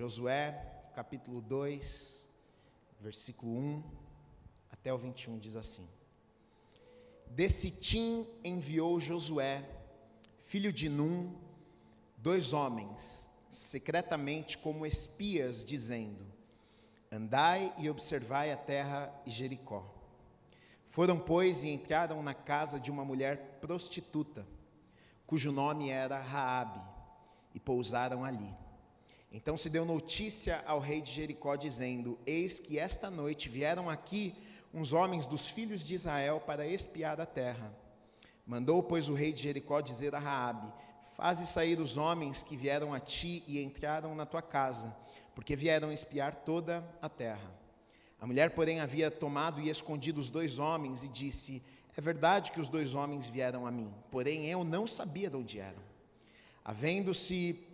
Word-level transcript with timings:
Josué, 0.00 0.58
capítulo 0.94 1.42
2, 1.42 2.26
versículo 3.02 3.52
1 3.52 3.84
até 4.72 4.90
o 4.94 4.96
21 4.96 5.38
diz 5.38 5.56
assim: 5.56 5.86
Desse 7.26 7.70
Tim 7.70 8.26
enviou 8.42 8.98
Josué, 8.98 9.62
filho 10.40 10.72
de 10.72 10.88
Num, 10.88 11.36
dois 12.16 12.54
homens, 12.54 13.30
secretamente 13.50 14.56
como 14.56 14.86
espias, 14.86 15.62
dizendo: 15.62 16.24
Andai 17.12 17.70
e 17.76 17.90
observai 17.90 18.50
a 18.50 18.56
terra 18.56 19.14
e 19.26 19.30
Jericó. 19.30 19.84
Foram, 20.86 21.18
pois, 21.18 21.62
e 21.62 21.68
entraram 21.68 22.22
na 22.22 22.32
casa 22.32 22.80
de 22.80 22.90
uma 22.90 23.04
mulher 23.04 23.58
prostituta, 23.60 24.46
cujo 25.26 25.52
nome 25.52 25.90
era 25.90 26.18
Raabe, 26.18 26.80
e 27.54 27.60
pousaram 27.60 28.24
ali. 28.24 28.50
Então 29.32 29.56
se 29.56 29.70
deu 29.70 29.84
notícia 29.84 30.62
ao 30.66 30.80
rei 30.80 31.00
de 31.00 31.12
Jericó, 31.12 31.54
dizendo: 31.54 32.18
Eis 32.26 32.58
que 32.58 32.78
esta 32.78 33.08
noite 33.08 33.48
vieram 33.48 33.88
aqui 33.88 34.34
uns 34.74 34.92
homens 34.92 35.26
dos 35.26 35.48
filhos 35.48 35.84
de 35.84 35.94
Israel 35.94 36.40
para 36.40 36.66
espiar 36.66 37.20
a 37.20 37.26
terra. 37.26 37.72
Mandou, 38.44 38.82
pois, 38.82 39.08
o 39.08 39.14
rei 39.14 39.32
de 39.32 39.42
Jericó 39.42 39.80
dizer 39.80 40.14
a 40.14 40.18
Raabe: 40.18 40.72
Faze 41.16 41.46
sair 41.46 41.78
os 41.78 41.96
homens 41.96 42.42
que 42.42 42.56
vieram 42.56 42.92
a 42.92 42.98
ti 42.98 43.44
e 43.46 43.62
entraram 43.62 44.14
na 44.14 44.26
tua 44.26 44.42
casa, 44.42 44.94
porque 45.34 45.54
vieram 45.54 45.92
espiar 45.92 46.34
toda 46.34 46.84
a 47.00 47.08
terra. 47.08 47.50
A 48.20 48.26
mulher, 48.26 48.50
porém, 48.50 48.80
havia 48.80 49.10
tomado 49.10 49.60
e 49.60 49.70
escondido 49.70 50.18
os 50.18 50.28
dois 50.28 50.58
homens 50.58 51.04
e 51.04 51.08
disse: 51.08 51.62
É 51.96 52.00
verdade 52.00 52.50
que 52.50 52.60
os 52.60 52.68
dois 52.68 52.94
homens 52.94 53.28
vieram 53.28 53.64
a 53.64 53.70
mim, 53.70 53.94
porém 54.10 54.46
eu 54.46 54.64
não 54.64 54.88
sabia 54.88 55.30
de 55.30 55.36
onde 55.36 55.60
eram. 55.60 55.90
Havendo-se 56.64 57.69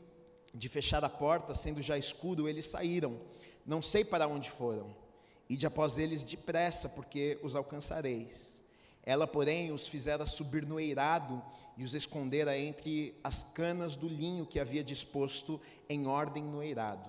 de 0.56 0.68
fechar 0.68 1.04
a 1.04 1.08
porta, 1.08 1.54
sendo 1.54 1.82
já 1.82 1.98
escuro, 1.98 2.48
eles 2.48 2.66
saíram. 2.66 3.20
Não 3.64 3.82
sei 3.82 4.04
para 4.04 4.26
onde 4.26 4.50
foram. 4.50 4.94
Ide 5.48 5.66
após 5.66 5.98
eles 5.98 6.22
depressa, 6.22 6.88
porque 6.88 7.38
os 7.42 7.54
alcançareis. 7.54 8.62
Ela, 9.02 9.26
porém, 9.26 9.70
os 9.70 9.86
fizera 9.86 10.26
subir 10.26 10.66
no 10.66 10.80
eirado 10.80 11.42
e 11.76 11.84
os 11.84 11.94
escondera 11.94 12.58
entre 12.58 13.14
as 13.22 13.44
canas 13.44 13.94
do 13.94 14.08
linho 14.08 14.46
que 14.46 14.58
havia 14.58 14.82
disposto 14.82 15.60
em 15.88 16.06
ordem 16.06 16.42
no 16.42 16.62
eirado. 16.62 17.08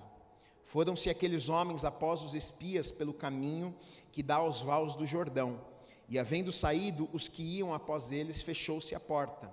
Foram-se 0.62 1.08
aqueles 1.08 1.48
homens 1.48 1.84
após 1.84 2.22
os 2.22 2.34
espias 2.34 2.92
pelo 2.92 3.14
caminho 3.14 3.74
que 4.12 4.22
dá 4.22 4.36
aos 4.36 4.60
vales 4.60 4.94
do 4.94 5.06
Jordão. 5.06 5.58
E 6.08 6.18
havendo 6.18 6.52
saído 6.52 7.08
os 7.12 7.26
que 7.26 7.42
iam 7.42 7.72
após 7.72 8.12
eles, 8.12 8.42
fechou-se 8.42 8.94
a 8.94 9.00
porta. 9.00 9.50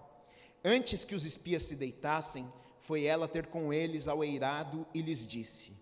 Antes 0.63 1.03
que 1.03 1.15
os 1.15 1.25
espias 1.25 1.63
se 1.63 1.75
deitassem, 1.75 2.51
foi 2.85 3.03
ela 3.03 3.27
ter 3.27 3.47
com 3.47 3.73
eles 3.73 4.07
ao 4.07 4.23
eirado 4.23 4.85
e 4.93 5.01
lhes 5.01 5.25
disse: 5.25 5.73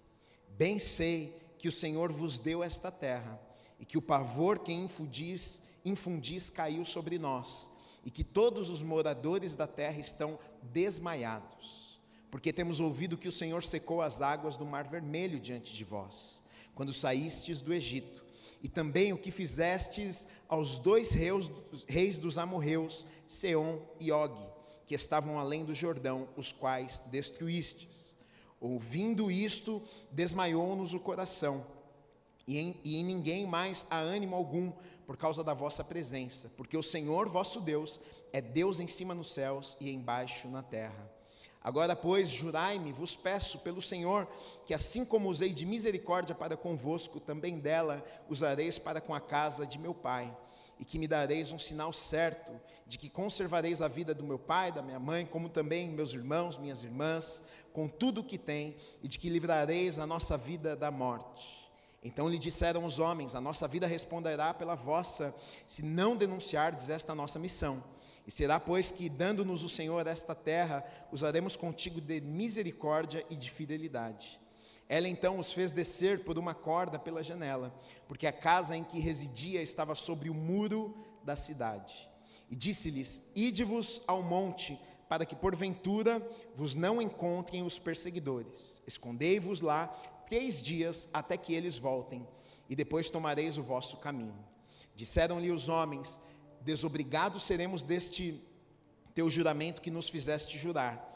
Bem 0.58 0.80
sei 0.80 1.38
que 1.58 1.68
o 1.68 1.72
Senhor 1.72 2.14
vos 2.14 2.40
deu 2.40 2.64
esta 2.64 2.90
terra, 2.90 3.38
e 3.78 3.84
que 3.84 3.98
o 3.98 4.02
pavor 4.02 4.59
que 4.59 4.72
infundis, 4.72 5.64
infundis 5.84 6.50
caiu 6.50 6.86
sobre 6.86 7.20
nós, 7.20 7.70
e 8.06 8.09
que 8.09 8.24
todos 8.24 8.70
os 8.70 8.81
moradores 8.81 9.58
da 9.58 9.68
terra 9.68 10.00
estão 10.00 10.40
desmaiados, 10.62 12.00
porque 12.31 12.54
temos 12.54 12.80
ouvido 12.80 13.18
que 13.18 13.28
o 13.28 13.34
Senhor 13.34 13.64
secou 13.64 14.02
as 14.02 14.22
águas 14.22 14.56
do 14.56 14.66
Mar 14.66 14.88
Vermelho 14.88 15.42
diante 15.42 15.74
de 15.74 15.84
vós, 15.84 16.42
quando 16.74 16.94
saístes 16.94 17.62
do 17.62 17.74
Egito, 17.74 18.24
e 18.62 18.70
também 18.70 19.12
o 19.12 19.18
que 19.18 19.30
fizestes 19.30 20.26
aos 20.48 20.80
dois 20.80 21.12
reis, 21.12 21.52
reis 21.86 22.18
dos 22.18 22.38
amorreus, 22.38 23.06
Seom 23.28 23.81
e 24.00 24.09
Og 24.09 24.53
que 24.86 24.95
estavam 24.95 25.39
além 25.39 25.64
do 25.64 25.73
Jordão, 25.73 26.28
os 26.36 26.52
quais 26.52 27.00
destruístes. 27.08 28.16
Ouvindo 28.59 29.30
isto, 29.30 29.81
desmaiou-nos 30.12 30.94
o 30.94 31.00
coração, 31.00 31.66
e 32.48 32.58
em, 32.58 32.80
e 32.84 32.98
em 32.98 33.03
ninguém 33.03 33.45
mais 33.45 33.86
há 33.90 33.98
ânimo 33.98 34.36
algum 34.36 34.72
por 35.06 35.17
causa 35.17 35.44
da 35.44 35.53
vossa 35.53 35.84
presença, 35.84 36.52
porque 36.56 36.78
o 36.78 36.84
Senhor 36.84 37.28
vosso 37.28 37.59
Deus 37.59 38.00
é 38.31 38.41
Deus 38.41 38.80
em 38.80 38.88
cima 38.88 39.13
nos 39.13 39.31
céus 39.31 39.75
e 39.80 39.91
embaixo 39.91 40.47
na 40.47 40.63
terra. 40.63 41.12
Agora, 41.62 41.96
pois, 41.96 42.30
jurai-me, 42.30 42.91
vos 42.91 43.16
peço 43.16 43.59
pelo 43.59 43.81
Senhor, 43.81 44.28
que 44.66 44.74
assim 44.74 45.06
como 45.06 45.30
usei 45.30 45.53
de 45.53 45.66
misericórdia 45.66 46.36
para 46.36 46.57
convosco, 46.57 47.22
também 47.22 47.57
dela 47.57 48.03
usareis 48.30 48.78
para 48.78 49.00
com 49.00 49.13
a 49.13 49.22
casa 49.22 49.66
de 49.66 49.80
meu 49.80 49.94
pai 49.94 50.36
e 50.83 50.85
que 50.85 50.99
me 50.99 51.07
dareis 51.07 51.53
um 51.53 51.57
sinal 51.57 51.94
certo 51.94 52.51
de 52.85 52.97
que 52.97 53.09
conservareis 53.09 53.81
a 53.81 53.88
vida 53.88 54.13
do 54.13 54.21
meu 54.21 54.38
pai, 54.38 54.69
da 54.69 54.81
minha 54.81 54.99
mãe, 54.99 55.25
como 55.25 55.47
também 55.47 55.88
meus 55.88 56.13
irmãos, 56.13 56.57
minhas 56.57 56.83
irmãs, 56.83 57.41
com 57.71 57.88
tudo 57.88 58.19
o 58.19 58.23
que 58.23 58.38
tem, 58.38 58.75
e 59.01 59.07
de 59.07 59.17
que 59.17 59.29
livrareis 59.29 59.97
a 59.97 60.05
nossa 60.05 60.38
vida 60.38 60.75
da 60.75 60.91
morte. 60.91 61.71
Então 62.03 62.27
lhe 62.27 62.38
disseram 62.38 62.83
os 62.83 62.99
homens: 62.99 63.33
A 63.33 63.39
nossa 63.39 63.66
vida 63.66 63.88
responderá 63.88 64.53
pela 64.53 64.75
vossa, 64.75 65.33
se 65.66 65.81
não 65.83 66.17
denunciardes 66.17 66.89
esta 66.89 67.15
nossa 67.15 67.39
missão. 67.39 67.81
E 68.27 68.31
será, 68.31 68.59
pois, 68.59 68.91
que, 68.91 69.07
dando-nos 69.07 69.63
o 69.63 69.69
Senhor 69.69 70.05
esta 70.05 70.35
terra, 70.35 70.83
usaremos 71.13 71.55
contigo 71.55 72.01
de 72.01 72.19
misericórdia 72.19 73.25
e 73.29 73.38
de 73.38 73.50
fidelidade. 73.50 74.38
Ela 74.89 75.07
então 75.07 75.39
os 75.39 75.53
fez 75.53 75.71
descer 75.71 76.23
por 76.23 76.38
uma 76.38 76.53
corda 76.53 76.99
pela 76.99 77.23
janela, 77.23 77.73
porque 78.07 78.27
a 78.27 78.31
casa 78.31 78.75
em 78.75 78.83
que 78.83 78.99
residia 78.99 79.61
estava 79.61 79.95
sobre 79.95 80.29
o 80.29 80.33
muro 80.33 80.95
da 81.23 81.35
cidade. 81.35 82.09
E 82.49 82.55
disse-lhes: 82.55 83.21
Ide-vos 83.35 84.01
ao 84.05 84.21
monte, 84.21 84.79
para 85.07 85.25
que 85.25 85.35
porventura 85.35 86.21
vos 86.53 86.75
não 86.75 87.01
encontrem 87.01 87.63
os 87.63 87.79
perseguidores. 87.79 88.81
Escondei-vos 88.85 89.61
lá 89.61 89.88
três 90.25 90.61
dias 90.61 91.07
até 91.13 91.38
que 91.38 91.53
eles 91.53 91.77
voltem, 91.77 92.27
e 92.69 92.75
depois 92.75 93.09
tomareis 93.09 93.57
o 93.57 93.63
vosso 93.63 93.97
caminho. 93.97 94.45
Disseram-lhe 94.95 95.51
os 95.51 95.69
homens: 95.69 96.19
Desobrigados 96.61 97.44
seremos 97.44 97.83
deste 97.83 98.41
teu 99.15 99.29
juramento 99.29 99.81
que 99.81 99.91
nos 99.91 100.09
fizeste 100.09 100.57
jurar 100.57 101.12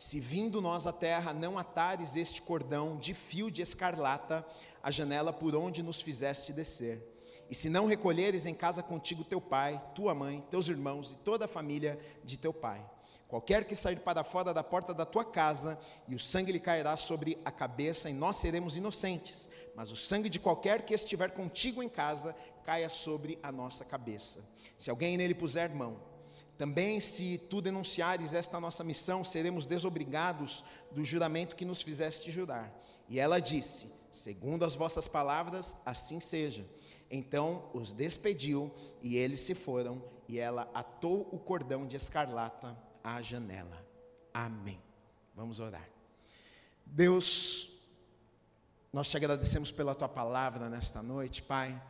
se 0.00 0.18
vindo 0.18 0.62
nós 0.62 0.86
à 0.86 0.92
terra 0.94 1.34
não 1.34 1.58
atares 1.58 2.16
este 2.16 2.40
cordão 2.40 2.96
de 2.96 3.12
fio 3.12 3.50
de 3.50 3.60
escarlata, 3.60 4.46
a 4.82 4.90
janela 4.90 5.30
por 5.30 5.54
onde 5.54 5.82
nos 5.82 6.00
fizeste 6.00 6.54
descer. 6.54 7.06
E 7.50 7.54
se 7.54 7.68
não 7.68 7.84
recolheres 7.84 8.46
em 8.46 8.54
casa 8.54 8.82
contigo 8.82 9.22
teu 9.24 9.42
pai, 9.42 9.78
tua 9.94 10.14
mãe, 10.14 10.42
teus 10.48 10.68
irmãos 10.68 11.12
e 11.12 11.16
toda 11.16 11.44
a 11.44 11.48
família 11.48 12.00
de 12.24 12.38
teu 12.38 12.50
pai. 12.50 12.82
Qualquer 13.28 13.66
que 13.66 13.76
sair 13.76 14.00
para 14.00 14.24
fora 14.24 14.54
da 14.54 14.64
porta 14.64 14.94
da 14.94 15.04
tua 15.04 15.22
casa, 15.24 15.78
e 16.08 16.14
o 16.14 16.18
sangue 16.18 16.50
lhe 16.50 16.60
cairá 16.60 16.96
sobre 16.96 17.36
a 17.44 17.50
cabeça, 17.50 18.08
e 18.08 18.14
nós 18.14 18.36
seremos 18.36 18.78
inocentes. 18.78 19.50
Mas 19.76 19.92
o 19.92 19.96
sangue 19.96 20.30
de 20.30 20.40
qualquer 20.40 20.80
que 20.80 20.94
estiver 20.94 21.32
contigo 21.32 21.82
em 21.82 21.90
casa, 21.90 22.34
caia 22.64 22.88
sobre 22.88 23.38
a 23.42 23.52
nossa 23.52 23.84
cabeça. 23.84 24.40
Se 24.78 24.88
alguém 24.88 25.18
nele 25.18 25.34
puser 25.34 25.68
mão, 25.74 26.08
também, 26.60 27.00
se 27.00 27.38
tu 27.48 27.62
denunciares 27.62 28.34
esta 28.34 28.60
nossa 28.60 28.84
missão, 28.84 29.24
seremos 29.24 29.64
desobrigados 29.64 30.62
do 30.92 31.02
juramento 31.02 31.56
que 31.56 31.64
nos 31.64 31.80
fizeste 31.80 32.30
jurar. 32.30 32.70
E 33.08 33.18
ela 33.18 33.40
disse: 33.40 33.90
Segundo 34.12 34.62
as 34.62 34.74
vossas 34.74 35.08
palavras, 35.08 35.74
assim 35.86 36.20
seja. 36.20 36.66
Então 37.10 37.70
os 37.72 37.92
despediu 37.92 38.70
e 39.00 39.16
eles 39.16 39.40
se 39.40 39.54
foram, 39.54 40.04
e 40.28 40.38
ela 40.38 40.70
atou 40.74 41.26
o 41.32 41.38
cordão 41.38 41.86
de 41.86 41.96
escarlata 41.96 42.76
à 43.02 43.22
janela. 43.22 43.82
Amém. 44.34 44.78
Vamos 45.34 45.60
orar. 45.60 45.88
Deus, 46.84 47.70
nós 48.92 49.08
te 49.08 49.16
agradecemos 49.16 49.72
pela 49.72 49.94
tua 49.94 50.10
palavra 50.10 50.68
nesta 50.68 51.02
noite, 51.02 51.42
Pai. 51.42 51.82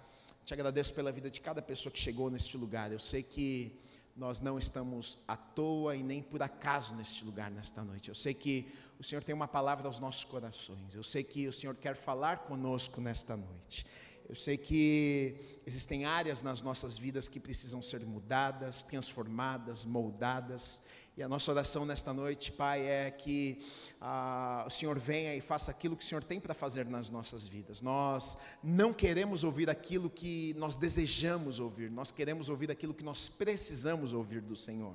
Te 0.44 0.54
agradeço 0.54 0.94
pela 0.94 1.10
vida 1.10 1.28
de 1.28 1.40
cada 1.40 1.60
pessoa 1.60 1.92
que 1.92 1.98
chegou 1.98 2.30
neste 2.30 2.56
lugar. 2.56 2.92
Eu 2.92 3.00
sei 3.00 3.24
que 3.24 3.76
nós 4.20 4.38
não 4.38 4.58
estamos 4.58 5.18
à 5.26 5.34
toa 5.34 5.96
e 5.96 6.02
nem 6.02 6.22
por 6.22 6.42
acaso 6.42 6.94
neste 6.94 7.24
lugar 7.24 7.50
nesta 7.50 7.82
noite. 7.82 8.10
Eu 8.10 8.14
sei 8.14 8.34
que 8.34 8.70
o 8.98 9.02
Senhor 9.02 9.24
tem 9.24 9.34
uma 9.34 9.48
palavra 9.48 9.86
aos 9.88 9.98
nossos 9.98 10.24
corações. 10.24 10.94
Eu 10.94 11.02
sei 11.02 11.24
que 11.24 11.48
o 11.48 11.52
Senhor 11.54 11.74
quer 11.74 11.96
falar 11.96 12.40
conosco 12.40 13.00
nesta 13.00 13.34
noite. 13.34 13.86
Eu 14.28 14.34
sei 14.34 14.58
que 14.58 15.62
existem 15.66 16.04
áreas 16.04 16.42
nas 16.42 16.60
nossas 16.60 16.98
vidas 16.98 17.28
que 17.28 17.40
precisam 17.40 17.80
ser 17.80 18.00
mudadas, 18.00 18.82
transformadas, 18.82 19.86
moldadas. 19.86 20.82
E 21.20 21.22
a 21.22 21.28
nossa 21.28 21.50
oração 21.50 21.84
nesta 21.84 22.14
noite, 22.14 22.50
Pai, 22.50 22.80
é 22.80 23.10
que 23.10 23.58
ah, 24.00 24.64
o 24.66 24.70
Senhor 24.70 24.98
venha 24.98 25.36
e 25.36 25.40
faça 25.42 25.70
aquilo 25.70 25.94
que 25.94 26.02
o 26.02 26.06
Senhor 26.06 26.24
tem 26.24 26.40
para 26.40 26.54
fazer 26.54 26.86
nas 26.86 27.10
nossas 27.10 27.46
vidas. 27.46 27.82
Nós 27.82 28.38
não 28.64 28.90
queremos 28.94 29.44
ouvir 29.44 29.68
aquilo 29.68 30.08
que 30.08 30.54
nós 30.56 30.76
desejamos 30.76 31.60
ouvir, 31.60 31.90
nós 31.90 32.10
queremos 32.10 32.48
ouvir 32.48 32.70
aquilo 32.70 32.94
que 32.94 33.04
nós 33.04 33.28
precisamos 33.28 34.14
ouvir 34.14 34.40
do 34.40 34.56
Senhor 34.56 34.94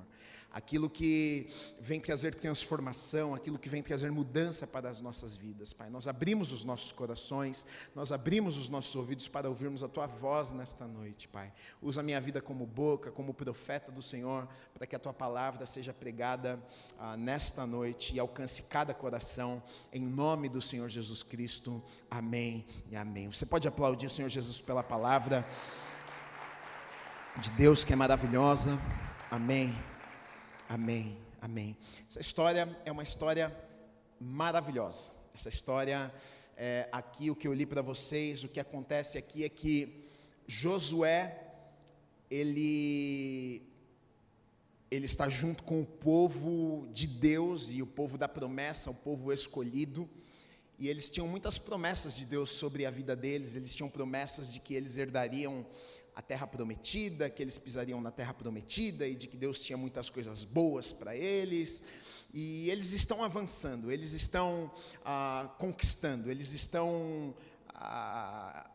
aquilo 0.56 0.88
que 0.88 1.50
vem 1.78 2.00
trazer 2.00 2.34
transformação, 2.34 3.34
aquilo 3.34 3.58
que 3.58 3.68
vem 3.68 3.82
trazer 3.82 4.10
mudança 4.10 4.66
para 4.66 4.88
as 4.88 5.02
nossas 5.02 5.36
vidas, 5.36 5.74
Pai. 5.74 5.90
Nós 5.90 6.08
abrimos 6.08 6.50
os 6.50 6.64
nossos 6.64 6.92
corações, 6.92 7.66
nós 7.94 8.10
abrimos 8.10 8.56
os 8.56 8.70
nossos 8.70 8.96
ouvidos 8.96 9.28
para 9.28 9.50
ouvirmos 9.50 9.84
a 9.84 9.88
Tua 9.88 10.06
voz 10.06 10.52
nesta 10.52 10.86
noite, 10.86 11.28
Pai. 11.28 11.52
Usa 11.82 12.00
a 12.00 12.02
minha 12.02 12.18
vida 12.22 12.40
como 12.40 12.64
boca, 12.64 13.12
como 13.12 13.34
profeta 13.34 13.92
do 13.92 14.00
Senhor, 14.00 14.48
para 14.72 14.86
que 14.86 14.96
a 14.96 14.98
Tua 14.98 15.12
palavra 15.12 15.66
seja 15.66 15.92
pregada 15.92 16.58
ah, 16.98 17.18
nesta 17.18 17.66
noite 17.66 18.14
e 18.14 18.18
alcance 18.18 18.62
cada 18.62 18.94
coração, 18.94 19.62
em 19.92 20.00
nome 20.00 20.48
do 20.48 20.62
Senhor 20.62 20.88
Jesus 20.88 21.22
Cristo. 21.22 21.84
Amém 22.10 22.64
e 22.90 22.96
amém. 22.96 23.30
Você 23.30 23.44
pode 23.44 23.68
aplaudir 23.68 24.06
o 24.06 24.10
Senhor 24.10 24.30
Jesus 24.30 24.62
pela 24.62 24.82
palavra 24.82 25.46
de 27.42 27.50
Deus 27.50 27.84
que 27.84 27.92
é 27.92 27.96
maravilhosa. 27.96 28.78
Amém, 29.30 29.76
amém, 30.68 31.16
amém. 31.40 31.76
Essa 32.08 32.20
história 32.20 32.76
é 32.84 32.92
uma 32.92 33.02
história 33.02 33.54
maravilhosa. 34.20 35.12
Essa 35.34 35.48
história, 35.48 36.12
é, 36.56 36.88
aqui 36.90 37.30
o 37.30 37.36
que 37.36 37.46
eu 37.46 37.52
li 37.52 37.66
para 37.66 37.82
vocês, 37.82 38.42
o 38.42 38.48
que 38.48 38.58
acontece 38.58 39.18
aqui 39.18 39.44
é 39.44 39.48
que 39.48 40.04
Josué, 40.46 41.38
ele, 42.30 43.62
ele 44.90 45.06
está 45.06 45.28
junto 45.28 45.62
com 45.62 45.82
o 45.82 45.86
povo 45.86 46.88
de 46.92 47.06
Deus 47.06 47.70
e 47.70 47.82
o 47.82 47.86
povo 47.86 48.16
da 48.16 48.28
promessa, 48.28 48.90
o 48.90 48.94
povo 48.94 49.32
escolhido, 49.32 50.08
e 50.78 50.88
eles 50.88 51.08
tinham 51.08 51.26
muitas 51.26 51.58
promessas 51.58 52.14
de 52.14 52.26
Deus 52.26 52.50
sobre 52.50 52.84
a 52.84 52.90
vida 52.90 53.16
deles, 53.16 53.54
eles 53.54 53.74
tinham 53.74 53.88
promessas 53.88 54.52
de 54.52 54.60
que 54.60 54.74
eles 54.74 54.96
herdariam 54.96 55.66
a 56.16 56.22
terra 56.22 56.46
prometida, 56.46 57.28
que 57.28 57.42
eles 57.42 57.58
pisariam 57.58 58.00
na 58.00 58.10
terra 58.10 58.32
prometida 58.32 59.06
e 59.06 59.14
de 59.14 59.26
que 59.28 59.36
Deus 59.36 59.58
tinha 59.58 59.76
muitas 59.76 60.08
coisas 60.08 60.44
boas 60.44 60.90
para 60.90 61.14
eles. 61.14 61.84
E 62.32 62.70
eles 62.70 62.94
estão 62.94 63.22
avançando, 63.22 63.92
eles 63.92 64.14
estão 64.14 64.72
ah, 65.04 65.54
conquistando, 65.58 66.30
eles 66.30 66.54
estão 66.54 67.34
ah, 67.68 68.66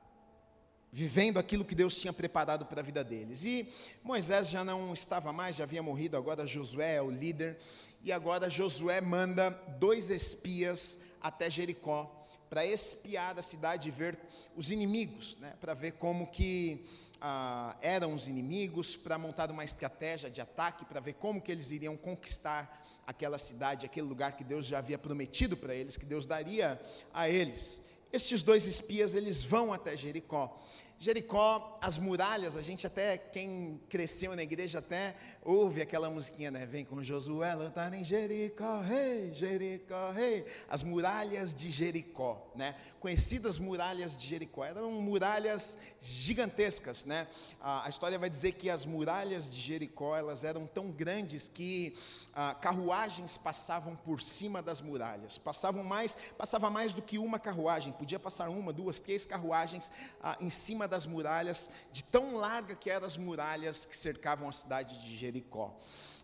vivendo 0.91 1.39
aquilo 1.39 1.65
que 1.65 1.73
Deus 1.73 1.97
tinha 1.99 2.13
preparado 2.13 2.63
para 2.67 2.81
a 2.81 2.83
vida 2.83 3.03
deles. 3.03 3.43
E 3.43 3.67
Moisés 4.03 4.47
já 4.47 4.63
não 4.63 4.93
estava 4.93 5.33
mais, 5.33 5.55
já 5.55 5.63
havia 5.63 5.81
morrido, 5.81 6.15
agora 6.15 6.45
Josué 6.45 6.97
é 6.97 7.01
o 7.01 7.09
líder. 7.09 7.57
E 8.03 8.11
agora 8.11 8.51
Josué 8.51 9.01
manda 9.01 9.49
dois 9.79 10.11
espias 10.11 11.01
até 11.19 11.49
Jericó 11.49 12.27
para 12.51 12.63
espiar 12.65 13.39
a 13.39 13.41
cidade 13.41 13.87
e 13.87 13.91
ver 13.91 14.19
os 14.55 14.69
inimigos, 14.69 15.37
né, 15.37 15.55
para 15.59 15.73
ver 15.73 15.93
como 15.93 16.27
que 16.27 16.85
ah, 17.21 17.75
eram 17.81 18.13
os 18.13 18.27
inimigos, 18.27 18.97
para 18.97 19.17
montar 19.17 19.51
uma 19.51 19.63
estratégia 19.63 20.29
de 20.29 20.41
ataque, 20.41 20.83
para 20.83 20.99
ver 20.99 21.13
como 21.13 21.39
que 21.39 21.51
eles 21.51 21.69
iriam 21.69 21.95
conquistar 21.95 22.83
aquela 23.05 23.37
cidade, 23.37 23.85
aquele 23.85 24.07
lugar 24.07 24.35
que 24.35 24.43
Deus 24.43 24.65
já 24.65 24.79
havia 24.79 24.97
prometido 24.97 25.55
para 25.55 25.75
eles, 25.75 25.95
que 25.95 26.05
Deus 26.05 26.25
daria 26.25 26.81
a 27.13 27.29
eles. 27.29 27.81
Estes 28.11 28.41
dois 28.41 28.65
espias, 28.65 29.13
eles 29.13 29.43
vão 29.43 29.71
até 29.71 29.95
Jericó. 29.95 30.59
Jericó, 31.01 31.79
as 31.81 31.97
muralhas, 31.97 32.55
a 32.55 32.61
gente 32.61 32.85
até, 32.85 33.17
quem 33.17 33.81
cresceu 33.89 34.35
na 34.35 34.43
igreja 34.43 34.77
até 34.77 35.15
ouve 35.41 35.81
aquela 35.81 36.11
musiquinha, 36.11 36.51
né? 36.51 36.67
Vem 36.67 36.85
com 36.85 37.01
Josué 37.01 37.55
lutar 37.55 37.91
em 37.95 38.03
Jericó, 38.03 38.81
rei, 38.81 39.33
Jericó, 39.33 40.11
rei. 40.11 40.45
As 40.69 40.83
muralhas 40.83 41.55
de 41.55 41.71
Jericó, 41.71 42.51
né? 42.53 42.75
Conhecidas 42.99 43.57
muralhas 43.57 44.15
de 44.15 44.27
Jericó, 44.27 44.63
eram 44.63 44.91
muralhas 44.91 45.75
gigantescas, 45.99 47.03
né? 47.03 47.27
A, 47.59 47.87
a 47.87 47.89
história 47.89 48.19
vai 48.19 48.29
dizer 48.29 48.51
que 48.51 48.69
as 48.69 48.85
muralhas 48.85 49.49
de 49.49 49.59
Jericó, 49.59 50.15
elas 50.15 50.43
eram 50.43 50.67
tão 50.67 50.91
grandes 50.91 51.47
que 51.47 51.97
ah, 52.35 52.53
carruagens 52.53 53.37
passavam 53.37 53.95
por 53.95 54.21
cima 54.21 54.61
das 54.61 54.81
muralhas. 54.81 55.39
Passavam 55.39 55.83
mais, 55.83 56.15
passava 56.37 56.69
mais 56.69 56.93
do 56.93 57.01
que 57.01 57.17
uma 57.17 57.39
carruagem, 57.39 57.91
podia 57.91 58.19
passar 58.19 58.49
uma, 58.49 58.71
duas, 58.71 58.99
três 58.99 59.25
carruagens 59.25 59.91
ah, 60.21 60.37
em 60.39 60.51
cima 60.51 60.90
das 60.91 61.05
muralhas, 61.05 61.71
de 61.91 62.03
tão 62.03 62.35
larga 62.35 62.75
que 62.75 62.89
eram 62.89 63.07
as 63.07 63.17
muralhas 63.17 63.85
que 63.85 63.97
cercavam 63.97 64.47
a 64.47 64.51
cidade 64.51 65.01
de 65.01 65.17
Jericó. 65.17 65.75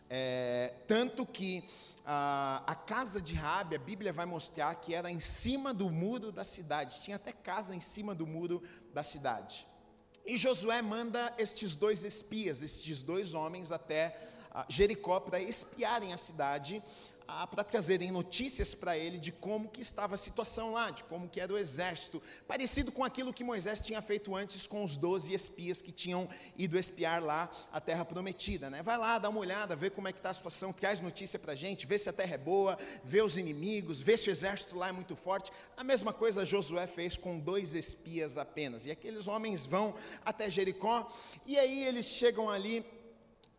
É, 0.10 0.74
tanto 0.88 1.26
que 1.26 1.64
ah, 2.06 2.64
a 2.68 2.76
casa 2.76 3.20
de 3.20 3.34
Rabi, 3.34 3.76
a 3.76 3.80
Bíblia 3.80 4.14
vai 4.14 4.26
mostrar 4.26 4.76
que 4.76 4.94
era 4.94 5.10
em 5.10 5.20
cima 5.20 5.74
do 5.74 5.90
muro 5.90 6.32
da 6.32 6.44
cidade, 6.44 7.02
tinha 7.02 7.16
até 7.16 7.32
casa 7.32 7.74
em 7.74 7.82
cima 7.82 8.14
do 8.14 8.28
muro 8.28 8.62
da 8.94 9.04
cidade. 9.04 9.68
E 10.26 10.38
Josué 10.38 10.82
manda 10.82 11.34
estes 11.38 11.76
dois 11.76 12.04
espias, 12.04 12.62
estes 12.62 13.02
dois 13.02 13.34
homens, 13.34 13.72
até 13.72 14.20
Jericó 14.68 15.20
para 15.20 15.40
espiarem 15.40 16.14
a 16.14 16.18
cidade, 16.18 16.84
para 17.28 17.64
trazerem 17.64 18.10
notícias 18.10 18.74
para 18.74 18.98
ele 18.98 19.18
de 19.18 19.32
como 19.32 19.70
que 19.70 19.82
estava 19.82 20.16
a 20.16 20.18
situação 20.18 20.72
lá, 20.72 20.90
de 20.90 21.04
como 21.04 21.28
que 21.28 21.40
era 21.40 21.54
o 21.54 21.58
exército, 21.58 22.22
parecido 22.48 22.92
com 22.92 23.04
aquilo 23.04 23.34
que 23.34 23.44
Moisés 23.44 23.80
tinha 23.82 24.02
feito 24.02 24.36
antes 24.36 24.66
com 24.66 24.84
os 24.84 24.96
doze 24.96 25.34
espias 25.34 25.82
que 25.82 25.92
tinham 25.92 26.30
ido 26.58 26.78
espiar 26.78 27.22
lá 27.22 27.50
a 27.72 27.82
terra 27.82 28.06
prometida, 28.06 28.70
né? 28.70 28.82
Vai 28.82 28.98
lá, 28.98 29.20
dá 29.20 29.30
uma 29.30 29.40
olhada, 29.40 29.76
vê 29.76 29.90
como 29.90 30.08
é 30.08 30.12
que 30.14 30.20
está 30.20 30.30
a 30.30 30.34
situação, 30.34 30.72
traz 30.72 31.02
notícia 31.02 31.38
para 31.38 31.52
a 31.52 31.56
gente, 31.56 31.86
vê 31.86 31.98
se 31.98 32.10
a 32.10 32.14
terra 32.14 32.36
é 32.36 32.38
boa, 32.38 32.78
vê 33.04 33.22
os 33.22 33.38
inimigos, 33.38 34.02
vê 34.02 34.16
se 34.16 34.30
o 34.30 34.32
exército 34.32 34.76
lá 34.76 34.90
é 34.90 34.92
muito 34.92 35.16
forte. 35.16 35.52
A 35.76 35.84
mesma 35.84 36.14
coisa 36.14 36.46
Josué 36.46 36.88
fez 36.88 37.18
com 37.18 37.40
dois 37.40 37.74
espias 37.74 38.38
apenas, 38.38 38.86
e 38.86 38.92
aqueles 38.92 39.28
homens 39.28 39.66
vão 39.66 39.94
até 40.24 40.50
Jericó, 40.50 41.12
e 41.46 41.60
aí 41.60 41.84
eles 41.84 42.06
chegam 42.06 42.50
ali 42.50 42.86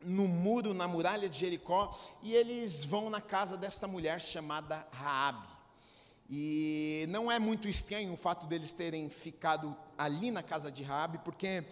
no 0.00 0.28
muro, 0.28 0.72
na 0.72 0.86
muralha 0.86 1.28
de 1.28 1.38
Jericó, 1.38 1.98
e 2.22 2.34
eles 2.34 2.84
vão 2.84 3.10
na 3.10 3.20
casa 3.20 3.56
desta 3.56 3.86
mulher 3.86 4.20
chamada 4.20 4.86
Raabe. 4.92 5.48
E 6.30 7.06
não 7.08 7.32
é 7.32 7.38
muito 7.38 7.68
estranho 7.68 8.12
o 8.12 8.16
fato 8.16 8.46
deles 8.46 8.72
terem 8.72 9.08
ficado 9.08 9.74
ali 9.96 10.30
na 10.30 10.42
casa 10.42 10.70
de 10.70 10.82
Raabe, 10.82 11.18
porque 11.24 11.64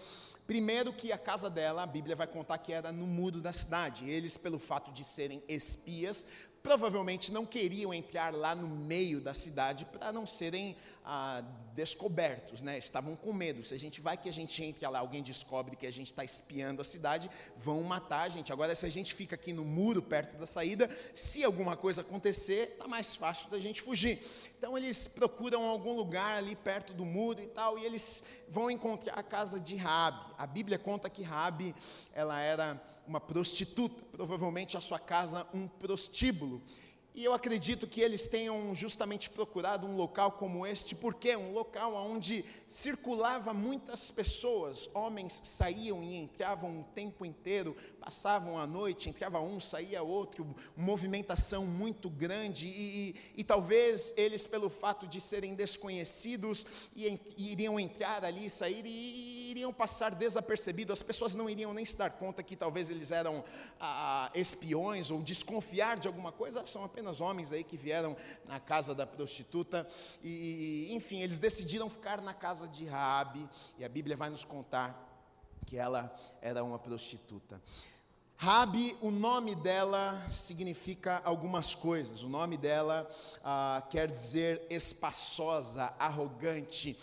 primeiro 0.46 0.92
que 0.92 1.12
a 1.12 1.18
casa 1.18 1.50
dela, 1.50 1.82
a 1.82 1.86
Bíblia 1.86 2.16
vai 2.16 2.26
contar 2.26 2.58
que 2.58 2.72
era 2.72 2.90
no 2.90 3.06
muro 3.06 3.40
da 3.42 3.52
cidade. 3.52 4.08
Eles, 4.08 4.36
pelo 4.36 4.58
fato 4.58 4.90
de 4.92 5.04
serem 5.04 5.42
espias, 5.46 6.26
provavelmente 6.66 7.30
não 7.30 7.46
queriam 7.46 7.94
entrar 7.94 8.34
lá 8.34 8.52
no 8.52 8.66
meio 8.66 9.20
da 9.20 9.32
cidade 9.32 9.84
para 9.84 10.10
não 10.10 10.26
serem 10.26 10.76
ah, 11.04 11.40
descobertos, 11.76 12.60
né? 12.60 12.76
Estavam 12.76 13.14
com 13.14 13.32
medo. 13.32 13.62
Se 13.62 13.72
a 13.72 13.78
gente 13.78 14.00
vai 14.00 14.16
que 14.16 14.28
a 14.28 14.32
gente 14.32 14.64
entre 14.64 14.84
lá, 14.88 14.98
alguém 14.98 15.22
descobre 15.22 15.76
que 15.76 15.86
a 15.86 15.92
gente 15.92 16.08
está 16.08 16.24
espiando 16.24 16.82
a 16.82 16.84
cidade, 16.84 17.30
vão 17.56 17.84
matar 17.84 18.22
a 18.22 18.28
gente. 18.28 18.52
Agora, 18.52 18.74
se 18.74 18.84
a 18.84 18.90
gente 18.90 19.14
fica 19.14 19.36
aqui 19.36 19.52
no 19.52 19.64
muro 19.64 20.02
perto 20.02 20.36
da 20.36 20.44
saída, 20.44 20.90
se 21.14 21.44
alguma 21.44 21.76
coisa 21.76 22.00
acontecer, 22.00 22.72
está 22.72 22.88
mais 22.88 23.14
fácil 23.14 23.48
da 23.48 23.60
gente 23.60 23.80
fugir. 23.80 24.20
Então 24.58 24.76
eles 24.76 25.06
procuram 25.06 25.62
algum 25.62 25.94
lugar 25.94 26.36
ali 26.36 26.56
perto 26.56 26.92
do 26.92 27.04
muro 27.04 27.40
e 27.40 27.46
tal, 27.46 27.78
e 27.78 27.84
eles 27.84 28.24
vão 28.48 28.68
encontrar 28.68 29.14
a 29.14 29.22
casa 29.22 29.60
de 29.60 29.76
Rabi. 29.76 30.34
A 30.36 30.48
Bíblia 30.48 30.80
conta 30.80 31.08
que 31.08 31.22
Rabi, 31.22 31.72
ela 32.12 32.40
era 32.40 32.82
uma 33.06 33.20
prostituta, 33.20 34.02
provavelmente 34.12 34.76
a 34.76 34.80
sua 34.80 34.98
casa 34.98 35.46
um 35.54 35.66
prostíbulo. 35.68 36.62
E 37.16 37.24
eu 37.24 37.32
acredito 37.32 37.86
que 37.86 38.02
eles 38.02 38.26
tenham 38.26 38.74
justamente 38.74 39.30
procurado 39.30 39.86
um 39.86 39.96
local 39.96 40.32
como 40.32 40.66
este, 40.66 40.94
porque 40.94 41.34
um 41.34 41.50
local 41.50 41.94
onde 41.94 42.44
circulava 42.68 43.54
muitas 43.54 44.10
pessoas, 44.10 44.90
homens 44.92 45.40
saíam 45.42 46.02
e 46.02 46.14
entravam 46.14 46.80
o 46.80 46.84
tempo 46.94 47.24
inteiro, 47.24 47.74
passavam 48.06 48.58
a 48.58 48.66
noite, 48.66 49.08
entrava 49.08 49.40
um, 49.40 49.58
saía 49.58 50.02
outro, 50.02 50.54
movimentação 50.76 51.64
muito 51.66 52.08
grande, 52.08 52.66
e, 52.66 52.70
e, 53.08 53.16
e 53.38 53.44
talvez 53.44 54.14
eles, 54.16 54.46
pelo 54.46 54.70
fato 54.70 55.08
de 55.08 55.20
serem 55.20 55.56
desconhecidos, 55.56 56.64
iriam 57.36 57.80
entrar 57.80 58.24
ali, 58.24 58.48
sair 58.48 58.84
e 58.86 59.50
iriam 59.50 59.72
passar 59.72 60.14
desapercebidos, 60.14 60.92
as 60.92 61.02
pessoas 61.02 61.34
não 61.34 61.50
iriam 61.50 61.74
nem 61.74 61.84
se 61.84 61.96
dar 61.96 62.10
conta 62.10 62.42
que 62.42 62.54
talvez 62.54 62.90
eles 62.90 63.10
eram 63.10 63.42
ah, 63.80 64.30
espiões 64.34 65.10
ou 65.10 65.20
desconfiar 65.22 65.98
de 65.98 66.06
alguma 66.06 66.30
coisa, 66.30 66.64
são 66.64 66.84
apenas 66.84 67.06
apenas 67.16 67.20
homens 67.20 67.52
aí 67.52 67.62
que 67.62 67.76
vieram 67.76 68.16
na 68.44 68.58
casa 68.58 68.94
da 68.94 69.06
prostituta. 69.06 69.86
E, 70.22 70.88
enfim, 70.92 71.20
eles 71.20 71.38
decidiram 71.38 71.88
ficar 71.88 72.20
na 72.20 72.34
casa 72.34 72.66
de 72.66 72.84
Raabe 72.86 73.48
e 73.78 73.84
a 73.84 73.88
Bíblia 73.88 74.16
vai 74.16 74.28
nos 74.28 74.44
contar 74.44 75.04
que 75.66 75.76
ela 75.76 76.14
era 76.40 76.62
uma 76.62 76.78
prostituta. 76.78 77.60
Rabi, 78.38 78.94
o 79.00 79.10
nome 79.10 79.54
dela 79.54 80.26
significa 80.28 81.22
algumas 81.24 81.74
coisas. 81.74 82.22
O 82.22 82.28
nome 82.28 82.58
dela 82.58 83.10
ah, 83.42 83.82
quer 83.88 84.10
dizer 84.10 84.66
espaçosa, 84.68 85.94
arrogante. 85.98 86.98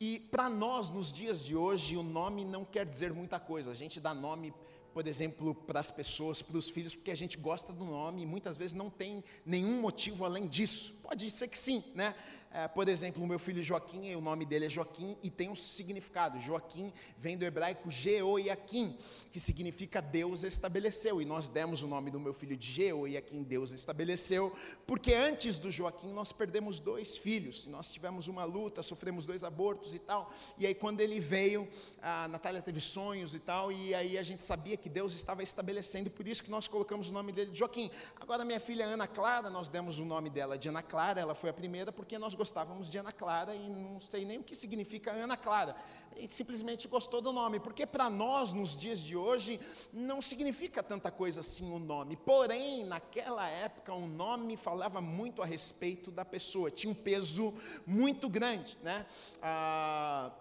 E 0.00 0.20
para 0.30 0.48
nós, 0.48 0.88
nos 0.88 1.12
dias 1.12 1.44
de 1.44 1.56
hoje, 1.56 1.96
o 1.96 2.04
nome 2.04 2.44
não 2.44 2.64
quer 2.64 2.86
dizer 2.86 3.12
muita 3.12 3.40
coisa. 3.40 3.72
A 3.72 3.74
gente 3.74 3.98
dá 3.98 4.14
nome 4.14 4.54
por 4.96 5.06
exemplo, 5.06 5.54
para 5.54 5.78
as 5.78 5.90
pessoas, 5.90 6.40
para 6.40 6.56
os 6.56 6.70
filhos, 6.70 6.94
porque 6.94 7.10
a 7.10 7.14
gente 7.14 7.36
gosta 7.36 7.70
do 7.70 7.84
nome 7.84 8.22
e 8.22 8.26
muitas 8.26 8.56
vezes 8.56 8.72
não 8.72 8.88
tem 8.88 9.22
nenhum 9.44 9.78
motivo 9.78 10.24
além 10.24 10.46
disso 10.46 10.95
Pode 11.06 11.30
ser 11.30 11.46
que 11.46 11.56
sim, 11.56 11.84
né? 11.94 12.16
É, 12.56 12.66
por 12.66 12.88
exemplo, 12.88 13.22
o 13.22 13.26
meu 13.26 13.38
filho 13.38 13.62
Joaquim, 13.62 14.14
o 14.14 14.20
nome 14.20 14.46
dele 14.46 14.64
é 14.64 14.70
Joaquim 14.70 15.14
e 15.22 15.28
tem 15.28 15.50
um 15.50 15.54
significado. 15.54 16.40
Joaquim 16.40 16.90
vem 17.18 17.36
do 17.36 17.44
hebraico 17.44 17.90
Jeoiaquim, 17.90 18.96
que 19.30 19.38
significa 19.38 20.00
Deus 20.00 20.42
estabeleceu. 20.42 21.20
E 21.20 21.26
nós 21.26 21.50
demos 21.50 21.82
o 21.82 21.86
nome 21.86 22.10
do 22.10 22.18
meu 22.18 22.32
filho 22.32 22.56
de 22.56 22.72
Jeoiaquim, 22.72 23.42
Deus 23.42 23.72
estabeleceu, 23.72 24.56
porque 24.86 25.12
antes 25.12 25.58
do 25.58 25.70
Joaquim 25.70 26.14
nós 26.14 26.32
perdemos 26.32 26.80
dois 26.80 27.14
filhos. 27.14 27.66
Nós 27.66 27.92
tivemos 27.92 28.26
uma 28.26 28.44
luta, 28.44 28.82
sofremos 28.82 29.26
dois 29.26 29.44
abortos 29.44 29.94
e 29.94 29.98
tal. 29.98 30.32
E 30.56 30.66
aí 30.66 30.74
quando 30.74 31.02
ele 31.02 31.20
veio, 31.20 31.68
a 32.00 32.26
Natália 32.26 32.62
teve 32.62 32.80
sonhos 32.80 33.34
e 33.34 33.38
tal, 33.38 33.70
e 33.70 33.94
aí 33.94 34.16
a 34.16 34.22
gente 34.22 34.42
sabia 34.42 34.78
que 34.78 34.88
Deus 34.88 35.12
estava 35.12 35.42
estabelecendo, 35.42 36.10
por 36.10 36.26
isso 36.26 36.42
que 36.42 36.50
nós 36.50 36.66
colocamos 36.66 37.10
o 37.10 37.12
nome 37.12 37.32
dele 37.32 37.50
de 37.50 37.58
Joaquim. 37.58 37.90
Agora 38.18 38.46
minha 38.46 38.60
filha 38.60 38.86
Ana 38.86 39.06
Clara, 39.06 39.50
nós 39.50 39.68
demos 39.68 39.98
o 39.98 40.06
nome 40.06 40.30
dela 40.30 40.56
de 40.56 40.70
Ana 40.70 40.82
Clara, 40.82 40.95
ela 41.20 41.34
foi 41.34 41.50
a 41.50 41.52
primeira 41.52 41.92
porque 41.92 42.18
nós 42.18 42.34
gostávamos 42.34 42.88
de 42.88 42.98
Ana 42.98 43.12
Clara 43.12 43.54
e 43.54 43.68
não 43.68 44.00
sei 44.00 44.24
nem 44.24 44.38
o 44.38 44.42
que 44.42 44.54
significa 44.54 45.12
Ana 45.12 45.36
Clara. 45.36 45.76
A 46.16 46.18
gente 46.20 46.32
simplesmente 46.32 46.88
gostou 46.88 47.20
do 47.20 47.32
nome, 47.32 47.60
porque 47.60 47.84
para 47.84 48.08
nós, 48.08 48.52
nos 48.52 48.74
dias 48.74 49.00
de 49.00 49.16
hoje, 49.16 49.60
não 49.92 50.22
significa 50.22 50.82
tanta 50.82 51.10
coisa 51.10 51.40
assim 51.40 51.70
o 51.70 51.78
nome. 51.78 52.16
Porém, 52.16 52.84
naquela 52.84 53.46
época, 53.48 53.92
o 53.92 54.06
nome 54.06 54.56
falava 54.56 55.00
muito 55.00 55.42
a 55.42 55.46
respeito 55.46 56.10
da 56.10 56.24
pessoa, 56.24 56.70
tinha 56.70 56.90
um 56.90 56.94
peso 56.94 57.52
muito 57.86 58.28
grande, 58.30 58.78
né? 58.82 59.04
Ah, 59.42 60.32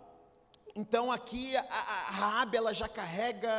então 0.77 1.09
aqui 1.09 1.55
a, 1.55 1.61
a 1.61 2.11
Raabe, 2.11 2.57
ela 2.57 2.73
já 2.73 2.89
carrega 2.89 3.49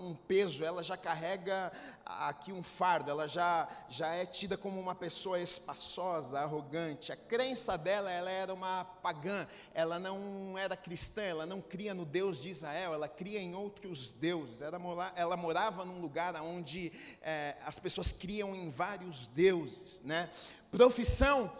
um 0.00 0.12
peso, 0.12 0.64
ela 0.64 0.82
já 0.82 0.96
carrega 0.96 1.70
aqui 2.04 2.50
um 2.52 2.64
fardo, 2.64 3.12
ela 3.12 3.28
já, 3.28 3.68
já 3.88 4.08
é 4.08 4.26
tida 4.26 4.56
como 4.56 4.80
uma 4.80 4.92
pessoa 4.92 5.38
espaçosa, 5.38 6.40
arrogante. 6.40 7.12
A 7.12 7.16
crença 7.16 7.78
dela, 7.78 8.10
ela 8.10 8.28
era 8.28 8.52
uma 8.52 8.84
pagã, 8.84 9.46
ela 9.72 10.00
não 10.00 10.58
era 10.58 10.76
cristã, 10.76 11.22
ela 11.22 11.46
não 11.46 11.60
cria 11.60 11.94
no 11.94 12.04
Deus 12.04 12.42
de 12.42 12.50
Israel, 12.50 12.92
ela 12.92 13.08
cria 13.08 13.38
em 13.38 13.54
outros 13.54 14.10
deuses. 14.10 14.60
Ela, 14.62 14.80
mora, 14.80 15.12
ela 15.14 15.36
morava 15.36 15.84
num 15.84 16.00
lugar 16.00 16.34
onde 16.42 16.92
é, 17.22 17.54
as 17.64 17.78
pessoas 17.78 18.10
criam 18.10 18.52
em 18.52 18.68
vários 18.68 19.28
deuses, 19.28 20.00
né? 20.02 20.28
Profissão, 20.72 21.52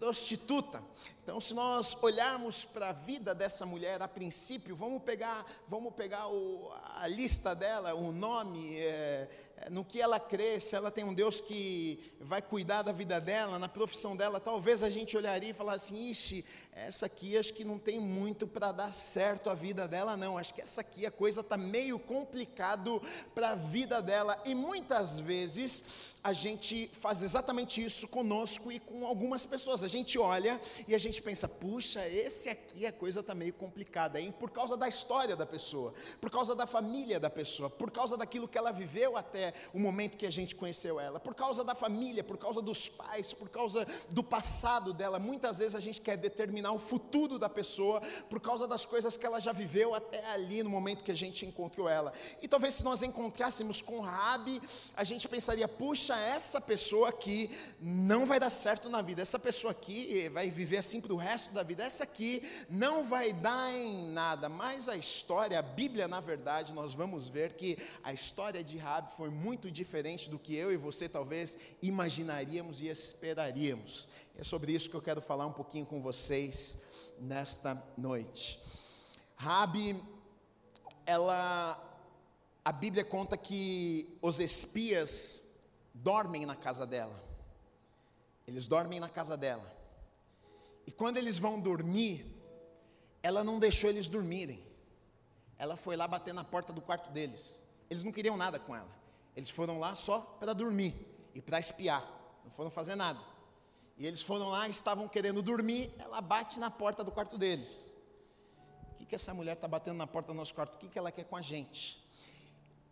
prostituta. 0.00 0.82
Então, 1.22 1.38
se 1.38 1.52
nós 1.52 1.96
olharmos 2.00 2.64
para 2.64 2.88
a 2.88 2.92
vida 2.92 3.34
dessa 3.34 3.66
mulher 3.66 4.00
a 4.00 4.08
princípio, 4.08 4.74
vamos 4.74 5.02
pegar, 5.02 5.44
vamos 5.68 5.92
pegar 5.94 6.26
o, 6.28 6.72
a 6.96 7.06
lista 7.06 7.54
dela, 7.54 7.94
o 7.94 8.10
nome, 8.10 8.78
é, 8.78 9.28
é, 9.58 9.68
no 9.68 9.84
que 9.84 10.00
ela 10.00 10.18
crê, 10.18 10.58
se 10.58 10.74
ela 10.74 10.90
tem 10.90 11.04
um 11.04 11.12
Deus 11.12 11.38
que 11.38 12.12
vai 12.18 12.40
cuidar 12.40 12.82
da 12.82 12.92
vida 12.92 13.20
dela, 13.20 13.58
na 13.58 13.68
profissão 13.68 14.16
dela, 14.16 14.40
talvez 14.40 14.82
a 14.82 14.88
gente 14.88 15.16
olharia 15.16 15.50
e 15.50 15.54
falasse 15.54 15.92
assim: 15.92 16.10
ixi, 16.10 16.44
essa 16.72 17.04
aqui 17.06 17.36
acho 17.36 17.52
que 17.52 17.62
não 17.62 17.78
tem 17.78 18.00
muito 18.00 18.46
para 18.46 18.72
dar 18.72 18.94
certo 18.94 19.50
a 19.50 19.54
vida 19.54 19.86
dela, 19.86 20.16
não. 20.16 20.38
Acho 20.38 20.54
que 20.54 20.62
essa 20.62 20.80
aqui 20.80 21.04
a 21.04 21.10
coisa 21.10 21.42
está 21.42 21.58
meio 21.58 21.98
complicado 21.98 23.02
para 23.34 23.50
a 23.50 23.54
vida 23.54 24.00
dela. 24.00 24.40
E 24.46 24.54
muitas 24.54 25.20
vezes 25.20 25.84
a 26.22 26.32
gente 26.32 26.90
faz 26.92 27.22
exatamente 27.22 27.82
isso 27.82 28.06
conosco 28.08 28.70
e 28.70 28.78
com 28.78 29.06
algumas 29.06 29.46
pessoas. 29.46 29.82
A 29.82 29.88
gente 29.88 30.18
olha 30.18 30.60
e 30.86 30.94
a 30.94 30.98
gente 30.98 31.22
pensa, 31.22 31.48
puxa, 31.48 32.06
esse 32.06 32.48
aqui 32.48 32.84
a 32.86 32.92
coisa 32.92 33.20
está 33.20 33.34
meio 33.34 33.54
complicada, 33.54 34.20
hein? 34.20 34.32
Por 34.38 34.50
causa 34.50 34.76
da 34.76 34.86
história 34.88 35.34
da 35.34 35.46
pessoa, 35.46 35.94
por 36.20 36.30
causa 36.30 36.54
da 36.54 36.66
família 36.66 37.18
da 37.18 37.30
pessoa, 37.30 37.70
por 37.70 37.90
causa 37.90 38.16
daquilo 38.16 38.46
que 38.46 38.58
ela 38.58 38.70
viveu 38.70 39.16
até 39.16 39.54
o 39.72 39.78
momento 39.78 40.18
que 40.18 40.26
a 40.26 40.30
gente 40.30 40.54
conheceu 40.54 41.00
ela, 41.00 41.18
por 41.18 41.34
causa 41.34 41.64
da 41.64 41.74
família, 41.74 42.22
por 42.22 42.36
causa 42.36 42.60
dos 42.60 42.88
pais, 42.88 43.32
por 43.32 43.48
causa 43.48 43.86
do 44.10 44.22
passado 44.22 44.92
dela. 44.92 45.18
Muitas 45.18 45.58
vezes 45.58 45.74
a 45.74 45.80
gente 45.80 46.00
quer 46.00 46.18
determinar 46.18 46.72
o 46.72 46.78
futuro 46.78 47.38
da 47.38 47.48
pessoa 47.48 48.02
por 48.28 48.40
causa 48.40 48.68
das 48.68 48.84
coisas 48.84 49.16
que 49.16 49.24
ela 49.24 49.40
já 49.40 49.52
viveu 49.52 49.94
até 49.94 50.24
ali 50.26 50.62
no 50.62 50.68
momento 50.68 51.02
que 51.02 51.10
a 51.10 51.16
gente 51.16 51.46
encontrou 51.46 51.88
ela. 51.88 52.12
E 52.42 52.48
talvez 52.48 52.74
se 52.74 52.84
nós 52.84 53.02
encontrássemos 53.02 53.80
com 53.80 54.00
Rabi, 54.00 54.60
a 54.94 55.04
gente 55.04 55.26
pensaria, 55.26 55.66
puxa, 55.66 56.09
essa 56.18 56.60
pessoa 56.60 57.10
aqui 57.10 57.50
não 57.80 58.24
vai 58.24 58.40
dar 58.40 58.50
certo 58.50 58.88
na 58.88 59.02
vida, 59.02 59.20
essa 59.20 59.38
pessoa 59.38 59.72
aqui 59.72 60.28
vai 60.30 60.50
viver 60.50 60.78
assim 60.78 61.00
para 61.00 61.12
o 61.12 61.16
resto 61.16 61.52
da 61.52 61.62
vida, 61.62 61.84
essa 61.84 62.04
aqui 62.04 62.42
não 62.68 63.04
vai 63.04 63.32
dar 63.32 63.72
em 63.72 64.10
nada. 64.12 64.48
Mas 64.48 64.88
a 64.88 64.96
história, 64.96 65.58
a 65.58 65.62
Bíblia, 65.62 66.08
na 66.08 66.20
verdade, 66.20 66.72
nós 66.72 66.94
vamos 66.94 67.28
ver 67.28 67.52
que 67.52 67.76
a 68.02 68.12
história 68.12 68.64
de 68.64 68.78
Rabi 68.78 69.12
foi 69.12 69.28
muito 69.28 69.70
diferente 69.70 70.30
do 70.30 70.38
que 70.38 70.54
eu 70.54 70.72
e 70.72 70.76
você 70.76 71.08
talvez 71.08 71.58
imaginaríamos 71.82 72.80
e 72.80 72.88
esperaríamos. 72.88 74.08
É 74.38 74.44
sobre 74.44 74.72
isso 74.72 74.88
que 74.88 74.96
eu 74.96 75.02
quero 75.02 75.20
falar 75.20 75.46
um 75.46 75.52
pouquinho 75.52 75.84
com 75.84 76.00
vocês 76.00 76.78
nesta 77.18 77.82
noite. 77.96 78.58
Rabi, 79.36 80.02
ela 81.04 81.86
a 82.64 82.72
Bíblia 82.72 83.04
conta 83.04 83.36
que 83.36 84.16
os 84.20 84.38
espias 84.38 85.49
dormem 86.02 86.46
na 86.46 86.56
casa 86.56 86.86
dela. 86.86 87.22
Eles 88.46 88.66
dormem 88.66 88.98
na 89.00 89.08
casa 89.08 89.36
dela. 89.36 89.70
E 90.86 90.90
quando 90.90 91.18
eles 91.18 91.38
vão 91.38 91.60
dormir, 91.60 92.26
ela 93.22 93.44
não 93.44 93.58
deixou 93.58 93.90
eles 93.90 94.08
dormirem. 94.08 94.62
Ela 95.58 95.76
foi 95.76 95.96
lá 95.96 96.08
bater 96.08 96.32
na 96.32 96.42
porta 96.42 96.72
do 96.72 96.80
quarto 96.80 97.10
deles. 97.10 97.66
Eles 97.88 98.02
não 98.02 98.12
queriam 98.12 98.36
nada 98.36 98.58
com 98.58 98.74
ela. 98.74 98.88
Eles 99.36 99.50
foram 99.50 99.78
lá 99.78 99.94
só 99.94 100.20
para 100.40 100.52
dormir 100.52 100.94
e 101.34 101.40
para 101.40 101.60
espiar. 101.60 102.02
Não 102.42 102.50
foram 102.50 102.70
fazer 102.70 102.94
nada. 102.94 103.20
E 103.98 104.06
eles 104.06 104.22
foram 104.22 104.48
lá, 104.48 104.66
estavam 104.68 105.06
querendo 105.06 105.42
dormir. 105.42 105.92
Ela 105.98 106.20
bate 106.22 106.58
na 106.58 106.70
porta 106.70 107.04
do 107.04 107.12
quarto 107.12 107.36
deles. 107.36 107.94
O 108.92 108.94
que, 108.96 109.04
que 109.04 109.14
essa 109.14 109.34
mulher 109.34 109.52
está 109.52 109.68
batendo 109.68 109.96
na 109.96 110.06
porta 110.06 110.32
do 110.32 110.34
nosso 110.34 110.54
quarto? 110.54 110.76
O 110.76 110.78
que, 110.78 110.88
que 110.88 110.98
ela 110.98 111.12
quer 111.12 111.24
com 111.24 111.36
a 111.36 111.42
gente? 111.42 111.99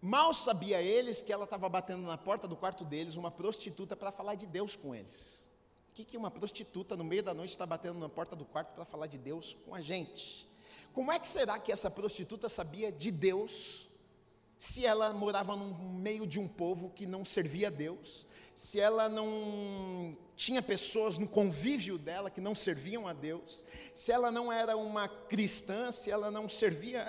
Mal 0.00 0.32
sabia 0.32 0.80
eles 0.80 1.22
que 1.22 1.32
ela 1.32 1.44
estava 1.44 1.68
batendo 1.68 2.02
na 2.02 2.16
porta 2.16 2.46
do 2.46 2.56
quarto 2.56 2.84
deles 2.84 3.16
uma 3.16 3.32
prostituta 3.32 3.96
para 3.96 4.12
falar 4.12 4.36
de 4.36 4.46
Deus 4.46 4.76
com 4.76 4.94
eles. 4.94 5.44
O 5.90 5.94
que, 5.94 6.04
que 6.04 6.16
uma 6.16 6.30
prostituta 6.30 6.96
no 6.96 7.02
meio 7.02 7.22
da 7.22 7.34
noite 7.34 7.50
está 7.50 7.66
batendo 7.66 7.98
na 7.98 8.08
porta 8.08 8.36
do 8.36 8.44
quarto 8.44 8.72
para 8.74 8.84
falar 8.84 9.08
de 9.08 9.18
Deus 9.18 9.56
com 9.64 9.74
a 9.74 9.80
gente? 9.80 10.48
Como 10.92 11.10
é 11.10 11.18
que 11.18 11.26
será 11.26 11.58
que 11.58 11.72
essa 11.72 11.90
prostituta 11.90 12.48
sabia 12.48 12.92
de 12.92 13.10
Deus 13.10 13.88
se 14.56 14.86
ela 14.86 15.12
morava 15.12 15.56
no 15.56 15.74
meio 15.74 16.26
de 16.26 16.38
um 16.38 16.46
povo 16.46 16.90
que 16.90 17.04
não 17.04 17.24
servia 17.24 17.66
a 17.66 17.70
Deus? 17.70 18.24
Se 18.54 18.78
ela 18.78 19.08
não 19.08 20.16
tinha 20.36 20.62
pessoas 20.62 21.18
no 21.18 21.26
convívio 21.26 21.98
dela 21.98 22.30
que 22.30 22.40
não 22.40 22.54
serviam 22.54 23.08
a 23.08 23.12
Deus? 23.12 23.64
Se 23.92 24.12
ela 24.12 24.30
não 24.30 24.52
era 24.52 24.76
uma 24.76 25.08
cristã? 25.08 25.90
Se 25.90 26.08
ela 26.08 26.30
não 26.30 26.48
servia? 26.48 27.04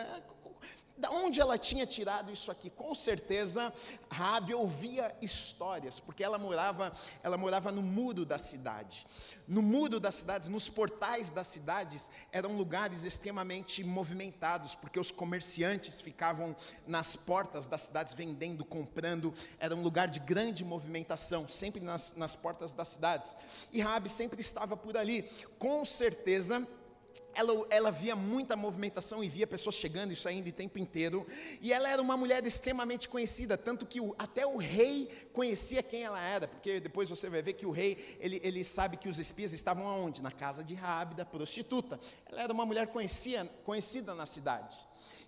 Da 0.99 1.09
onde 1.11 1.39
ela 1.39 1.57
tinha 1.57 1.85
tirado 1.85 2.29
isso 2.29 2.51
aqui? 2.51 2.69
Com 2.69 2.93
certeza, 2.93 3.73
Rabi 4.11 4.53
ouvia 4.53 5.15
histórias, 5.21 5.97
porque 5.97 6.21
ela 6.21 6.37
morava, 6.37 6.91
ela 7.23 7.37
morava 7.37 7.71
no 7.71 7.81
muro 7.81 8.25
da 8.25 8.37
cidade. 8.37 9.07
No 9.47 9.61
muro 9.61 9.97
das 9.97 10.15
cidades, 10.15 10.49
nos 10.49 10.67
portais 10.67 11.31
das 11.31 11.47
cidades, 11.47 12.11
eram 12.33 12.57
lugares 12.57 13.05
extremamente 13.05 13.81
movimentados, 13.81 14.75
porque 14.75 14.99
os 14.99 15.09
comerciantes 15.09 16.01
ficavam 16.01 16.53
nas 16.85 17.15
portas 17.15 17.65
das 17.65 17.83
cidades 17.83 18.13
vendendo, 18.13 18.65
comprando. 18.65 19.33
Era 19.57 19.73
um 19.73 19.81
lugar 19.81 20.09
de 20.09 20.19
grande 20.19 20.65
movimentação, 20.65 21.47
sempre 21.47 21.79
nas, 21.79 22.13
nas 22.17 22.35
portas 22.35 22.73
das 22.73 22.89
cidades. 22.89 23.37
E 23.71 23.79
Rabi 23.79 24.09
sempre 24.09 24.41
estava 24.41 24.75
por 24.75 24.97
ali. 24.97 25.23
Com 25.57 25.85
certeza, 25.85 26.67
ela, 27.33 27.65
ela, 27.69 27.91
via 27.91 28.15
muita 28.15 28.55
movimentação 28.55 29.23
e 29.23 29.29
via 29.29 29.47
pessoas 29.47 29.75
chegando 29.75 30.11
e 30.11 30.15
saindo 30.15 30.47
o 30.49 30.51
tempo 30.51 30.77
inteiro. 30.77 31.25
E 31.61 31.71
ela 31.71 31.89
era 31.89 32.01
uma 32.01 32.17
mulher 32.17 32.45
extremamente 32.45 33.07
conhecida, 33.07 33.57
tanto 33.57 33.85
que 33.85 34.01
o, 34.01 34.15
até 34.17 34.45
o 34.45 34.57
rei 34.57 35.07
conhecia 35.31 35.81
quem 35.81 36.03
ela 36.03 36.21
era, 36.21 36.47
porque 36.47 36.79
depois 36.79 37.09
você 37.09 37.29
vai 37.29 37.41
ver 37.41 37.53
que 37.53 37.65
o 37.65 37.71
rei, 37.71 38.17
ele, 38.19 38.41
ele 38.43 38.63
sabe 38.63 38.97
que 38.97 39.07
os 39.07 39.19
espias 39.19 39.53
estavam 39.53 39.87
aonde? 39.87 40.21
Na 40.21 40.31
casa 40.31 40.63
de 40.63 40.75
Rabi, 40.75 41.15
da 41.15 41.25
prostituta. 41.25 41.99
Ela 42.25 42.43
era 42.43 42.53
uma 42.53 42.65
mulher 42.65 42.87
conhecia, 42.87 43.45
conhecida 43.63 44.13
na 44.13 44.25
cidade. 44.25 44.75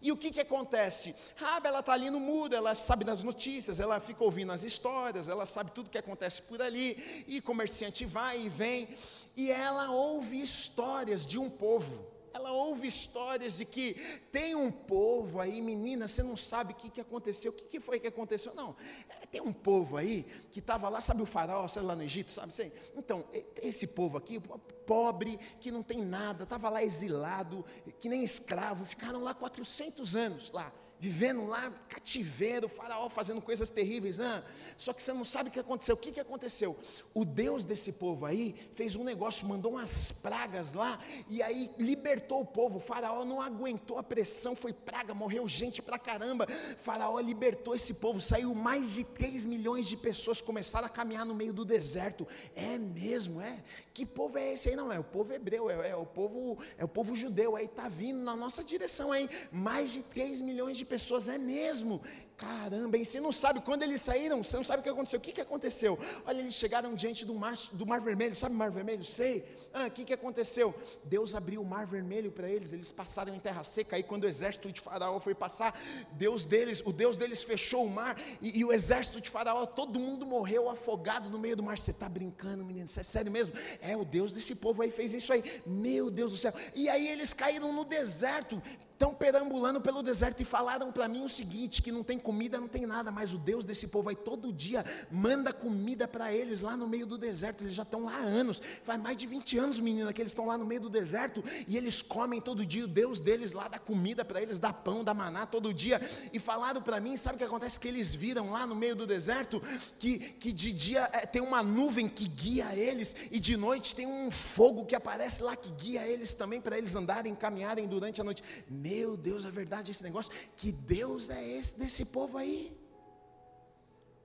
E 0.01 0.11
o 0.11 0.17
que, 0.17 0.31
que 0.31 0.39
acontece? 0.39 1.13
Rabi, 1.35 1.67
ela 1.67 1.79
está 1.79 1.93
ali 1.93 2.09
no 2.09 2.19
muro, 2.19 2.55
ela 2.55 2.73
sabe 2.73 3.05
das 3.05 3.21
notícias, 3.21 3.79
ela 3.79 3.99
fica 3.99 4.23
ouvindo 4.23 4.51
as 4.51 4.63
histórias, 4.63 5.29
ela 5.29 5.45
sabe 5.45 5.69
tudo 5.71 5.91
que 5.91 5.97
acontece 5.97 6.41
por 6.41 6.59
ali, 6.59 7.23
e 7.27 7.39
comerciante 7.39 8.03
vai 8.03 8.41
e 8.41 8.49
vem 8.49 8.89
e 9.35 9.51
ela 9.51 9.91
ouve 9.91 10.41
histórias 10.41 11.25
de 11.25 11.37
um 11.37 11.49
povo. 11.49 12.09
Ela 12.33 12.53
ouve 12.53 12.87
histórias 12.87 13.57
de 13.57 13.65
que 13.65 13.93
tem 14.31 14.55
um 14.55 14.71
povo 14.71 15.41
aí, 15.41 15.61
menina, 15.61 16.07
você 16.07 16.23
não 16.23 16.37
sabe 16.37 16.71
o 16.71 16.75
que, 16.75 16.89
que 16.89 17.01
aconteceu. 17.01 17.51
O 17.51 17.55
que, 17.55 17.65
que 17.65 17.79
foi 17.79 17.99
que 17.99 18.07
aconteceu? 18.07 18.55
Não, 18.55 18.75
é, 19.09 19.25
tem 19.25 19.41
um 19.41 19.51
povo 19.51 19.97
aí 19.97 20.25
que 20.49 20.59
estava 20.59 20.87
lá, 20.87 21.01
sabe 21.01 21.21
o 21.21 21.25
faraó, 21.25 21.67
sabe 21.67 21.85
lá 21.85 21.95
no 21.95 22.03
Egito, 22.03 22.31
sabe? 22.31 22.49
Assim? 22.49 22.71
Então, 22.95 23.25
esse 23.57 23.85
povo 23.87 24.17
aqui, 24.17 24.39
pobre, 24.85 25.37
que 25.59 25.71
não 25.71 25.83
tem 25.83 26.01
nada, 26.01 26.43
estava 26.43 26.69
lá 26.69 26.81
exilado, 26.81 27.65
que 27.99 28.07
nem 28.07 28.23
escravo, 28.23 28.85
ficaram 28.85 29.21
lá 29.21 29.33
400 29.33 30.15
anos 30.15 30.51
lá 30.51 30.71
vivendo 31.01 31.47
lá, 31.47 31.73
cativeiro, 31.89 32.69
faraó 32.69 33.09
fazendo 33.09 33.41
coisas 33.41 33.71
terríveis. 33.71 34.19
Ah, 34.19 34.43
só 34.77 34.93
que 34.93 35.01
você 35.01 35.11
não 35.11 35.23
sabe 35.23 35.49
o 35.49 35.51
que 35.51 35.59
aconteceu. 35.59 35.95
O 35.95 35.97
que, 35.97 36.11
que 36.11 36.19
aconteceu? 36.19 36.77
O 37.11 37.25
Deus 37.25 37.65
desse 37.65 37.91
povo 37.91 38.23
aí 38.23 38.55
fez 38.73 38.95
um 38.95 39.03
negócio, 39.03 39.47
mandou 39.47 39.71
umas 39.71 40.11
pragas 40.11 40.73
lá, 40.73 40.99
e 41.27 41.41
aí 41.41 41.71
libertou 41.79 42.41
o 42.41 42.45
povo. 42.45 42.77
O 42.77 42.79
faraó 42.79 43.25
não 43.25 43.41
aguentou 43.41 43.97
a 43.97 44.03
pressão, 44.03 44.55
foi 44.55 44.73
praga, 44.73 45.11
morreu 45.11 45.47
gente 45.47 45.81
pra 45.81 45.97
caramba. 45.97 46.45
O 46.45 46.79
faraó 46.79 47.19
libertou 47.19 47.73
esse 47.73 47.95
povo, 47.95 48.21
saiu 48.21 48.53
mais 48.53 48.93
de 48.93 49.03
3 49.03 49.47
milhões 49.47 49.87
de 49.87 49.97
pessoas, 49.97 50.39
começaram 50.39 50.85
a 50.85 50.89
caminhar 50.89 51.25
no 51.25 51.33
meio 51.33 51.51
do 51.51 51.65
deserto. 51.65 52.27
É 52.55 52.77
mesmo, 52.77 53.41
é. 53.41 53.63
Que 53.91 54.05
povo 54.05 54.37
é 54.37 54.53
esse 54.53 54.69
aí? 54.69 54.75
Não, 54.75 54.93
é 54.93 54.99
o 54.99 55.03
povo 55.03 55.33
hebreu, 55.33 55.67
é, 55.67 55.89
é 55.89 55.95
o 55.95 56.05
povo, 56.05 56.59
é 56.77 56.85
o 56.85 56.87
povo 56.87 57.15
judeu, 57.15 57.55
aí 57.55 57.65
está 57.65 57.89
vindo 57.89 58.21
na 58.21 58.35
nossa 58.35 58.63
direção 58.63 59.11
aí. 59.11 59.27
Mais 59.51 59.91
de 59.91 60.03
3 60.03 60.41
milhões 60.41 60.77
de 60.77 60.90
pessoas, 60.93 61.27
é 61.27 61.37
mesmo. 61.37 62.01
Caramba, 62.35 62.97
e 62.97 63.05
você 63.05 63.19
não 63.21 63.31
sabe, 63.31 63.61
quando 63.61 63.83
eles 63.83 64.01
saíram, 64.01 64.43
você 64.43 64.57
não 64.57 64.63
sabe 64.63 64.79
o 64.81 64.83
que 64.83 64.89
aconteceu. 64.89 65.19
O 65.19 65.21
que, 65.21 65.31
que 65.31 65.41
aconteceu? 65.41 65.97
Olha, 66.25 66.39
eles 66.39 66.55
chegaram 66.55 66.93
diante 66.93 67.23
do 67.29 67.35
mar, 67.43 67.55
do 67.71 67.85
mar 67.85 68.01
vermelho, 68.01 68.35
sabe 68.35 68.53
o 68.55 68.57
mar 68.57 68.71
vermelho? 68.71 69.05
Sei. 69.05 69.45
Ah, 69.73 69.87
o 69.87 69.91
que, 69.91 70.05
que 70.05 70.13
aconteceu? 70.13 70.75
Deus 71.03 71.33
abriu 71.33 71.61
o 71.61 71.65
mar 71.65 71.85
vermelho 71.85 72.31
para 72.31 72.49
eles, 72.49 72.73
eles 72.73 72.91
passaram 72.91 73.33
em 73.33 73.39
terra 73.39 73.63
seca. 73.63 73.95
Aí, 73.95 74.03
quando 74.03 74.23
o 74.23 74.27
exército 74.27 74.71
de 74.71 74.81
Faraó 74.81 75.19
foi 75.19 75.33
passar, 75.33 75.79
Deus 76.11 76.45
deles, 76.45 76.81
o 76.85 76.91
Deus 76.91 77.17
deles 77.17 77.41
fechou 77.43 77.85
o 77.85 77.89
mar, 77.89 78.19
e, 78.41 78.59
e 78.59 78.65
o 78.65 78.73
exército 78.73 79.21
de 79.21 79.29
Faraó, 79.29 79.65
todo 79.65 79.99
mundo 79.99 80.25
morreu 80.25 80.69
afogado 80.69 81.29
no 81.29 81.39
meio 81.39 81.55
do 81.55 81.63
mar. 81.63 81.77
Você 81.77 81.91
está 81.91 82.09
brincando, 82.09 82.65
menino? 82.65 82.85
Isso 82.85 82.99
é 82.99 83.03
sério 83.03 83.31
mesmo? 83.31 83.53
É, 83.81 83.95
o 83.95 84.03
Deus 84.03 84.31
desse 84.31 84.55
povo 84.55 84.81
aí 84.81 84.91
fez 84.91 85.13
isso 85.13 85.31
aí. 85.31 85.43
Meu 85.65 86.11
Deus 86.11 86.31
do 86.31 86.37
céu. 86.37 86.53
E 86.75 86.89
aí 86.89 87.07
eles 87.07 87.33
caíram 87.33 87.73
no 87.73 87.85
deserto 87.85 88.61
estão 89.01 89.13
perambulando 89.15 89.81
pelo 89.81 90.03
deserto 90.03 90.41
e 90.41 90.45
falaram 90.45 90.91
para 90.91 91.07
mim 91.07 91.25
o 91.25 91.29
seguinte: 91.29 91.81
que 91.81 91.91
não 91.91 92.03
tem 92.03 92.19
comida, 92.19 92.59
não 92.59 92.67
tem 92.67 92.85
nada, 92.85 93.11
mas 93.11 93.33
o 93.33 93.39
Deus 93.39 93.65
desse 93.65 93.87
povo 93.87 94.09
aí 94.09 94.15
todo 94.15 94.53
dia 94.53 94.85
manda 95.09 95.51
comida 95.51 96.07
para 96.07 96.31
eles 96.31 96.61
lá 96.61 96.77
no 96.77 96.87
meio 96.87 97.07
do 97.07 97.17
deserto. 97.17 97.63
Eles 97.63 97.73
já 97.73 97.81
estão 97.81 98.03
lá 98.03 98.15
há 98.15 98.21
anos, 98.21 98.61
faz 98.83 99.01
mais 99.01 99.17
de 99.17 99.25
20 99.25 99.57
anos, 99.61 99.79
menina, 99.79 100.11
que 100.11 100.21
eles 100.21 100.31
estão 100.31 100.47
lá 100.47 100.57
no 100.57 100.65
meio 100.65 100.81
do 100.81 100.89
deserto 100.89 101.43
e 101.67 101.77
eles 101.77 102.01
comem 102.01 102.41
todo 102.41 102.65
dia. 102.65 102.85
O 102.85 102.87
Deus 102.87 103.19
deles 103.19 103.53
lá 103.53 103.67
dá 103.67 103.79
comida 103.79 104.25
para 104.25 104.41
eles, 104.41 104.59
dá 104.59 104.73
pão, 104.73 105.03
dá 105.03 105.13
maná 105.13 105.45
todo 105.45 105.73
dia. 105.73 106.01
E 106.33 106.39
falaram 106.39 106.81
para 106.81 106.99
mim: 106.99 107.15
sabe 107.15 107.35
o 107.35 107.37
que 107.37 107.43
acontece? 107.43 107.79
Que 107.79 107.87
eles 107.87 108.13
viram 108.13 108.51
lá 108.51 108.65
no 108.65 108.75
meio 108.75 108.95
do 108.95 109.05
deserto 109.05 109.61
que, 109.99 110.17
que 110.17 110.51
de 110.51 110.73
dia 110.73 111.09
é, 111.13 111.25
tem 111.25 111.41
uma 111.41 111.61
nuvem 111.63 112.07
que 112.07 112.27
guia 112.27 112.75
eles 112.75 113.15
e 113.29 113.39
de 113.39 113.55
noite 113.55 113.95
tem 113.95 114.07
um 114.07 114.31
fogo 114.31 114.85
que 114.85 114.95
aparece 114.95 115.43
lá 115.43 115.55
que 115.55 115.71
guia 115.71 116.05
eles 116.07 116.33
também 116.33 116.59
para 116.59 116.77
eles 116.77 116.95
andarem, 116.95 117.35
caminharem 117.35 117.87
durante 117.87 118.19
a 118.19 118.23
noite. 118.23 118.43
Meu 118.69 119.15
Deus, 119.15 119.45
é 119.45 119.51
verdade 119.51 119.91
esse 119.91 120.03
negócio? 120.03 120.31
Que 120.55 120.71
Deus 120.71 121.29
é 121.29 121.41
esse 121.57 121.77
desse 121.77 122.05
povo 122.05 122.37
aí? 122.37 122.75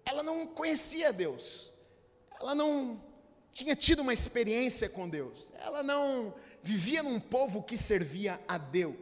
Ela 0.04 0.22
não 0.22 0.46
conhecia 0.46 1.12
Deus, 1.12 1.72
ela 2.40 2.54
não 2.54 3.00
tinha 3.56 3.74
tido 3.74 4.02
uma 4.02 4.12
experiência 4.12 4.86
com 4.86 5.08
Deus, 5.08 5.50
ela 5.58 5.82
não 5.82 6.34
vivia 6.62 7.02
num 7.02 7.18
povo 7.18 7.62
que 7.62 7.74
servia 7.74 8.38
a 8.46 8.58
Deus, 8.58 8.94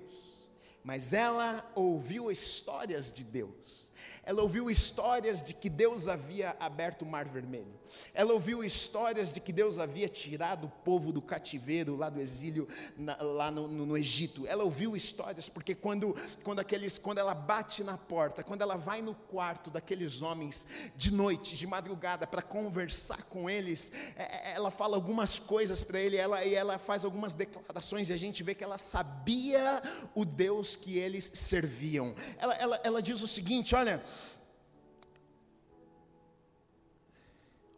mas 0.84 1.12
ela 1.12 1.68
ouviu 1.74 2.30
histórias 2.30 3.10
de 3.10 3.24
Deus, 3.24 3.92
ela 4.22 4.42
ouviu 4.42 4.70
histórias 4.70 5.42
de 5.42 5.54
que 5.54 5.68
Deus 5.68 6.08
havia 6.08 6.56
aberto 6.58 7.02
o 7.02 7.06
mar 7.06 7.24
vermelho. 7.24 7.84
Ela 8.12 8.32
ouviu 8.32 8.64
histórias 8.64 9.32
de 9.32 9.40
que 9.40 9.52
Deus 9.52 9.78
havia 9.78 10.08
tirado 10.08 10.66
o 10.66 10.68
povo 10.68 11.12
do 11.12 11.22
cativeiro, 11.22 11.96
lá 11.96 12.10
do 12.10 12.20
exílio, 12.20 12.68
na, 12.96 13.16
lá 13.22 13.50
no, 13.50 13.68
no, 13.68 13.86
no, 13.86 13.96
Egito. 13.96 14.46
Ela 14.46 14.64
ouviu 14.64 14.96
histórias, 14.96 15.48
porque 15.48 15.74
quando, 15.74 16.16
quando, 16.42 16.60
aqueles, 16.60 16.98
quando 16.98 17.18
ela 17.18 17.34
bate 17.34 17.84
na 17.84 17.96
porta, 17.96 18.42
quando 18.42 18.62
ela 18.62 18.76
vai 18.76 19.02
no 19.02 19.14
quarto 19.14 19.70
daqueles 19.70 20.22
homens, 20.22 20.66
de 20.96 21.12
noite, 21.12 21.56
de 21.56 21.66
madrugada, 21.66 22.26
para 22.26 22.42
conversar 22.42 23.22
com 23.24 23.48
eles, 23.48 23.92
é, 24.16 24.22
é, 24.22 24.52
ela 24.54 24.70
fala 24.70 24.96
algumas 24.96 25.38
coisas 25.38 25.82
para 25.82 25.98
ele, 25.98 26.16
ela, 26.16 26.44
e 26.44 26.54
ela 26.54 26.78
faz 26.78 27.04
algumas 27.04 27.34
declarações, 27.34 28.10
e 28.10 28.12
a 28.12 28.18
gente 28.18 28.42
vê 28.42 28.54
que 28.54 28.64
ela 28.64 28.78
sabia 28.78 29.82
o 30.14 30.24
Deus 30.24 30.76
que 30.76 30.98
eles 30.98 31.30
serviam. 31.34 32.14
Ela, 32.38 32.54
ela, 32.54 32.80
ela 32.82 33.02
diz 33.02 33.20
o 33.22 33.28
seguinte: 33.28 33.74
olha. 33.74 33.93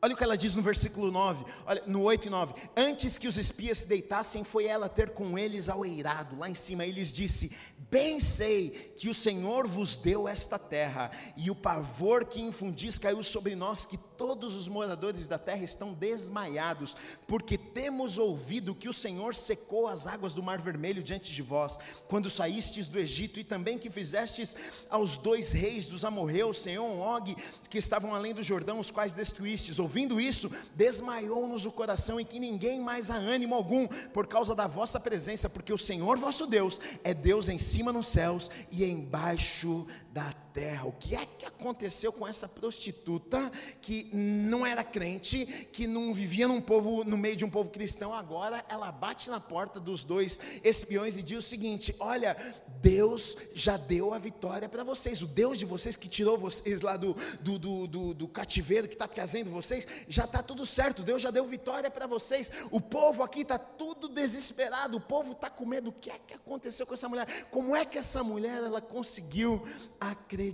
Olha 0.06 0.14
o 0.14 0.16
que 0.16 0.22
ela 0.22 0.36
diz 0.36 0.54
no 0.54 0.62
versículo 0.62 1.10
9, 1.10 1.44
olha, 1.66 1.82
no 1.86 2.02
8 2.02 2.26
e 2.26 2.30
9. 2.30 2.54
Antes 2.76 3.18
que 3.18 3.26
os 3.26 3.36
espias 3.36 3.78
se 3.78 3.88
deitassem, 3.88 4.44
foi 4.44 4.66
ela 4.66 4.88
ter 4.88 5.10
com 5.10 5.38
eles 5.38 5.68
ao 5.68 5.84
eirado, 5.84 6.38
lá 6.38 6.48
em 6.48 6.54
cima, 6.54 6.86
e 6.86 6.92
lhes 6.92 7.12
disse: 7.12 7.50
Bem 7.90 8.20
sei 8.20 8.92
que 8.96 9.08
o 9.08 9.14
Senhor 9.14 9.66
vos 9.66 9.96
deu 9.96 10.28
esta 10.28 10.58
terra, 10.58 11.10
e 11.36 11.50
o 11.50 11.56
pavor 11.56 12.24
que 12.24 12.40
infundis 12.40 12.98
caiu 12.98 13.22
sobre 13.22 13.56
nós, 13.56 13.84
que 13.84 13.98
todos 14.16 14.54
os 14.54 14.68
moradores 14.68 15.28
da 15.28 15.38
terra 15.38 15.64
estão 15.64 15.92
desmaiados, 15.92 16.96
porque 17.26 17.56
temos 17.58 18.18
ouvido 18.18 18.74
que 18.74 18.88
o 18.88 18.92
Senhor 18.92 19.34
secou 19.34 19.86
as 19.86 20.06
águas 20.06 20.34
do 20.34 20.42
Mar 20.42 20.60
Vermelho 20.60 21.02
diante 21.02 21.32
de 21.32 21.42
vós, 21.42 21.78
quando 22.08 22.30
saístes 22.30 22.88
do 22.88 22.98
Egito, 22.98 23.38
e 23.38 23.44
também 23.44 23.78
que 23.78 23.90
fizestes 23.90 24.56
aos 24.88 25.18
dois 25.18 25.52
reis 25.52 25.86
dos 25.86 26.04
amorreus, 26.04 26.64
e 26.66 26.78
Og, 26.78 27.36
que 27.68 27.78
estavam 27.78 28.14
além 28.14 28.34
do 28.34 28.42
Jordão, 28.42 28.78
os 28.78 28.90
quais 28.90 29.14
destruístes. 29.14 29.78
Ouvindo 29.78 30.20
isso, 30.20 30.50
desmaiou-nos 30.74 31.66
o 31.66 31.72
coração, 31.72 32.20
e 32.20 32.24
que 32.24 32.38
ninguém 32.38 32.80
mais 32.80 33.10
há 33.10 33.16
ânimo 33.16 33.54
algum, 33.54 33.86
por 34.12 34.26
causa 34.26 34.54
da 34.54 34.66
vossa 34.66 34.98
presença, 34.98 35.48
porque 35.48 35.72
o 35.72 35.78
Senhor 35.78 36.16
vosso 36.16 36.46
Deus 36.46 36.80
é 37.04 37.12
Deus 37.12 37.48
em 37.48 37.58
cima 37.58 37.92
nos 37.92 38.06
céus 38.08 38.50
e 38.70 38.84
embaixo 38.84 39.86
da 40.12 40.24
terra. 40.24 40.45
O 40.84 40.92
que 40.92 41.14
é 41.14 41.26
que 41.26 41.44
aconteceu 41.44 42.12
com 42.12 42.26
essa 42.26 42.48
prostituta 42.48 43.50
que 43.82 44.08
não 44.14 44.66
era 44.66 44.82
crente, 44.82 45.44
que 45.72 45.86
não 45.86 46.14
vivia 46.14 46.48
num 46.48 46.60
povo, 46.60 47.04
no 47.04 47.16
meio 47.16 47.36
de 47.36 47.44
um 47.44 47.50
povo 47.50 47.70
cristão? 47.70 48.14
Agora 48.14 48.64
ela 48.68 48.90
bate 48.90 49.28
na 49.28 49.38
porta 49.38 49.78
dos 49.78 50.04
dois 50.04 50.40
espiões 50.64 51.16
e 51.16 51.22
diz 51.22 51.38
o 51.38 51.42
seguinte: 51.42 51.94
Olha, 51.98 52.36
Deus 52.80 53.36
já 53.52 53.76
deu 53.76 54.14
a 54.14 54.18
vitória 54.18 54.68
para 54.68 54.82
vocês. 54.82 55.20
O 55.22 55.26
Deus 55.26 55.58
de 55.58 55.66
vocês 55.66 55.96
que 55.96 56.08
tirou 56.08 56.38
vocês 56.38 56.80
lá 56.80 56.96
do, 56.96 57.14
do, 57.40 57.58
do, 57.58 57.86
do, 57.86 58.14
do 58.14 58.28
cativeiro, 58.28 58.88
que 58.88 58.94
está 58.94 59.06
trazendo 59.06 59.50
vocês, 59.50 59.86
já 60.08 60.24
está 60.24 60.42
tudo 60.42 60.64
certo. 60.64 61.02
Deus 61.02 61.20
já 61.20 61.30
deu 61.30 61.46
vitória 61.46 61.90
para 61.90 62.06
vocês. 62.06 62.50
O 62.70 62.80
povo 62.80 63.22
aqui 63.22 63.42
está 63.42 63.58
tudo 63.58 64.08
desesperado. 64.08 64.96
O 64.96 65.00
povo 65.00 65.32
está 65.32 65.50
com 65.50 65.66
medo. 65.66 65.90
O 65.90 65.92
que 65.92 66.10
é 66.10 66.18
que 66.18 66.34
aconteceu 66.34 66.86
com 66.86 66.94
essa 66.94 67.08
mulher? 67.08 67.46
Como 67.50 67.76
é 67.76 67.84
que 67.84 67.98
essa 67.98 68.24
mulher 68.24 68.62
ela 68.62 68.80
conseguiu 68.80 69.62
acreditar. 70.00 70.45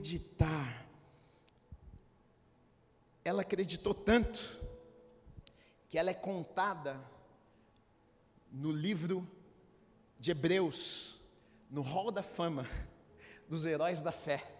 Ela 3.24 3.42
acreditou 3.42 3.94
tanto 3.94 4.60
que 5.88 5.98
ela 5.98 6.10
é 6.10 6.14
contada 6.14 7.00
no 8.50 8.70
livro 8.70 9.28
de 10.18 10.30
Hebreus, 10.30 11.20
no 11.70 11.82
Hall 11.82 12.10
da 12.10 12.22
Fama 12.22 12.66
dos 13.48 13.66
heróis 13.66 14.00
da 14.00 14.12
fé. 14.12 14.50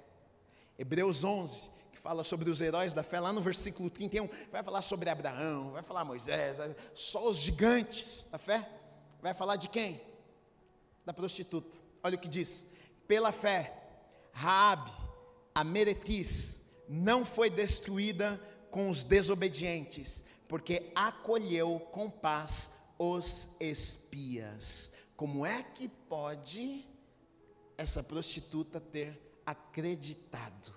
Hebreus 0.79 1.25
11, 1.25 1.71
que 1.91 1.99
fala 1.99 2.23
sobre 2.23 2.51
os 2.51 2.61
heróis 2.61 2.93
da 2.93 3.03
fé, 3.03 3.21
lá 3.21 3.33
no 3.33 3.41
versículo 3.41 3.89
31, 3.89 4.29
vai 4.51 4.63
falar 4.63 4.83
sobre 4.83 5.09
Abraão, 5.09 5.71
vai 5.71 5.83
falar 5.83 6.05
Moisés, 6.05 6.59
só 6.95 7.29
os 7.29 7.39
gigantes 7.39 8.29
da 8.31 8.39
fé. 8.39 8.69
Vai 9.23 9.33
falar 9.33 9.57
de 9.57 9.69
quem? 9.69 10.01
Da 11.07 11.15
prostituta. 11.15 11.77
Olha 12.03 12.17
o 12.17 12.19
que 12.19 12.29
diz: 12.29 12.67
pela 13.07 13.33
fé, 13.33 13.73
Raabe, 14.33 14.91
a 15.55 15.65
meretriz, 15.65 16.61
não 16.89 17.25
foi 17.25 17.51
destruída 17.51 18.41
com 18.71 18.89
os 18.89 19.05
desobedientes, 19.05 20.25
porque 20.49 20.91
acolheu 20.95 21.81
com 21.91 22.11
paz 22.11 22.73
os 22.99 23.49
espias. 23.61 24.93
Como 25.17 25.45
é 25.45 25.63
que 25.63 25.89
pode 25.89 26.87
essa 27.77 28.03
prostituta 28.03 28.81
ter 28.81 29.41
acreditado? 29.45 30.73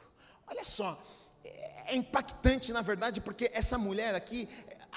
Olha 0.48 0.66
só, 0.66 1.02
é 1.44 1.96
impactante 1.96 2.72
na 2.72 2.82
verdade, 2.82 3.22
porque 3.22 3.50
essa 3.54 3.78
mulher 3.78 4.16
aqui, 4.16 4.50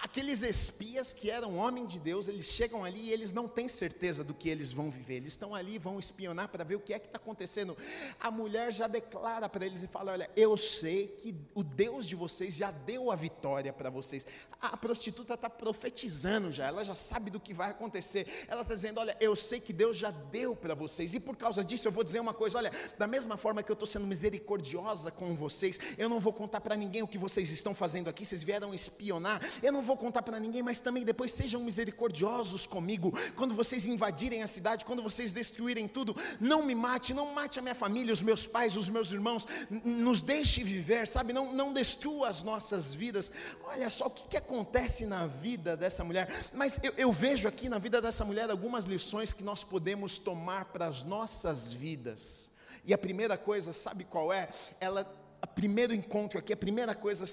aqueles 0.02 0.42
espias 0.42 1.12
que 1.12 1.30
eram 1.30 1.56
homem 1.56 1.87
de 1.87 1.98
Deus, 1.98 2.28
eles 2.28 2.46
chegam 2.46 2.84
ali 2.84 3.06
e 3.06 3.12
eles 3.12 3.32
não 3.32 3.48
têm 3.48 3.68
certeza 3.68 4.22
do 4.22 4.34
que 4.34 4.48
eles 4.48 4.72
vão 4.72 4.90
viver. 4.90 5.16
Eles 5.16 5.32
estão 5.32 5.54
ali, 5.54 5.78
vão 5.78 5.98
espionar 5.98 6.48
para 6.48 6.64
ver 6.64 6.76
o 6.76 6.80
que 6.80 6.92
é 6.92 6.98
que 6.98 7.06
está 7.06 7.18
acontecendo. 7.18 7.76
A 8.20 8.30
mulher 8.30 8.72
já 8.72 8.87
declara 8.87 9.48
para 9.48 9.66
eles 9.66 9.82
e 9.82 9.87
fala: 9.87 10.12
Olha, 10.12 10.30
eu 10.37 10.56
sei 10.56 11.08
que 11.08 11.34
o 11.54 11.62
Deus 11.62 12.06
de 12.06 12.14
vocês 12.14 12.54
já 12.54 12.70
deu 12.70 13.11
a 13.11 13.16
vitória 13.16 13.72
para 13.72 13.90
vocês. 13.90 14.26
A 14.61 14.76
prostituta 14.76 15.34
está 15.34 15.48
profetizando 15.48 16.50
já, 16.50 16.66
ela 16.66 16.84
já 16.84 16.94
sabe 16.94 17.30
do 17.30 17.40
que 17.40 17.54
vai 17.54 17.70
acontecer. 17.70 18.26
Ela 18.48 18.62
está 18.62 18.74
dizendo: 18.74 19.00
Olha, 19.00 19.16
eu 19.20 19.34
sei 19.34 19.61
que 19.61 19.72
Deus 19.72 19.96
já 19.96 20.11
deu 20.11 20.54
para 20.54 20.74
vocês, 20.74 21.14
e 21.14 21.20
por 21.20 21.37
causa 21.37 21.64
disso 21.64 21.88
eu 21.88 21.92
vou 21.92 22.04
dizer 22.04 22.20
uma 22.20 22.34
coisa: 22.34 22.58
Olha, 22.58 22.72
da 22.98 23.06
mesma 23.06 23.37
forma 23.37 23.62
que 23.62 23.70
eu 23.70 23.74
estou 23.74 23.87
sendo 23.87 24.06
misericordiosa 24.06 25.11
com 25.11 25.34
vocês, 25.34 25.78
eu 25.96 26.08
não 26.08 26.20
vou 26.20 26.32
contar 26.32 26.61
para 26.61 26.76
ninguém 26.76 27.02
o 27.02 27.08
que 27.08 27.18
vocês 27.18 27.50
estão 27.50 27.74
fazendo 27.74 28.08
aqui. 28.08 28.24
Vocês 28.24 28.42
vieram 28.42 28.74
espionar, 28.74 29.40
eu 29.62 29.72
não 29.72 29.82
vou 29.88 29.96
contar 29.96 30.22
para 30.22 30.38
ninguém, 30.38 30.62
mas 30.62 30.79
também 30.81 31.03
depois 31.03 31.33
sejam 31.33 31.62
misericordiosos 31.62 32.66
comigo. 32.66 33.12
Quando 33.35 33.55
vocês 33.55 33.87
invadirem 33.87 34.42
a 34.42 34.46
cidade, 34.46 34.85
quando 34.85 35.03
vocês 35.03 35.33
destruírem 35.33 35.88
tudo, 35.88 36.14
não 36.38 36.62
me 36.62 36.74
mate, 36.74 37.14
não 37.14 37.33
mate 37.33 37.59
a 37.59 37.62
minha 37.62 37.74
família, 37.74 38.12
os 38.12 38.22
meus 38.22 38.46
pais, 38.46 38.77
os 38.77 38.90
meus 38.90 39.11
irmãos, 39.11 39.46
nos 39.85 40.20
deixe 40.20 40.62
viver, 40.62 41.09
sabe? 41.09 41.33
Não, 41.33 41.53
não 41.55 41.72
destrua 41.72 42.29
as 42.29 42.42
nossas 42.42 42.94
vidas. 42.94 43.33
Olha 43.64 43.88
só 43.88 44.07
o 44.07 44.11
que, 44.11 44.29
que 44.29 44.37
acontece 44.37 45.07
na 45.07 45.27
vida 45.27 45.77
dessa 45.77 46.05
mulher. 46.05 46.29
Mas 46.53 46.79
eu, 46.83 46.92
eu 46.96 47.11
vejo 47.11 47.48
aqui 47.48 47.68
na 47.68 47.79
vida 47.79 48.01
dessa 48.01 48.24
mulher 48.24 48.51
algumas 48.51 48.85
lições 48.85 49.33
que 49.33 49.42
nós 49.42 49.64
podemos 49.64 50.18
tomar 50.18 50.66
para 50.66 50.87
as 50.87 51.03
nossas 51.03 51.72
vidas. 51.72 52.51
E 52.85 52.92
a 52.92 52.98
primeira 52.98 53.38
coisa, 53.38 53.72
sabe 53.72 54.05
qual 54.05 54.33
é? 54.33 54.51
Ela 54.81 55.05
primeiro 55.46 55.94
encontro 55.94 56.38
aqui, 56.38 56.53
a 56.53 56.57
primeira 56.57 56.94
coisa, 56.94 57.24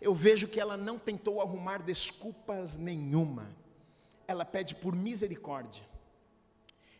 eu 0.00 0.14
vejo 0.14 0.48
que 0.48 0.58
ela 0.58 0.76
não 0.76 0.98
tentou 0.98 1.40
arrumar 1.40 1.82
desculpas 1.82 2.78
nenhuma. 2.78 3.54
Ela 4.26 4.44
pede 4.44 4.74
por 4.74 4.94
misericórdia. 4.94 5.82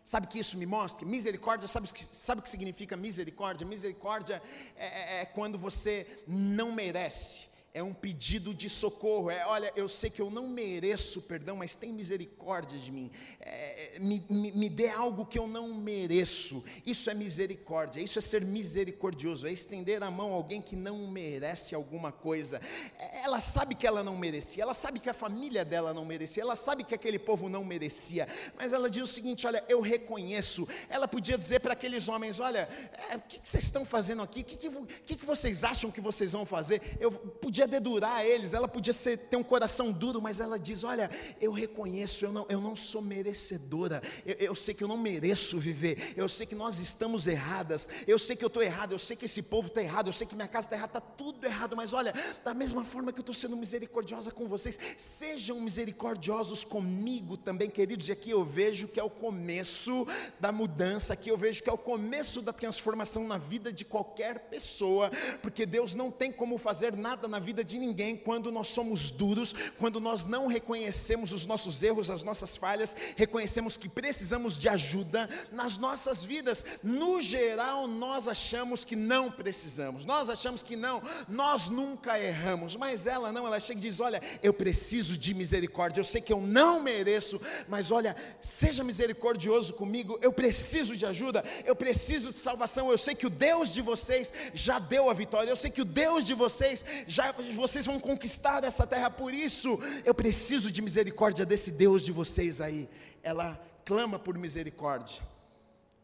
Sabe 0.04 0.26
que 0.26 0.38
isso 0.38 0.56
me 0.56 0.64
mostra? 0.64 1.06
Misericórdia, 1.06 1.68
sabe, 1.68 1.88
sabe 1.94 2.40
o 2.40 2.42
que 2.42 2.48
significa 2.48 2.96
misericórdia? 2.96 3.66
Misericórdia 3.66 4.42
é, 4.76 4.86
é, 4.86 5.20
é 5.20 5.24
quando 5.26 5.58
você 5.58 6.06
não 6.26 6.72
merece 6.72 7.47
é 7.74 7.82
um 7.82 7.92
pedido 7.92 8.54
de 8.54 8.68
socorro, 8.68 9.30
é 9.30 9.46
olha, 9.46 9.72
eu 9.76 9.88
sei 9.88 10.10
que 10.10 10.20
eu 10.20 10.30
não 10.30 10.48
mereço 10.48 11.22
perdão, 11.22 11.56
mas 11.56 11.76
tem 11.76 11.92
misericórdia 11.92 12.78
de 12.78 12.90
mim, 12.90 13.10
é, 13.40 13.98
me, 14.00 14.24
me, 14.28 14.52
me, 14.52 14.68
dê 14.68 14.88
algo 14.88 15.26
que 15.26 15.38
eu 15.38 15.46
não 15.46 15.74
mereço, 15.74 16.64
isso 16.84 17.10
é 17.10 17.14
misericórdia, 17.14 18.00
isso 18.00 18.18
é 18.18 18.22
ser 18.22 18.44
misericordioso, 18.44 19.46
é 19.46 19.52
estender 19.52 20.02
a 20.02 20.10
mão 20.10 20.32
a 20.32 20.34
alguém 20.34 20.62
que 20.62 20.74
não 20.74 21.06
merece 21.08 21.74
alguma 21.74 22.10
coisa, 22.10 22.60
é, 22.98 23.24
ela 23.24 23.38
sabe 23.38 23.74
que 23.74 23.86
ela 23.86 24.02
não 24.02 24.16
merecia, 24.16 24.62
ela 24.62 24.74
sabe 24.74 24.98
que 24.98 25.10
a 25.10 25.14
família 25.14 25.64
dela 25.64 25.92
não 25.92 26.04
merecia, 26.04 26.42
ela 26.42 26.56
sabe 26.56 26.84
que 26.84 26.94
aquele 26.94 27.18
povo 27.18 27.48
não 27.48 27.64
merecia, 27.64 28.26
mas 28.56 28.72
ela 28.72 28.88
diz 28.88 29.02
o 29.02 29.06
seguinte: 29.06 29.46
olha, 29.46 29.62
eu 29.68 29.80
reconheço, 29.80 30.66
ela 30.88 31.06
podia 31.06 31.36
dizer 31.36 31.60
para 31.60 31.74
aqueles 31.74 32.08
homens: 32.08 32.40
olha, 32.40 32.68
é, 33.10 33.16
o 33.16 33.20
que, 33.20 33.40
que, 33.40 33.48
vocês 33.48 33.64
estão 33.64 33.84
fazendo 33.84 34.22
aqui, 34.22 34.40
o 34.40 34.44
que, 34.44 34.56
que, 34.56 35.16
que 35.16 35.26
vocês 35.26 35.64
acham 35.64 35.90
que 35.90 36.00
vocês 36.00 36.32
vão 36.32 36.46
fazer? 36.46 36.80
Eu 36.98 37.12
podia 37.12 37.57
podia 37.58 37.66
dedurar 37.66 38.24
eles, 38.24 38.54
ela 38.54 38.68
podia 38.68 38.92
ser, 38.92 39.16
ter 39.16 39.36
um 39.36 39.42
coração 39.42 39.90
duro, 39.90 40.22
mas 40.22 40.38
ela 40.38 40.58
diz: 40.58 40.84
Olha, 40.84 41.10
eu 41.40 41.50
reconheço, 41.50 42.24
eu 42.24 42.32
não, 42.32 42.46
eu 42.48 42.60
não 42.60 42.76
sou 42.76 43.02
merecedora, 43.02 44.00
eu, 44.24 44.34
eu 44.38 44.54
sei 44.54 44.74
que 44.74 44.84
eu 44.84 44.88
não 44.88 44.96
mereço 44.96 45.58
viver, 45.58 46.14
eu 46.16 46.28
sei 46.28 46.46
que 46.46 46.54
nós 46.54 46.78
estamos 46.78 47.26
erradas, 47.26 47.88
eu 48.06 48.18
sei 48.18 48.36
que 48.36 48.44
eu 48.44 48.48
estou 48.48 48.62
errado, 48.62 48.92
eu 48.92 48.98
sei 48.98 49.16
que 49.16 49.24
esse 49.24 49.42
povo 49.42 49.66
está 49.68 49.82
errado, 49.82 50.06
eu 50.06 50.12
sei 50.12 50.24
que 50.24 50.36
minha 50.36 50.46
casa 50.46 50.66
está 50.66 50.76
errada, 50.76 50.98
está 50.98 51.00
tudo 51.00 51.44
errado, 51.44 51.76
mas 51.76 51.92
olha, 51.92 52.14
da 52.44 52.54
mesma 52.54 52.84
forma 52.84 53.12
que 53.12 53.18
eu 53.18 53.22
estou 53.22 53.34
sendo 53.34 53.56
misericordiosa 53.56 54.30
com 54.30 54.46
vocês, 54.46 54.78
sejam 54.96 55.60
misericordiosos 55.60 56.62
comigo 56.62 57.36
também, 57.36 57.68
queridos, 57.68 58.08
e 58.08 58.12
aqui 58.12 58.30
eu 58.30 58.44
vejo 58.44 58.86
que 58.86 59.00
é 59.00 59.02
o 59.02 59.10
começo 59.10 60.06
da 60.38 60.52
mudança, 60.52 61.14
aqui 61.14 61.28
eu 61.28 61.36
vejo 61.36 61.60
que 61.60 61.68
é 61.68 61.72
o 61.72 61.78
começo 61.78 62.40
da 62.40 62.52
transformação 62.52 63.26
na 63.26 63.38
vida 63.38 63.72
de 63.72 63.84
qualquer 63.84 64.38
pessoa, 64.48 65.10
porque 65.42 65.66
Deus 65.66 65.96
não 65.96 66.08
tem 66.08 66.30
como 66.30 66.56
fazer 66.56 66.96
nada 66.96 67.26
na 67.26 67.38
vida 67.38 67.47
vida 67.48 67.64
de 67.64 67.78
ninguém 67.78 68.14
quando 68.14 68.52
nós 68.52 68.68
somos 68.68 69.10
duros, 69.10 69.54
quando 69.78 69.98
nós 69.98 70.26
não 70.26 70.48
reconhecemos 70.48 71.32
os 71.32 71.46
nossos 71.46 71.82
erros, 71.82 72.10
as 72.10 72.22
nossas 72.22 72.58
falhas, 72.58 72.94
reconhecemos 73.16 73.74
que 73.74 73.88
precisamos 73.88 74.58
de 74.58 74.68
ajuda 74.68 75.30
nas 75.50 75.78
nossas 75.78 76.22
vidas. 76.22 76.62
No 76.82 77.22
geral, 77.22 77.88
nós 77.88 78.28
achamos 78.28 78.84
que 78.84 78.94
não 78.94 79.30
precisamos, 79.30 80.04
nós 80.04 80.28
achamos 80.28 80.62
que 80.62 80.76
não, 80.76 81.00
nós 81.26 81.70
nunca 81.70 82.20
erramos, 82.20 82.76
mas 82.76 83.06
ela 83.06 83.32
não, 83.32 83.46
ela 83.46 83.58
chega 83.58 83.78
e 83.78 83.82
diz: 83.82 83.98
Olha, 83.98 84.20
eu 84.42 84.52
preciso 84.52 85.16
de 85.16 85.32
misericórdia, 85.32 86.00
eu 86.02 86.04
sei 86.04 86.20
que 86.20 86.32
eu 86.34 86.42
não 86.42 86.82
mereço, 86.82 87.40
mas 87.66 87.90
olha, 87.90 88.14
seja 88.42 88.84
misericordioso 88.84 89.72
comigo, 89.72 90.18
eu 90.20 90.34
preciso 90.34 90.94
de 90.94 91.06
ajuda, 91.06 91.42
eu 91.64 91.74
preciso 91.74 92.30
de 92.30 92.40
salvação, 92.40 92.90
eu 92.90 92.98
sei 92.98 93.14
que 93.14 93.26
o 93.26 93.30
Deus 93.30 93.72
de 93.72 93.80
vocês 93.80 94.30
já 94.52 94.78
deu 94.78 95.08
a 95.08 95.14
vitória, 95.14 95.50
eu 95.50 95.56
sei 95.56 95.70
que 95.70 95.80
o 95.80 95.86
Deus 95.86 96.26
de 96.26 96.34
vocês 96.34 96.84
já 97.06 97.37
vocês 97.54 97.86
vão 97.86 97.98
conquistar 98.00 98.64
essa 98.64 98.86
terra, 98.86 99.10
por 99.10 99.32
isso 99.32 99.78
eu 100.04 100.14
preciso 100.14 100.70
de 100.70 100.82
misericórdia 100.82 101.46
desse 101.46 101.70
Deus 101.70 102.02
de 102.02 102.12
vocês 102.12 102.60
aí. 102.60 102.88
Ela 103.22 103.60
clama 103.84 104.18
por 104.18 104.36
misericórdia 104.36 105.22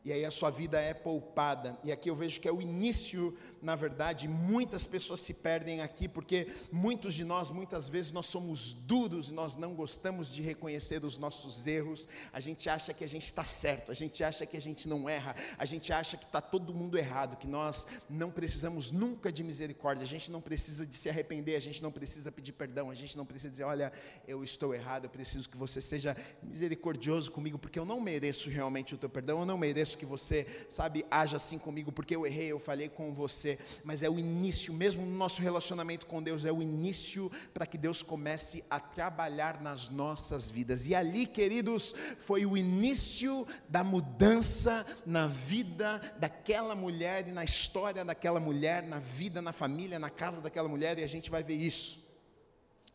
e 0.05 0.13
aí 0.13 0.23
a 0.23 0.31
sua 0.31 0.51
vida 0.51 0.79
é 0.79 0.93
poupada. 0.93 1.79
E 1.83 1.91
aqui 1.91 2.11
eu 2.11 2.15
vejo 2.15 2.39
que 2.39 2.47
é 2.47 2.53
o 2.53 2.61
início, 2.61 3.35
na 3.63 3.75
verdade, 3.75 4.29
muitas 4.29 4.87
pessoas 4.87 5.21
se 5.21 5.33
perdem 5.33 5.81
aqui 5.81 6.07
porque 6.07 6.49
muitos 6.71 7.15
de 7.15 7.25
nós, 7.25 7.51
muitas 7.51 7.89
vezes 7.89 8.13
nós 8.13 8.27
somos 8.27 8.75
duros, 8.75 9.31
nós 9.31 9.57
não 9.57 9.75
gostamos 9.75 10.31
de 10.31 10.43
reconhecer 10.43 11.03
os 11.07 11.17
nossos 11.17 11.67
erros. 11.67 12.07
A 12.35 12.39
gente 12.39 12.69
acha 12.69 12.93
que 12.93 13.03
a 13.03 13.09
gente 13.09 13.25
está 13.25 13.45
certo, 13.45 13.91
a 13.91 13.95
gente 13.95 14.23
acha 14.23 14.45
que 14.45 14.59
a 14.59 14.61
gente 14.61 14.87
não 14.87 15.09
erra, 15.09 15.35
a 15.57 15.65
gente 15.65 15.91
acha 15.91 16.19
que 16.19 16.25
está 16.25 16.41
todo 16.41 16.75
mundo 16.75 16.99
errado, 16.99 17.37
que 17.37 17.47
nós 17.47 17.87
não 18.09 18.31
precisamos 18.31 18.93
nunca 18.93 19.33
de 19.33 19.43
misericórdia, 19.43 20.05
a 20.05 20.09
gente 20.09 20.31
não 20.31 20.41
precisa 20.43 20.87
de 20.87 20.97
se 20.97 21.09
arrepender, 21.09 21.57
a 21.57 21.61
gente 21.61 21.83
não 21.83 21.91
precisa 21.91 22.31
pedir 22.31 22.53
perdão, 22.53 22.91
a 22.91 22.95
gente 22.95 23.17
não 23.17 23.25
precisa 23.25 23.51
dizer, 23.51 23.65
olha, 23.65 23.91
eu 24.29 24.45
estou 24.45 24.75
errado, 24.75 25.05
eu 25.05 25.11
preciso 25.11 25.49
que 25.49 25.57
você 25.57 25.81
seja 25.81 26.15
misericordioso 26.43 27.33
comigo, 27.33 27.59
porque 27.59 27.79
eu 27.79 27.87
não 27.87 28.03
mereço 28.03 28.51
realmente 28.51 28.95
o 28.95 28.99
teu 28.99 29.09
perdão, 29.09 29.41
eu 29.41 29.47
não 29.47 29.57
mereço 29.57 29.94
que 29.95 30.07
você, 30.07 30.47
sabe, 30.69 31.05
haja 31.11 31.37
assim 31.37 31.59
comigo, 31.59 31.93
porque 31.93 32.17
eu 32.17 32.27
errei, 32.27 32.53
eu 32.53 32.59
falhei 32.59 32.89
com 32.89 33.13
você, 33.13 33.59
mas 33.83 34.03
é 34.03 34.09
o 34.09 34.19
início, 34.19 34.73
mesmo 34.73 35.05
no 35.05 35.17
nosso 35.17 35.43
relacionamento 35.43 36.07
com 36.07 36.23
Deus, 36.23 36.45
é 36.45 36.53
o 36.53 36.63
início 36.63 37.31
para 37.53 37.67
que 37.67 37.79
Deus 37.79 38.03
comece 38.03 38.65
a 38.69 38.81
trabalhar 38.81 39.61
nas 39.61 39.89
nossas 39.89 40.51
vidas. 40.51 40.87
E 40.87 40.95
ali, 40.95 41.27
queridos, 41.27 41.95
foi 42.19 42.47
o 42.47 42.57
início 42.57 43.47
da 43.69 43.85
mudança 43.85 44.85
na 45.05 45.27
vida 45.27 46.01
daquela 46.19 46.75
mulher 46.75 47.29
e 47.29 47.33
na 47.33 47.45
história 47.45 48.05
daquela 48.05 48.41
mulher, 48.41 48.83
na 48.83 48.99
vida, 48.99 49.41
na 49.41 49.53
família, 49.53 49.99
na 49.99 50.11
casa 50.11 50.41
daquela 50.41 50.69
mulher, 50.69 50.99
e 50.99 51.05
a 51.05 51.09
gente 51.09 51.31
vai 51.31 51.43
ver 51.43 51.57
isso. 51.57 52.05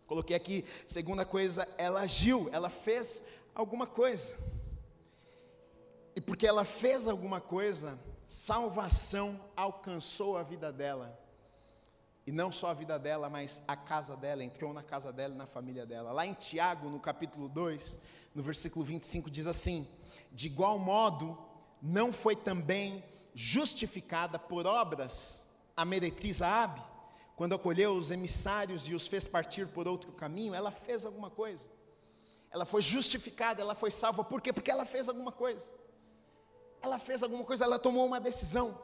Coloquei 0.09 0.35
aqui, 0.35 0.65
segunda 0.87 1.23
coisa, 1.23 1.67
ela 1.77 2.01
agiu, 2.01 2.49
ela 2.51 2.69
fez 2.69 3.23
alguma 3.53 3.85
coisa. 3.85 4.35
E 6.15 6.21
porque 6.21 6.47
ela 6.47 6.65
fez 6.65 7.07
alguma 7.07 7.39
coisa, 7.39 7.99
salvação 8.27 9.39
alcançou 9.55 10.37
a 10.37 10.43
vida 10.43 10.71
dela. 10.71 11.17
E 12.25 12.31
não 12.31 12.51
só 12.51 12.69
a 12.69 12.73
vida 12.73 12.99
dela, 12.99 13.29
mas 13.29 13.63
a 13.67 13.75
casa 13.75 14.15
dela, 14.15 14.43
entrou 14.43 14.71
na 14.73 14.83
casa 14.83 15.11
dela 15.11 15.33
e 15.33 15.37
na 15.37 15.47
família 15.47 15.85
dela. 15.85 16.11
Lá 16.11 16.25
em 16.25 16.33
Tiago, 16.33 16.89
no 16.89 16.99
capítulo 16.99 17.49
2, 17.49 17.99
no 18.35 18.43
versículo 18.43 18.85
25, 18.85 19.31
diz 19.31 19.47
assim: 19.47 19.87
De 20.31 20.47
igual 20.47 20.77
modo, 20.77 21.37
não 21.81 22.13
foi 22.13 22.35
também 22.35 23.03
justificada 23.33 24.37
por 24.37 24.67
obras 24.67 25.47
a 25.75 25.85
meretriz 25.85 26.41
Aabe, 26.41 26.81
quando 27.35 27.55
acolheu 27.55 27.93
os 27.93 28.11
emissários 28.11 28.87
e 28.87 28.93
os 28.93 29.07
fez 29.07 29.27
partir 29.27 29.65
por 29.67 29.87
outro 29.87 30.11
caminho, 30.11 30.53
ela 30.53 30.71
fez 30.71 31.05
alguma 31.05 31.29
coisa. 31.29 31.67
Ela 32.51 32.65
foi 32.65 32.81
justificada, 32.81 33.61
ela 33.61 33.73
foi 33.73 33.89
salva, 33.89 34.23
por 34.23 34.41
quê? 34.41 34.51
Porque 34.51 34.69
ela 34.69 34.83
fez 34.83 35.07
alguma 35.07 35.31
coisa 35.31 35.78
ela 36.81 36.97
fez 36.99 37.23
alguma 37.23 37.43
coisa, 37.43 37.65
ela 37.65 37.79
tomou 37.79 38.05
uma 38.05 38.19
decisão 38.19 38.77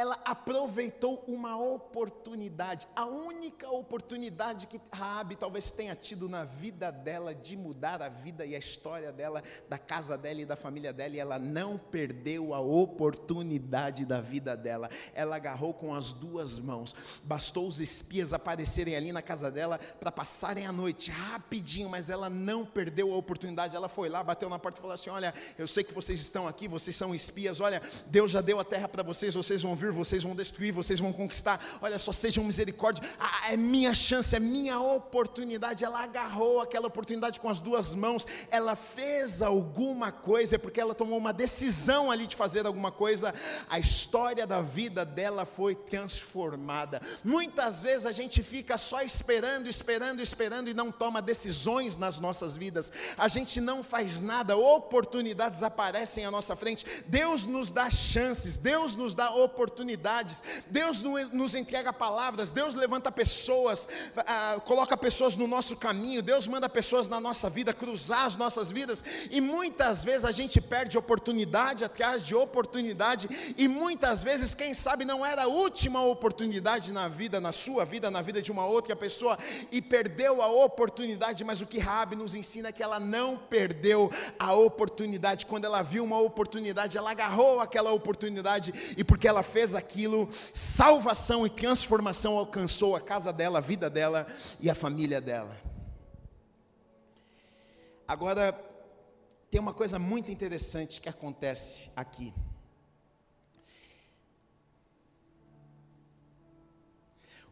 ela 0.00 0.18
aproveitou 0.24 1.22
uma 1.28 1.58
oportunidade, 1.58 2.88
a 2.96 3.04
única 3.04 3.68
oportunidade 3.68 4.66
que 4.66 4.80
Raabe 4.90 5.36
talvez 5.36 5.70
tenha 5.70 5.94
tido 5.94 6.26
na 6.26 6.42
vida 6.42 6.90
dela 6.90 7.34
de 7.34 7.54
mudar 7.54 8.00
a 8.00 8.08
vida 8.08 8.46
e 8.46 8.54
a 8.56 8.58
história 8.58 9.12
dela, 9.12 9.42
da 9.68 9.76
casa 9.76 10.16
dela 10.16 10.40
e 10.40 10.46
da 10.46 10.56
família 10.56 10.90
dela, 10.90 11.14
e 11.14 11.18
ela 11.18 11.38
não 11.38 11.76
perdeu 11.76 12.54
a 12.54 12.60
oportunidade 12.60 14.06
da 14.06 14.22
vida 14.22 14.56
dela. 14.56 14.88
Ela 15.12 15.36
agarrou 15.36 15.74
com 15.74 15.94
as 15.94 16.14
duas 16.14 16.58
mãos. 16.58 16.94
Bastou 17.22 17.68
os 17.68 17.78
espias 17.78 18.32
aparecerem 18.32 18.96
ali 18.96 19.12
na 19.12 19.20
casa 19.20 19.50
dela 19.50 19.78
para 19.78 20.10
passarem 20.10 20.66
a 20.66 20.72
noite 20.72 21.10
rapidinho, 21.10 21.90
mas 21.90 22.08
ela 22.08 22.30
não 22.30 22.64
perdeu 22.64 23.12
a 23.12 23.16
oportunidade. 23.18 23.76
Ela 23.76 23.88
foi 23.88 24.08
lá, 24.08 24.24
bateu 24.24 24.48
na 24.48 24.58
porta 24.58 24.78
e 24.78 24.80
falou 24.80 24.94
assim: 24.94 25.10
"Olha, 25.10 25.34
eu 25.58 25.66
sei 25.66 25.84
que 25.84 25.92
vocês 25.92 26.20
estão 26.20 26.48
aqui, 26.48 26.66
vocês 26.66 26.96
são 26.96 27.14
espias. 27.14 27.60
Olha, 27.60 27.82
Deus 28.06 28.30
já 28.30 28.40
deu 28.40 28.58
a 28.58 28.64
terra 28.64 28.88
para 28.88 29.02
vocês, 29.02 29.34
vocês 29.34 29.60
vão 29.60 29.76
vir 29.76 29.89
vocês 29.92 30.22
vão 30.22 30.34
destruir, 30.34 30.72
vocês 30.72 31.00
vão 31.00 31.12
conquistar. 31.12 31.64
Olha 31.80 31.98
só, 31.98 32.12
sejam 32.12 32.44
misericórdia. 32.44 33.02
Ah, 33.18 33.52
é 33.52 33.56
minha 33.56 33.94
chance, 33.94 34.34
é 34.34 34.40
minha 34.40 34.78
oportunidade. 34.80 35.84
Ela 35.84 36.02
agarrou 36.02 36.60
aquela 36.60 36.86
oportunidade 36.86 37.40
com 37.40 37.48
as 37.48 37.60
duas 37.60 37.94
mãos. 37.94 38.26
Ela 38.50 38.76
fez 38.76 39.42
alguma 39.42 40.12
coisa, 40.12 40.56
é 40.56 40.58
porque 40.58 40.80
ela 40.80 40.94
tomou 40.94 41.18
uma 41.18 41.32
decisão 41.32 42.10
ali 42.10 42.26
de 42.26 42.36
fazer 42.36 42.66
alguma 42.66 42.92
coisa. 42.92 43.34
A 43.68 43.78
história 43.78 44.46
da 44.46 44.60
vida 44.60 45.04
dela 45.04 45.44
foi 45.44 45.74
transformada. 45.74 47.00
Muitas 47.24 47.82
vezes 47.82 48.06
a 48.06 48.12
gente 48.12 48.42
fica 48.42 48.78
só 48.78 49.02
esperando, 49.02 49.68
esperando, 49.68 50.20
esperando 50.20 50.68
e 50.68 50.74
não 50.74 50.90
toma 50.90 51.22
decisões 51.22 51.96
nas 51.96 52.20
nossas 52.20 52.56
vidas. 52.56 52.92
A 53.16 53.28
gente 53.28 53.60
não 53.60 53.82
faz 53.82 54.20
nada, 54.20 54.56
oportunidades 54.56 55.62
aparecem 55.62 56.24
à 56.24 56.30
nossa 56.30 56.54
frente. 56.54 56.84
Deus 57.06 57.46
nos 57.46 57.70
dá 57.70 57.90
chances, 57.90 58.56
Deus 58.56 58.94
nos 58.94 59.14
dá 59.14 59.30
oportunidades 59.30 59.69
oportunidades, 59.70 60.42
Deus 60.68 61.02
nos 61.32 61.54
entrega 61.54 61.92
palavras, 61.92 62.50
Deus 62.50 62.74
levanta 62.74 63.10
pessoas, 63.12 63.88
ah, 64.16 64.60
coloca 64.64 64.96
pessoas 64.96 65.36
no 65.36 65.46
nosso 65.46 65.76
caminho, 65.76 66.22
Deus 66.22 66.48
manda 66.48 66.68
pessoas 66.68 67.06
na 67.08 67.20
nossa 67.20 67.48
vida 67.48 67.72
cruzar 67.72 68.26
as 68.26 68.36
nossas 68.36 68.70
vidas, 68.70 69.04
e 69.30 69.40
muitas 69.40 70.02
vezes 70.04 70.24
a 70.24 70.32
gente 70.32 70.60
perde 70.60 70.98
oportunidade 70.98 71.84
atrás 71.84 72.26
de 72.26 72.34
oportunidade, 72.34 73.54
e 73.56 73.68
muitas 73.68 74.24
vezes, 74.24 74.54
quem 74.54 74.74
sabe, 74.74 75.04
não 75.04 75.24
era 75.24 75.44
a 75.44 75.48
última 75.48 76.02
oportunidade 76.04 76.92
na 76.92 77.06
vida, 77.06 77.40
na 77.40 77.52
sua 77.52 77.84
vida, 77.84 78.10
na 78.10 78.20
vida 78.20 78.42
de 78.42 78.50
uma 78.50 78.66
outra 78.66 78.96
pessoa, 78.96 79.38
e 79.70 79.80
perdeu 79.80 80.42
a 80.42 80.48
oportunidade, 80.48 81.44
mas 81.44 81.60
o 81.60 81.66
que 81.66 81.78
Rabi 81.78 82.16
nos 82.16 82.34
ensina 82.34 82.68
é 82.68 82.72
que 82.72 82.82
ela 82.82 82.98
não 82.98 83.36
perdeu 83.36 84.10
a 84.38 84.52
oportunidade, 84.52 85.46
quando 85.46 85.64
ela 85.64 85.80
viu 85.82 86.02
uma 86.02 86.18
oportunidade, 86.18 86.98
ela 86.98 87.12
agarrou 87.12 87.60
aquela 87.60 87.92
oportunidade, 87.92 88.72
e 88.96 89.04
porque 89.04 89.28
ela 89.28 89.42
fez 89.42 89.59
aquilo, 89.74 90.28
salvação 90.54 91.46
e 91.46 91.50
transformação 91.50 92.36
alcançou 92.36 92.96
a 92.96 93.00
casa 93.00 93.32
dela, 93.32 93.58
a 93.58 93.60
vida 93.60 93.88
dela 93.88 94.26
e 94.58 94.68
a 94.68 94.74
família 94.74 95.20
dela. 95.20 95.56
Agora, 98.06 98.52
tem 99.50 99.60
uma 99.60 99.74
coisa 99.74 99.98
muito 99.98 100.30
interessante 100.30 101.00
que 101.00 101.08
acontece 101.08 101.90
aqui. 101.94 102.32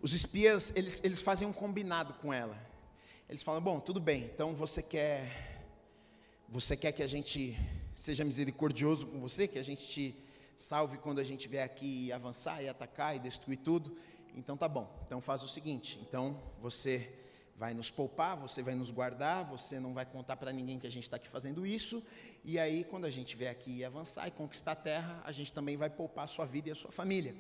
Os 0.01 0.13
espias, 0.13 0.73
eles, 0.77 1.03
eles 1.03 1.21
fazem 1.21 1.47
um 1.47 1.53
combinado 1.53 2.15
com 2.15 2.33
ela. 2.33 2.57
Eles 3.29 3.43
falam: 3.43 3.61
"Bom, 3.61 3.81
tudo 3.81 4.01
bem. 4.01 4.25
Então 4.25 4.55
você 4.55 4.83
quer 4.83 5.49
você 6.49 6.77
quer 6.77 6.93
que 6.93 7.03
a 7.03 7.07
gente 7.07 7.59
seja 7.95 8.25
misericordioso 8.25 9.07
com 9.07 9.21
você, 9.21 9.47
que 9.47 9.59
a 9.59 9.63
gente 9.63 9.87
te 9.87 10.15
salve 10.59 10.99
quando 10.99 11.21
a 11.21 11.25
gente 11.25 11.47
vier 11.47 11.65
aqui 11.65 12.11
avançar 12.11 12.61
e 12.61 12.69
atacar 12.69 13.15
e 13.15 13.21
destruir 13.21 13.59
tudo? 13.59 13.97
Então 14.35 14.57
tá 14.57 14.69
bom. 14.69 14.93
Então 15.07 15.21
faz 15.21 15.41
o 15.45 15.49
seguinte, 15.49 16.01
então 16.03 16.37
você 16.61 17.15
vai 17.57 17.73
nos 17.75 17.93
poupar, 17.93 18.37
você 18.37 18.61
vai 18.61 18.75
nos 18.75 18.91
guardar, 18.91 19.45
você 19.45 19.79
não 19.79 19.95
vai 19.95 20.05
contar 20.05 20.37
para 20.37 20.53
ninguém 20.53 20.79
que 20.79 20.87
a 20.87 20.91
gente 20.91 21.05
está 21.05 21.17
aqui 21.17 21.29
fazendo 21.29 21.65
isso, 21.65 22.05
e 22.45 22.59
aí, 22.59 22.85
quando 22.85 23.05
a 23.05 23.11
gente 23.11 23.37
vier 23.37 23.51
aqui 23.51 23.85
avançar 23.85 24.27
e 24.27 24.31
conquistar 24.31 24.73
a 24.73 24.77
terra, 24.77 25.23
a 25.25 25.33
gente 25.33 25.53
também 25.53 25.77
vai 25.77 25.91
poupar 25.91 26.25
a 26.25 26.29
sua 26.29 26.45
vida 26.45 26.69
e 26.69 26.73
a 26.73 26.75
sua 26.75 26.91
família. 26.91 27.35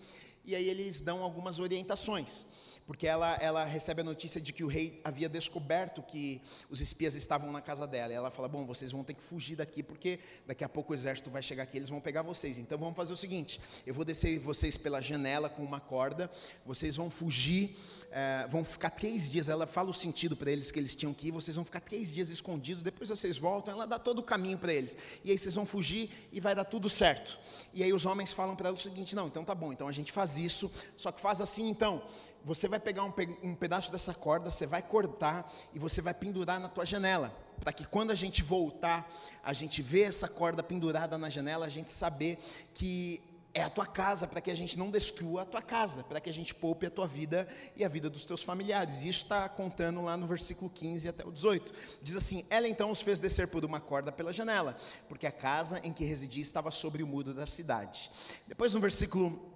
E 0.44 0.54
aí 0.54 0.68
eles 0.68 1.00
dão 1.00 1.22
algumas 1.22 1.59
orientações 1.61 2.46
porque 2.88 3.07
ela, 3.07 3.35
ela 3.35 3.66
recebe 3.66 4.01
a 4.01 4.05
notícia 4.05 4.40
de 4.40 4.51
que 4.51 4.64
o 4.64 4.66
rei 4.66 4.98
havia 5.05 5.29
descoberto 5.29 6.03
que 6.03 6.40
os 6.70 6.81
espias 6.81 7.14
estavam 7.14 7.53
na 7.53 7.61
casa 7.61 7.87
dela. 7.87 8.14
E 8.14 8.16
ela 8.16 8.31
fala: 8.31 8.48
Bom, 8.48 8.64
vocês 8.64 8.92
vão 8.92 9.05
ter 9.05 9.12
que 9.12 9.22
fugir 9.22 9.57
daqui, 9.57 9.83
porque 9.83 10.18
daqui 10.46 10.64
a 10.64 10.68
pouco 10.70 10.92
o 10.92 10.94
exército 10.94 11.31
vai 11.31 11.42
chegar 11.42 11.64
aqui, 11.64 11.77
eles 11.77 11.90
vão 11.90 12.01
pegar 12.01 12.22
vocês. 12.22 12.59
Então 12.59 12.79
vamos 12.79 12.96
fazer 12.96 13.12
o 13.12 13.16
seguinte: 13.16 13.61
eu 13.87 13.92
vou 13.92 14.07
descer 14.07 14.38
vocês 14.38 14.79
pela 14.79 15.03
janela 15.03 15.51
com 15.51 15.62
uma 15.62 15.81
corda, 15.81 16.31
vocês 16.64 16.96
vão 16.96 17.11
fugir, 17.11 17.77
é, 18.11 18.46
vão 18.48 18.64
ficar 18.64 18.88
três 18.88 19.31
dias. 19.31 19.51
Ela 19.51 19.66
fala 19.66 19.90
o 19.90 19.94
sentido 19.94 20.35
para 20.35 20.51
eles 20.51 20.70
que 20.70 20.79
eles 20.79 20.96
tinham 20.96 21.12
que 21.12 21.29
ir, 21.29 21.31
vocês 21.31 21.57
vão 21.57 21.66
ficar 21.66 21.81
três 21.81 22.14
dias 22.14 22.31
escondidos, 22.31 22.83
depois 22.83 23.11
vocês 23.11 23.37
voltam. 23.37 23.74
Ela 23.74 23.85
dá 23.85 23.98
todo 23.98 24.20
o 24.20 24.22
caminho 24.22 24.57
para 24.57 24.72
eles. 24.72 24.96
E 25.22 25.31
aí 25.31 25.37
vocês 25.37 25.55
vão 25.55 25.66
fugir 25.66 26.09
e 26.33 26.40
vai 26.40 26.55
dar 26.55 26.64
tudo 26.64 26.88
certo. 26.88 27.38
E 27.74 27.83
aí 27.83 27.92
os 27.92 28.07
homens 28.07 28.33
falam 28.33 28.57
para 28.57 28.68
ela 28.68 28.77
o 28.77 28.81
seguinte: 28.81 29.14
Não, 29.14 29.27
então 29.27 29.44
tá 29.44 29.55
bom, 29.55 29.74
então 29.74 29.88
a 29.88 29.92
gente 29.92 30.11
faz 30.11 30.38
isso, 30.38 30.72
só 30.96 31.12
que 31.12 31.20
faz 31.20 31.42
assim 31.42 31.68
então 31.68 32.03
você 32.44 32.68
vai 32.68 32.81
pegar 32.81 33.05
um, 33.05 33.12
um 33.42 33.55
pedaço 33.55 33.90
dessa 33.92 34.14
corda, 34.14 34.51
você 34.51 34.66
vai 34.66 34.83
cortar 34.83 35.51
e 35.74 35.79
você 35.79 36.01
vai 36.01 36.14
pendurar 36.14 36.59
na 36.61 36.68
tua 36.68 36.87
janela, 36.87 37.35
para 37.61 37.72
que 37.72 37.87
quando 37.87 38.11
a 38.11 38.14
gente 38.14 38.42
voltar, 38.42 39.11
a 39.42 39.53
gente 39.53 39.83
vê 39.83 40.03
essa 40.03 40.29
corda 40.29 40.62
pendurada 40.62 41.18
na 41.18 41.29
janela, 41.29 41.66
a 41.66 41.70
gente 41.70 41.90
saber 41.90 42.38
que 42.72 43.22
é 43.55 43.62
a 43.62 43.70
tua 43.70 43.87
casa, 43.87 44.27
para 44.27 44.40
que 44.40 44.51
a 44.51 44.55
gente 44.55 44.79
não 44.79 44.90
destrua 44.90 45.42
a 45.42 45.44
tua 45.44 45.62
casa, 45.62 46.05
para 46.05 46.20
que 46.20 46.31
a 46.31 46.33
gente 46.33 46.55
poupe 46.55 46.87
a 46.87 46.90
tua 46.90 47.07
vida 47.07 47.48
e 47.74 47.85
a 47.85 47.88
vida 47.88 48.09
dos 48.09 48.24
teus 48.24 48.42
familiares. 48.42 49.03
Isso 49.03 49.24
está 49.24 49.48
contando 49.48 50.03
lá 50.03 50.16
no 50.16 50.27
versículo 50.27 50.70
15 50.70 51.09
até 51.09 51.27
o 51.27 51.33
18. 51.33 51.72
Diz 52.03 52.16
assim: 52.16 52.44
Ela 52.51 52.68
então 52.68 52.90
os 52.90 53.03
fez 53.03 53.18
descer 53.18 53.48
por 53.48 53.64
uma 53.64 53.81
corda 53.81 54.12
pela 54.12 54.33
janela, 54.33 54.77
porque 55.09 55.27
a 55.27 55.33
casa 55.33 55.81
em 55.83 55.92
que 55.92 56.05
residia 56.05 56.42
estava 56.42 56.70
sobre 56.70 57.03
o 57.03 57.07
muro 57.07 57.35
da 57.35 57.46
cidade. 57.46 58.11
Depois 58.46 58.72
no 58.74 58.81
versículo. 58.81 59.55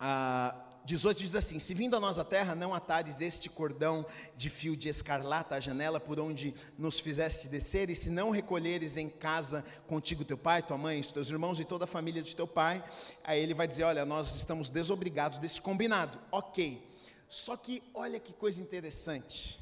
Ah, 0.00 0.67
18 0.88 1.18
diz 1.18 1.34
assim: 1.34 1.58
Se 1.58 1.74
vindo 1.74 1.94
a 1.96 2.00
nós 2.00 2.18
a 2.18 2.24
terra, 2.24 2.54
não 2.54 2.72
atares 2.72 3.20
este 3.20 3.50
cordão 3.50 4.06
de 4.34 4.48
fio 4.48 4.74
de 4.74 4.88
escarlata 4.88 5.54
à 5.54 5.60
janela 5.60 6.00
por 6.00 6.18
onde 6.18 6.54
nos 6.78 6.98
fizeste 6.98 7.46
descer, 7.46 7.90
e 7.90 7.94
se 7.94 8.08
não 8.08 8.30
recolheres 8.30 8.96
em 8.96 9.06
casa 9.06 9.62
contigo 9.86 10.24
teu 10.24 10.38
pai, 10.38 10.62
tua 10.62 10.78
mãe, 10.78 10.98
os 10.98 11.12
teus 11.12 11.28
irmãos 11.28 11.60
e 11.60 11.64
toda 11.66 11.84
a 11.84 11.86
família 11.86 12.22
de 12.22 12.34
teu 12.34 12.46
pai, 12.46 12.82
aí 13.22 13.38
ele 13.38 13.52
vai 13.52 13.68
dizer: 13.68 13.82
Olha, 13.82 14.06
nós 14.06 14.34
estamos 14.34 14.70
desobrigados 14.70 15.36
desse 15.36 15.60
combinado. 15.60 16.18
Ok. 16.32 16.82
Só 17.28 17.54
que 17.54 17.82
olha 17.92 18.18
que 18.18 18.32
coisa 18.32 18.62
interessante. 18.62 19.60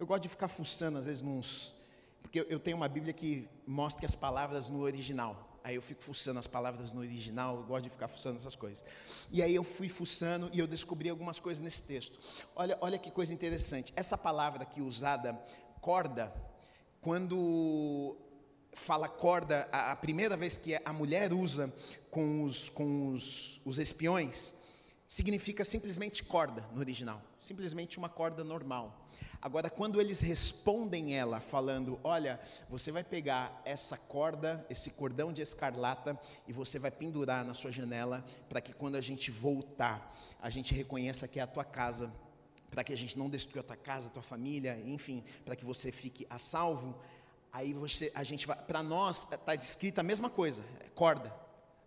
Eu 0.00 0.04
gosto 0.04 0.24
de 0.24 0.28
ficar 0.28 0.48
fuçando 0.48 0.98
às 0.98 1.06
vezes 1.06 1.22
nos. 1.22 1.72
Porque 2.20 2.44
eu 2.48 2.58
tenho 2.58 2.76
uma 2.76 2.88
Bíblia 2.88 3.12
que 3.12 3.48
mostra 3.64 4.06
as 4.06 4.16
palavras 4.16 4.68
no 4.68 4.80
original. 4.80 5.53
Aí 5.64 5.76
eu 5.76 5.82
fico 5.82 6.02
fuçando 6.02 6.38
as 6.38 6.46
palavras 6.46 6.92
no 6.92 7.00
original, 7.00 7.56
eu 7.56 7.62
gosto 7.62 7.84
de 7.84 7.88
ficar 7.88 8.06
fuçando 8.06 8.36
essas 8.36 8.54
coisas. 8.54 8.84
E 9.32 9.42
aí 9.42 9.54
eu 9.54 9.64
fui 9.64 9.88
fuçando 9.88 10.50
e 10.52 10.58
eu 10.58 10.66
descobri 10.66 11.08
algumas 11.08 11.38
coisas 11.38 11.64
nesse 11.64 11.82
texto. 11.82 12.20
Olha, 12.54 12.76
olha 12.82 12.98
que 12.98 13.10
coisa 13.10 13.32
interessante. 13.32 13.90
Essa 13.96 14.18
palavra 14.18 14.64
aqui 14.64 14.82
usada, 14.82 15.32
corda, 15.80 16.30
quando 17.00 18.14
fala 18.74 19.08
corda, 19.08 19.66
a, 19.72 19.92
a 19.92 19.96
primeira 19.96 20.36
vez 20.36 20.58
que 20.58 20.78
a 20.84 20.92
mulher 20.92 21.32
usa 21.32 21.72
com 22.10 22.44
os, 22.44 22.68
com 22.68 23.08
os, 23.08 23.58
os 23.64 23.78
espiões, 23.78 24.54
significa 25.08 25.64
simplesmente 25.64 26.22
corda 26.24 26.66
no 26.72 26.80
original. 26.80 27.22
Simplesmente 27.40 27.98
uma 27.98 28.08
corda 28.08 28.42
normal. 28.42 29.04
Agora, 29.40 29.68
quando 29.68 30.00
eles 30.00 30.20
respondem 30.20 31.14
ela, 31.14 31.40
falando: 31.40 32.00
Olha, 32.02 32.40
você 32.68 32.90
vai 32.90 33.04
pegar 33.04 33.60
essa 33.64 33.96
corda, 33.96 34.64
esse 34.70 34.90
cordão 34.90 35.32
de 35.32 35.42
escarlata, 35.42 36.18
e 36.48 36.52
você 36.52 36.78
vai 36.78 36.90
pendurar 36.90 37.44
na 37.44 37.54
sua 37.54 37.70
janela, 37.70 38.24
para 38.48 38.60
que 38.60 38.72
quando 38.72 38.96
a 38.96 39.00
gente 39.00 39.30
voltar, 39.30 40.16
a 40.40 40.50
gente 40.50 40.74
reconheça 40.74 41.28
que 41.28 41.38
é 41.38 41.42
a 41.42 41.46
tua 41.46 41.64
casa, 41.64 42.12
para 42.70 42.82
que 42.82 42.92
a 42.92 42.96
gente 42.96 43.18
não 43.18 43.28
destrua 43.28 43.60
a 43.60 43.66
tua 43.66 43.76
casa, 43.76 44.08
a 44.08 44.10
tua 44.10 44.22
família, 44.22 44.80
enfim, 44.84 45.22
para 45.44 45.54
que 45.54 45.64
você 45.64 45.92
fique 45.92 46.26
a 46.30 46.38
salvo. 46.38 46.98
Aí 47.52 47.72
você, 47.72 48.10
a 48.14 48.24
gente 48.24 48.46
para 48.48 48.82
nós 48.82 49.30
está 49.30 49.54
escrita 49.54 50.00
a 50.00 50.04
mesma 50.04 50.28
coisa, 50.28 50.64
é 50.84 50.88
corda, 50.88 51.32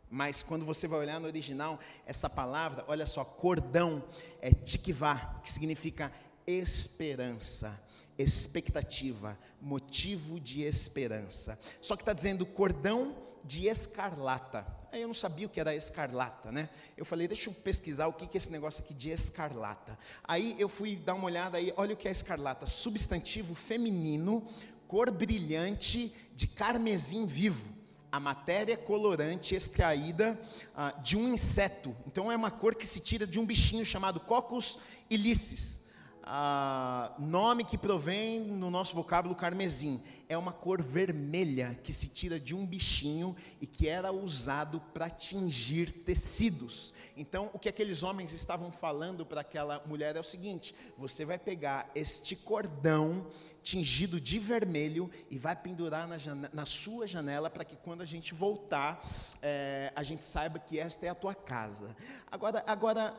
mas 0.09 0.41
quando 0.41 0.65
você 0.65 0.87
vai 0.87 0.99
olhar 0.99 1.19
no 1.19 1.27
original, 1.27 1.79
essa 2.05 2.29
palavra, 2.29 2.85
olha 2.87 3.05
só, 3.05 3.23
cordão 3.25 4.03
é 4.41 4.51
tikvá, 4.51 5.39
que 5.43 5.51
significa 5.51 6.11
esperança, 6.45 7.79
expectativa, 8.17 9.37
motivo 9.61 10.39
de 10.39 10.63
esperança. 10.63 11.59
Só 11.81 11.95
que 11.95 12.01
está 12.01 12.13
dizendo 12.13 12.45
cordão 12.45 13.15
de 13.43 13.67
escarlata. 13.67 14.65
Aí 14.91 15.01
eu 15.01 15.07
não 15.07 15.13
sabia 15.13 15.45
o 15.45 15.49
que 15.49 15.59
era 15.59 15.75
escarlata, 15.75 16.51
né? 16.51 16.69
Eu 16.95 17.05
falei, 17.05 17.27
deixa 17.27 17.49
eu 17.49 17.53
pesquisar 17.53 18.07
o 18.07 18.13
que 18.13 18.25
é 18.25 18.37
esse 18.37 18.51
negócio 18.51 18.83
aqui 18.83 18.93
de 18.93 19.09
escarlata. 19.09 19.97
Aí 20.23 20.55
eu 20.57 20.69
fui 20.69 20.95
dar 20.95 21.15
uma 21.15 21.25
olhada 21.25 21.57
aí, 21.57 21.73
olha 21.75 21.93
o 21.93 21.97
que 21.97 22.07
é 22.07 22.11
escarlata: 22.11 22.65
substantivo 22.65 23.53
feminino, 23.53 24.47
cor 24.87 25.11
brilhante 25.11 26.13
de 26.33 26.47
carmesim 26.47 27.25
vivo 27.25 27.76
a 28.17 28.19
matéria 28.19 28.75
colorante 28.75 29.53
extraída 29.53 30.39
ah, 30.75 30.91
de 31.03 31.15
um 31.15 31.27
inseto. 31.27 31.95
Então 32.08 32.32
é 32.32 32.36
uma 32.36 32.49
cor 32.49 32.73
que 32.73 32.86
se 32.86 32.99
tira 32.99 33.27
de 33.27 33.39
um 33.39 33.45
bichinho 33.45 33.86
chamado 33.86 34.19
Coccus 34.19 34.80
ilicis 35.08 35.86
ah, 36.30 37.13
nome 37.17 37.63
que 37.63 37.77
provém 37.77 38.41
no 38.41 38.69
nosso 38.69 38.93
vocábulo 38.93 39.34
carmesim. 39.34 40.03
É 40.27 40.38
uma 40.38 40.51
cor 40.51 40.82
vermelha 40.82 41.80
que 41.82 41.93
se 41.93 42.10
tira 42.10 42.38
de 42.38 42.53
um 42.53 42.65
bichinho 42.65 43.34
e 43.62 43.65
que 43.65 43.88
era 43.88 44.12
usado 44.12 44.82
para 44.93 45.10
tingir 45.10 46.03
tecidos. 46.03 46.93
Então, 47.15 47.49
o 47.53 47.60
que 47.60 47.69
aqueles 47.69 48.03
homens 48.03 48.34
estavam 48.34 48.73
falando 48.73 49.25
para 49.25 49.39
aquela 49.39 49.82
mulher 49.86 50.17
é 50.17 50.19
o 50.19 50.23
seguinte: 50.23 50.75
você 50.97 51.23
vai 51.23 51.39
pegar 51.39 51.89
este 51.95 52.36
cordão 52.36 53.25
tingido 53.67 54.21
de 54.21 54.39
vermelho 54.39 55.12
e 55.30 55.38
vai 55.38 55.53
pendurar 55.53 56.08
na, 56.08 56.17
na 56.53 56.65
sua 56.65 57.06
janela 57.06 57.49
para 57.49 57.65
que 57.65 57.75
quando 57.75 58.01
a 58.01 58.06
gente 58.06 58.34
voltar, 58.34 59.06
é, 59.41 59.91
a 59.93 60.03
gente 60.03 60.23
saiba 60.23 60.58
que 60.58 60.80
esta 60.80 61.06
é 61.06 61.10
a 61.10 61.15
tua 61.15 61.36
casa. 61.36 61.93
Agora, 62.32 62.63
agora 62.65 63.13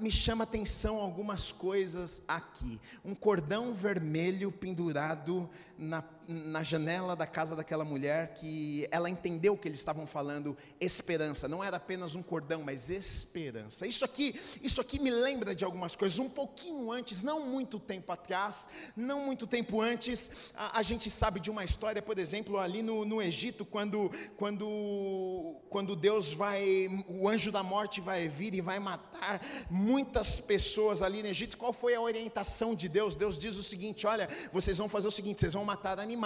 me 0.00 0.10
chama 0.10 0.44
atenção 0.44 0.96
algumas 0.96 1.52
coisas 1.52 2.22
aqui. 2.26 2.80
Um 3.04 3.14
cordão 3.14 3.74
vermelho 3.74 4.50
pendurado 4.50 5.50
na, 5.76 6.02
na 6.28 6.62
janela 6.62 7.16
da 7.16 7.26
casa 7.26 7.56
daquela 7.56 7.86
mulher, 7.86 8.34
que 8.34 8.86
ela 8.90 9.08
entendeu 9.08 9.56
que 9.56 9.66
eles 9.66 9.78
estavam 9.78 10.06
falando 10.06 10.54
esperança. 10.78 11.48
Não 11.48 11.64
era 11.64 11.78
apenas 11.78 12.14
um 12.14 12.22
cordão, 12.22 12.62
mas 12.62 12.90
esperança. 12.90 13.86
Isso 13.86 14.04
aqui, 14.04 14.38
isso 14.62 14.78
aqui 14.78 15.00
me 15.00 15.10
lembra 15.10 15.54
de 15.54 15.64
algumas 15.64 15.96
coisas. 15.96 16.18
Um 16.18 16.28
pouquinho 16.28 16.92
antes, 16.92 17.22
não 17.22 17.46
muito 17.46 17.78
tempo 17.78 18.12
atrás, 18.12 18.68
não 18.94 19.24
muito 19.24 19.46
tempo 19.46 19.80
antes, 19.80 20.30
a, 20.54 20.78
a 20.78 20.82
gente 20.82 21.10
sabe 21.10 21.40
de 21.40 21.50
uma 21.50 21.64
história, 21.64 22.02
por 22.02 22.18
exemplo, 22.18 22.58
ali 22.58 22.82
no, 22.82 23.06
no 23.06 23.22
Egito, 23.22 23.64
quando, 23.64 24.10
quando, 24.36 25.56
quando 25.70 25.96
Deus 25.96 26.34
vai, 26.34 26.88
o 27.08 27.26
anjo 27.26 27.50
da 27.50 27.62
morte 27.62 28.02
vai 28.02 28.28
vir 28.28 28.54
e 28.54 28.60
vai 28.60 28.78
matar 28.78 29.40
muitas 29.70 30.38
pessoas 30.38 31.00
ali 31.00 31.22
no 31.22 31.28
Egito. 31.28 31.56
Qual 31.56 31.72
foi 31.72 31.94
a 31.94 32.00
orientação 32.02 32.74
de 32.74 32.86
Deus? 32.86 33.14
Deus 33.14 33.38
diz 33.38 33.56
o 33.56 33.62
seguinte: 33.62 34.06
olha, 34.06 34.28
vocês 34.52 34.76
vão 34.76 34.90
fazer 34.90 35.08
o 35.08 35.10
seguinte, 35.10 35.40
vocês 35.40 35.54
vão 35.54 35.64
matar 35.64 35.98
animais, 35.98 36.17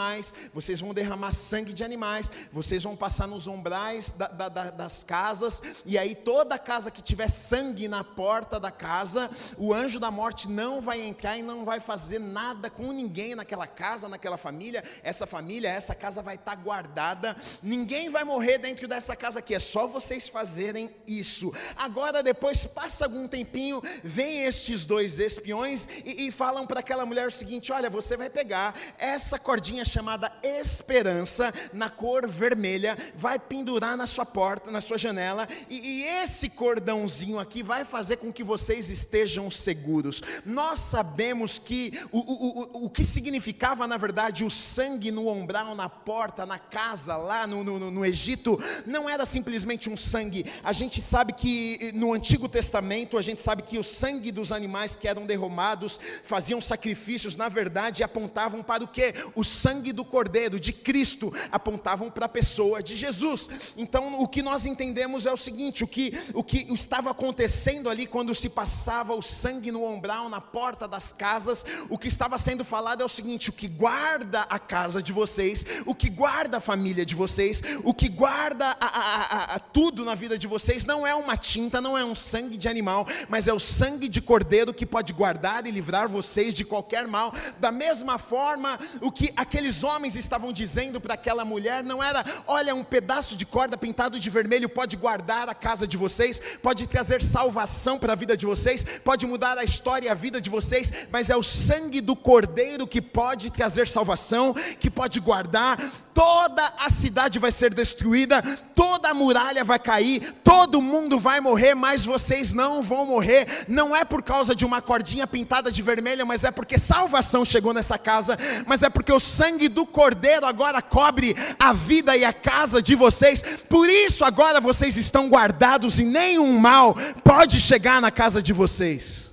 vocês 0.53 0.81
vão 0.81 0.95
derramar 0.95 1.33
sangue 1.33 1.73
de 1.73 1.85
animais, 1.85 2.31
vocês 2.51 2.83
vão 2.83 2.97
passar 2.97 3.27
nos 3.27 3.47
umbrais 3.47 4.11
da, 4.13 4.29
da, 4.29 4.49
da, 4.49 4.71
das 4.71 5.05
casas, 5.05 5.63
e 5.85 5.99
aí 5.99 6.15
toda 6.15 6.59
casa 6.59 6.91
que 6.91 7.03
tiver 7.03 7.29
sangue 7.29 7.89
na 7.89 8.03
porta 8.03 8.59
da 8.59 8.71
casa, 8.71 9.31
o 9.57 9.73
anjo 9.73 9.99
da 9.99 10.11
morte 10.11 10.49
não 10.49 10.81
vai 10.81 11.01
entrar 11.01 11.37
e 11.37 11.43
não 11.43 11.65
vai 11.65 11.81
fazer 11.81 12.19
nada 12.19 12.71
com 12.71 12.93
ninguém 12.93 13.35
naquela 13.35 13.67
casa, 13.67 14.09
naquela 14.09 14.37
família. 14.37 14.83
Essa 15.03 15.27
família, 15.27 15.69
essa 15.69 15.95
casa 15.95 16.23
vai 16.23 16.37
estar 16.37 16.55
guardada, 16.57 17.37
ninguém 17.63 18.09
vai 18.09 18.25
morrer 18.25 18.59
dentro 18.59 18.87
dessa 18.89 19.15
casa 19.15 19.39
aqui, 19.39 19.55
é 19.55 19.59
só 19.59 19.87
vocês 19.87 20.29
fazerem 20.29 20.91
isso. 21.07 21.53
Agora, 21.77 22.23
depois 22.23 22.67
passa 22.67 23.05
algum 23.05 23.27
tempinho, 23.27 23.83
vem 24.03 24.45
estes 24.45 24.85
dois 24.85 25.19
espiões 25.19 25.89
e, 26.05 26.27
e 26.27 26.33
falam 26.33 26.67
para 26.67 26.81
aquela 26.81 27.05
mulher 27.05 27.27
o 27.27 27.31
seguinte: 27.31 27.73
olha, 27.73 27.91
você 27.91 28.17
vai 28.17 28.31
pegar 28.31 28.75
essa 28.99 29.39
cordinha 29.39 29.82
chamada 29.85 30.33
esperança, 30.43 31.53
na 31.73 31.89
cor 31.89 32.27
vermelha, 32.29 32.97
vai 33.15 33.39
pendurar 33.39 33.97
na 33.97 34.07
sua 34.07 34.27
porta, 34.27 34.71
na 34.71 34.81
sua 34.81 34.99
janela, 34.99 35.49
e, 35.69 35.79
e 35.79 36.05
esse 36.23 36.49
cordãozinho 36.49 37.39
aqui 37.39 37.63
vai 37.63 37.85
fazer 37.85 38.17
com 38.17 38.33
que 38.33 38.45
vocês 38.45 38.91
estejam 38.91 39.51
seguros. 39.51 40.23
Nós 40.45 40.81
sabemos 40.81 41.59
que 41.59 41.99
o, 42.11 42.19
o, 42.19 42.83
o, 42.83 42.87
o 42.87 42.91
que 42.91 43.05
significava, 43.05 43.87
na 43.87 43.97
verdade, 43.97 44.45
o 44.45 44.51
sangue 44.51 45.11
no 45.11 45.29
umbral, 45.29 45.75
na 45.75 45.89
porta, 45.89 46.47
na 46.47 46.59
casa, 46.59 47.17
lá 47.17 47.47
no, 47.47 47.65
no, 47.65 47.91
no 47.91 48.05
Egito, 48.05 48.59
não 48.87 49.09
era 49.09 49.25
simplesmente 49.25 49.89
um 49.89 49.97
sangue. 49.97 50.47
A 50.63 50.73
gente 50.73 51.01
sabe 51.01 51.33
que 51.33 51.93
no 51.95 52.13
Antigo 52.13 52.49
Testamento, 52.49 53.19
a 53.19 53.23
gente 53.23 53.41
sabe 53.41 53.63
que 53.63 53.79
o 53.79 53.83
sangue 53.83 54.31
dos 54.31 54.53
animais 54.53 54.95
que 54.95 55.09
eram 55.09 55.27
derramados 55.27 55.99
faziam 56.25 56.61
sacrifícios, 56.61 57.37
na 57.37 57.49
verdade, 57.49 58.03
apontavam 58.03 58.63
para 58.63 58.85
o 58.85 58.89
que? 58.89 59.15
O 59.35 59.43
sangue 59.43 59.72
do 59.81 60.05
Cordeiro, 60.05 60.61
de 60.61 60.73
Cristo, 60.73 61.33
apontavam 61.51 62.11
para 62.11 62.27
a 62.27 62.29
pessoa 62.29 62.83
de 62.83 62.97
Jesus. 62.97 63.49
Então, 63.77 64.21
o 64.21 64.29
que 64.29 64.43
nós 64.43 64.67
entendemos 64.67 65.25
é 65.25 65.33
o 65.33 65.37
seguinte: 65.37 65.85
o 65.85 65.87
que, 65.87 66.13
o 66.35 66.45
que 66.45 66.73
estava 66.73 67.11
acontecendo 67.11 67.89
ali 67.89 68.07
quando 68.07 68.35
se 68.35 68.49
passava 68.49 69.15
o 69.15 69.23
sangue 69.23 69.73
no 69.73 69.85
umbral, 69.85 70.29
na 70.29 70.41
porta 70.41 70.87
das 70.87 71.13
casas, 71.13 71.65
o 71.89 71.97
que 71.97 72.09
estava 72.09 72.39
sendo 72.39 72.65
falado 72.65 73.03
é 73.03 73.05
o 73.05 73.09
seguinte: 73.09 73.51
o 73.51 73.53
que 73.53 73.69
guarda 73.69 74.43
a 74.43 74.59
casa 74.59 75.03
de 75.03 75.13
vocês, 75.13 75.65
o 75.87 75.95
que 75.95 76.11
guarda 76.11 76.59
a 76.59 76.61
família 76.61 77.07
de 77.07 77.15
vocês, 77.15 77.63
o 77.85 77.95
que 77.95 78.09
guarda 78.09 78.77
a, 78.81 78.87
a, 78.87 79.55
a, 79.55 79.59
tudo 79.59 80.05
na 80.05 80.15
vida 80.15 80.37
de 80.37 80.47
vocês, 80.47 80.85
não 80.85 81.07
é 81.07 81.15
uma 81.15 81.37
tinta, 81.37 81.81
não 81.81 81.97
é 81.97 82.05
um 82.05 82.15
sangue 82.15 82.57
de 82.57 82.69
animal, 82.69 83.07
mas 83.29 83.49
é 83.49 83.53
o 83.53 83.61
sangue 83.61 84.09
de 84.09 84.21
cordeiro 84.21 84.75
que 84.75 84.85
pode 84.85 85.13
guardar 85.13 85.67
e 85.67 85.71
livrar 85.71 86.09
vocês 86.09 86.55
de 86.55 86.65
qualquer 86.65 87.07
mal. 87.07 87.33
Da 87.59 87.71
mesma 87.71 88.19
forma, 88.19 88.79
o 89.01 89.11
que 89.11 89.33
aqueles 89.63 89.85
homens 89.85 90.17
estavam 90.17 90.53
dizendo 90.53 91.01
para 91.01 91.15
aquela 91.15 91.45
mulher 91.45 91.85
não 91.85 92.03
era: 92.03 92.25
olha, 92.49 92.75
um 92.75 92.83
pedaço 92.83 93.37
de 93.37 93.47
corda 93.47 93.77
pintado 93.77 94.19
de 94.19 94.29
vermelho 94.29 94.69
pode 94.69 94.97
guardar 94.97 95.49
a 95.49 95.55
casa 95.55 95.87
de 95.87 95.97
vocês, 95.97 96.43
pode 96.61 96.85
trazer 96.89 97.23
salvação 97.23 97.97
para 97.97 98.13
a 98.13 98.17
vida 98.17 98.37
de 98.37 98.45
vocês, 98.45 98.85
pode 99.05 99.25
mudar 99.25 99.57
a 99.59 99.63
história 99.63 100.07
e 100.07 100.11
a 100.11 100.15
vida 100.15 100.41
de 100.41 100.51
vocês, 100.51 100.93
mas 101.13 101.31
é 101.31 101.37
o 101.37 101.43
sangue 101.45 102.01
do 102.01 102.17
cordeiro 102.17 102.89
que 102.89 103.01
pode 103.01 103.53
trazer 103.53 103.87
salvação, 103.87 104.53
que 104.81 104.91
pode 104.91 105.21
guardar. 105.21 105.79
Toda 106.15 106.73
a 106.79 106.91
cidade 106.91 107.39
vai 107.39 107.51
ser 107.51 107.73
destruída, 107.73 108.43
toda 108.75 109.09
a 109.09 109.15
muralha 109.15 109.65
vai 109.65 109.79
cair, 109.79 110.35
todo 110.45 110.83
mundo 110.83 111.19
vai 111.19 111.41
morrer, 111.41 111.75
mas 111.75 112.05
vocês 112.05 112.53
não 112.53 112.83
vão 112.83 113.07
morrer. 113.07 113.65
Não 113.67 113.97
é 113.97 114.05
por 114.05 114.23
causa 114.23 114.55
de 114.55 114.65
uma 114.65 114.83
cordinha 114.83 115.27
pintada 115.27 115.73
de 115.73 115.81
vermelho, 115.81 116.27
mas 116.27 116.45
é 116.45 116.51
porque 116.51 116.77
salvação 116.77 117.45
chegou 117.45 117.73
nessa 117.73 117.97
casa, 117.97 118.39
mas 118.67 118.83
é 118.83 118.91
porque 118.91 119.13
o 119.13 119.21
sangue 119.21 119.69
do 119.69 119.87
cordeiro 119.87 120.45
agora 120.47 120.83
cobre 120.83 121.35
a 121.59 121.73
vida 121.73 122.17
e 122.17 122.25
a 122.25 122.33
casa 122.33 122.83
de 122.83 122.95
vocês. 122.95 123.43
Por 123.69 123.89
isso 123.89 124.25
agora 124.25 124.61
vocês 124.61 124.97
estão 124.97 125.29
guardados 125.29 125.99
e 125.99 126.05
nenhum 126.05 126.59
mal 126.59 126.95
pode 127.25 127.59
chegar 127.59 128.01
na 128.01 128.11
casa 128.11 128.43
de 128.43 128.53
vocês. 128.53 129.32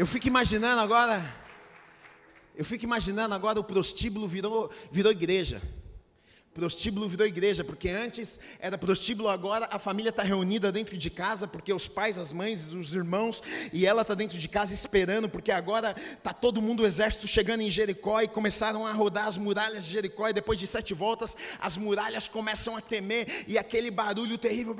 Eu 0.00 0.06
fico 0.06 0.26
imaginando 0.26 0.80
agora, 0.80 1.22
eu 2.56 2.64
fico 2.64 2.84
imaginando 2.84 3.34
agora 3.34 3.60
o 3.60 3.64
prostíbulo 3.64 4.26
virou, 4.26 4.70
virou 4.90 5.12
igreja. 5.12 5.60
Prostíbulo 6.52 7.08
virou 7.08 7.26
igreja, 7.28 7.62
porque 7.62 7.88
antes 7.88 8.40
era 8.58 8.76
prostíbulo, 8.76 9.28
agora 9.28 9.68
a 9.70 9.78
família 9.78 10.10
está 10.10 10.24
reunida 10.24 10.72
dentro 10.72 10.96
de 10.96 11.08
casa, 11.08 11.46
porque 11.46 11.72
os 11.72 11.86
pais, 11.86 12.18
as 12.18 12.32
mães, 12.32 12.72
os 12.72 12.92
irmãos, 12.92 13.40
e 13.72 13.86
ela 13.86 14.02
está 14.02 14.14
dentro 14.14 14.36
de 14.36 14.48
casa 14.48 14.74
esperando, 14.74 15.28
porque 15.28 15.52
agora 15.52 15.94
está 16.12 16.32
todo 16.32 16.60
mundo, 16.60 16.82
o 16.82 16.86
exército 16.86 17.28
chegando 17.28 17.60
em 17.60 17.70
Jericó, 17.70 18.20
e 18.20 18.26
começaram 18.26 18.84
a 18.84 18.92
rodar 18.92 19.28
as 19.28 19.38
muralhas 19.38 19.84
de 19.84 19.92
Jericó, 19.92 20.28
e 20.28 20.32
depois 20.32 20.58
de 20.58 20.66
sete 20.66 20.92
voltas, 20.92 21.36
as 21.60 21.76
muralhas 21.76 22.26
começam 22.26 22.76
a 22.76 22.80
tremer, 22.80 23.44
e 23.46 23.56
aquele 23.56 23.88
barulho 23.88 24.36
terrível 24.36 24.74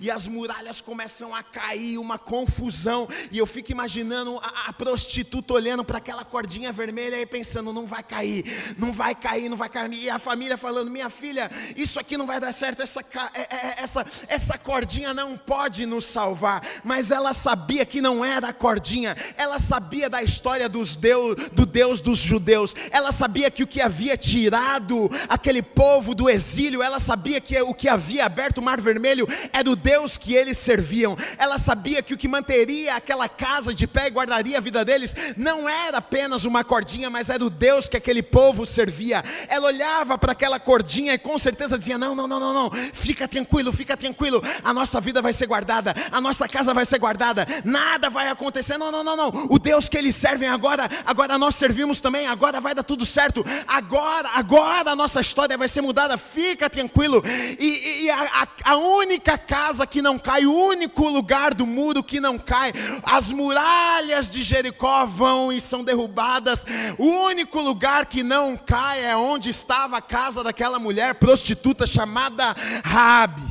e 0.00 0.10
as 0.10 0.26
muralhas 0.26 0.80
começam 0.80 1.34
a 1.34 1.42
cair, 1.42 1.98
uma 1.98 2.18
confusão, 2.18 3.08
e 3.30 3.38
eu 3.38 3.46
fico 3.46 3.72
imaginando 3.72 4.38
a, 4.38 4.68
a 4.68 4.72
prostituta 4.72 5.54
olhando 5.54 5.84
para 5.84 5.98
aquela 5.98 6.24
cordinha 6.24 6.72
vermelha 6.72 7.20
e 7.20 7.26
pensando: 7.26 7.72
não 7.72 7.86
vai 7.86 8.02
cair, 8.02 8.44
não 8.78 8.92
vai 8.92 9.14
cair, 9.14 9.48
não 9.48 9.56
vai 9.56 9.68
cair, 9.68 9.88
e 9.94 10.10
a 10.10 10.18
família 10.18 10.56
falando: 10.56 10.90
minha 10.90 11.10
filha, 11.10 11.50
isso 11.76 11.98
aqui 12.00 12.16
não 12.16 12.26
vai 12.26 12.40
dar 12.40 12.52
certo, 12.52 12.82
essa, 12.82 13.00
é, 13.00 13.40
é, 13.40 13.42
é, 13.42 13.74
essa, 13.78 14.06
essa 14.28 14.58
cordinha 14.58 15.14
não 15.14 15.36
pode 15.36 15.86
nos 15.86 16.04
salvar, 16.04 16.62
mas 16.82 17.10
ela 17.10 17.32
sabia 17.32 17.86
que 17.86 18.00
não 18.00 18.24
era 18.24 18.48
a 18.48 18.52
cordinha, 18.52 19.16
ela 19.36 19.58
sabia 19.58 20.08
da 20.10 20.22
história 20.22 20.68
dos 20.68 20.96
Deus, 20.96 21.36
do 21.52 21.64
Deus 21.64 22.00
dos 22.00 22.18
judeus, 22.18 22.74
ela 22.90 23.12
sabia 23.12 23.50
que 23.50 23.62
o 23.62 23.66
que 23.66 23.80
havia 23.80 24.16
tirado 24.16 25.10
aquele 25.28 25.62
povo 25.62 26.14
do 26.14 26.28
exílio, 26.28 26.82
ela 26.82 26.98
sabia 26.98 27.40
que 27.40 27.60
o 27.62 27.74
que 27.74 27.88
havia 27.88 28.24
aberto 28.24 28.58
o 28.58 28.62
mar 28.62 28.80
vermelho 28.80 29.28
era 29.52 29.70
o 29.70 29.76
Deus 29.76 30.18
que 30.18 30.34
eles 30.34 30.58
serviam. 30.58 31.16
Ela 31.38 31.58
sabia 31.58 32.02
que 32.02 32.14
o 32.14 32.16
que 32.16 32.28
manteria 32.28 32.96
aquela 32.96 33.28
casa 33.28 33.74
de 33.74 33.86
pé 33.86 34.08
e 34.08 34.10
guardaria 34.10 34.58
a 34.58 34.60
vida 34.60 34.84
deles 34.84 35.14
não 35.36 35.68
era 35.68 35.98
apenas 35.98 36.44
uma 36.44 36.64
cordinha, 36.64 37.10
mas 37.10 37.30
era 37.30 37.44
o 37.44 37.50
Deus 37.50 37.88
que 37.88 37.96
aquele 37.96 38.22
povo 38.22 38.66
servia. 38.66 39.22
Ela 39.48 39.66
olhava 39.66 39.83
para 40.18 40.32
aquela 40.32 40.58
cordinha 40.58 41.14
e 41.14 41.18
com 41.18 41.38
certeza 41.38 41.78
dizia: 41.78 41.98
Não, 41.98 42.14
não, 42.14 42.26
não, 42.26 42.40
não, 42.40 42.52
não, 42.52 42.70
fica 42.92 43.26
tranquilo, 43.26 43.72
fica 43.72 43.96
tranquilo, 43.96 44.42
a 44.62 44.72
nossa 44.72 45.00
vida 45.00 45.20
vai 45.22 45.32
ser 45.32 45.46
guardada, 45.46 45.94
a 46.10 46.20
nossa 46.20 46.48
casa 46.48 46.74
vai 46.74 46.84
ser 46.84 46.98
guardada, 46.98 47.46
nada 47.64 48.10
vai 48.10 48.28
acontecer. 48.28 48.78
Não, 48.78 48.90
não, 48.90 49.04
não, 49.04 49.16
não. 49.16 49.46
O 49.50 49.58
Deus 49.58 49.88
que 49.88 49.96
eles 49.96 50.14
servem 50.14 50.48
agora, 50.48 50.88
agora 51.04 51.38
nós 51.38 51.54
servimos 51.54 52.00
também, 52.00 52.26
agora 52.26 52.60
vai 52.60 52.74
dar 52.74 52.82
tudo 52.82 53.04
certo, 53.04 53.44
agora, 53.66 54.30
agora 54.34 54.92
a 54.92 54.96
nossa 54.96 55.20
história 55.20 55.56
vai 55.56 55.68
ser 55.68 55.80
mudada, 55.80 56.16
fica 56.18 56.68
tranquilo. 56.68 57.22
E, 57.58 58.04
e 58.04 58.10
a, 58.10 58.48
a, 58.64 58.76
única 58.76 59.36
casa 59.38 59.86
que 59.86 60.02
não 60.02 60.18
cai, 60.18 60.46
o 60.46 60.52
único 60.52 61.08
lugar 61.08 61.54
do 61.54 61.66
muro 61.66 62.02
que 62.02 62.20
não 62.20 62.38
cai, 62.38 62.72
as 63.02 63.30
muralhas 63.32 64.30
de 64.30 64.42
Jericó 64.42 65.06
vão 65.06 65.52
e 65.52 65.60
são 65.60 65.84
derrubadas, 65.84 66.64
o 66.98 67.06
único 67.06 67.60
lugar 67.60 68.06
que 68.06 68.22
não 68.22 68.56
cai 68.56 69.04
é 69.04 69.16
onde 69.16 69.50
estava 69.74 69.96
a 69.96 70.00
casa 70.00 70.44
daquela 70.44 70.78
mulher 70.78 71.16
prostituta 71.16 71.84
chamada 71.84 72.52
Rabi. 72.84 73.42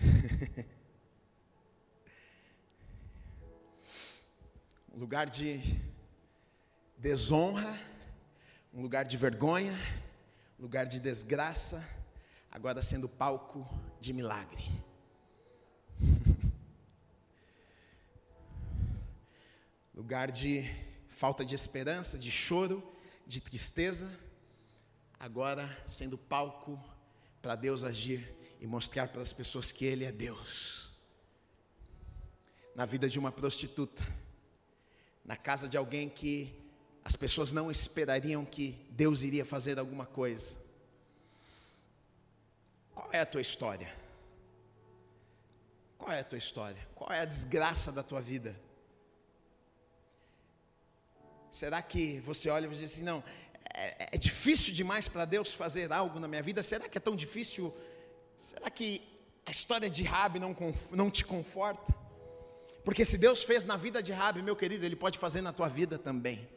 um 4.92 4.98
lugar 4.98 5.30
de 5.30 5.60
desonra, 6.98 7.78
um 8.74 8.82
lugar 8.82 9.04
de 9.04 9.16
vergonha, 9.16 9.78
lugar 10.58 10.86
de 10.86 10.98
desgraça, 10.98 11.88
agora 12.50 12.82
sendo 12.82 13.08
palco 13.08 13.64
de 14.00 14.12
milagre. 14.12 14.79
Lugar 20.10 20.32
de 20.32 20.68
falta 21.08 21.44
de 21.44 21.54
esperança, 21.54 22.18
de 22.18 22.32
choro, 22.32 22.82
de 23.24 23.40
tristeza, 23.40 24.10
agora 25.20 25.80
sendo 25.86 26.18
palco 26.18 26.82
para 27.40 27.54
Deus 27.54 27.84
agir 27.84 28.28
e 28.60 28.66
mostrar 28.66 29.06
para 29.06 29.22
as 29.22 29.32
pessoas 29.32 29.70
que 29.70 29.84
Ele 29.84 30.04
é 30.04 30.10
Deus. 30.10 30.90
Na 32.74 32.84
vida 32.84 33.08
de 33.08 33.20
uma 33.20 33.30
prostituta, 33.30 34.02
na 35.24 35.36
casa 35.36 35.68
de 35.68 35.76
alguém 35.76 36.08
que 36.08 36.60
as 37.04 37.14
pessoas 37.14 37.52
não 37.52 37.70
esperariam 37.70 38.44
que 38.44 38.84
Deus 38.90 39.22
iria 39.22 39.44
fazer 39.44 39.78
alguma 39.78 40.06
coisa. 40.06 40.56
Qual 42.92 43.12
é 43.12 43.20
a 43.20 43.26
tua 43.26 43.40
história? 43.40 43.94
Qual 45.96 46.10
é 46.10 46.18
a 46.18 46.24
tua 46.24 46.38
história? 46.38 46.84
Qual 46.96 47.12
é 47.12 47.20
a 47.20 47.24
desgraça 47.24 47.92
da 47.92 48.02
tua 48.02 48.20
vida? 48.20 48.69
Será 51.50 51.82
que 51.82 52.20
você 52.20 52.48
olha 52.48 52.66
e 52.66 52.68
diz 52.70 52.92
assim, 52.92 53.02
não, 53.02 53.22
é, 53.74 54.08
é 54.12 54.18
difícil 54.18 54.72
demais 54.74 55.08
para 55.08 55.24
Deus 55.24 55.52
fazer 55.52 55.92
algo 55.92 56.20
na 56.20 56.28
minha 56.28 56.42
vida? 56.42 56.62
Será 56.62 56.88
que 56.88 56.96
é 56.96 57.00
tão 57.00 57.16
difícil? 57.16 57.74
Será 58.36 58.70
que 58.70 59.02
a 59.44 59.50
história 59.50 59.90
de 59.90 60.02
Rabi 60.02 60.38
não, 60.38 60.54
não 60.92 61.10
te 61.10 61.24
conforta? 61.24 61.94
Porque 62.84 63.04
se 63.04 63.18
Deus 63.18 63.42
fez 63.42 63.64
na 63.64 63.76
vida 63.76 64.02
de 64.02 64.12
Rabi, 64.12 64.42
meu 64.42 64.56
querido, 64.56 64.84
Ele 64.84 64.96
pode 64.96 65.18
fazer 65.18 65.40
na 65.40 65.52
tua 65.52 65.68
vida 65.68 65.98
também. 65.98 66.48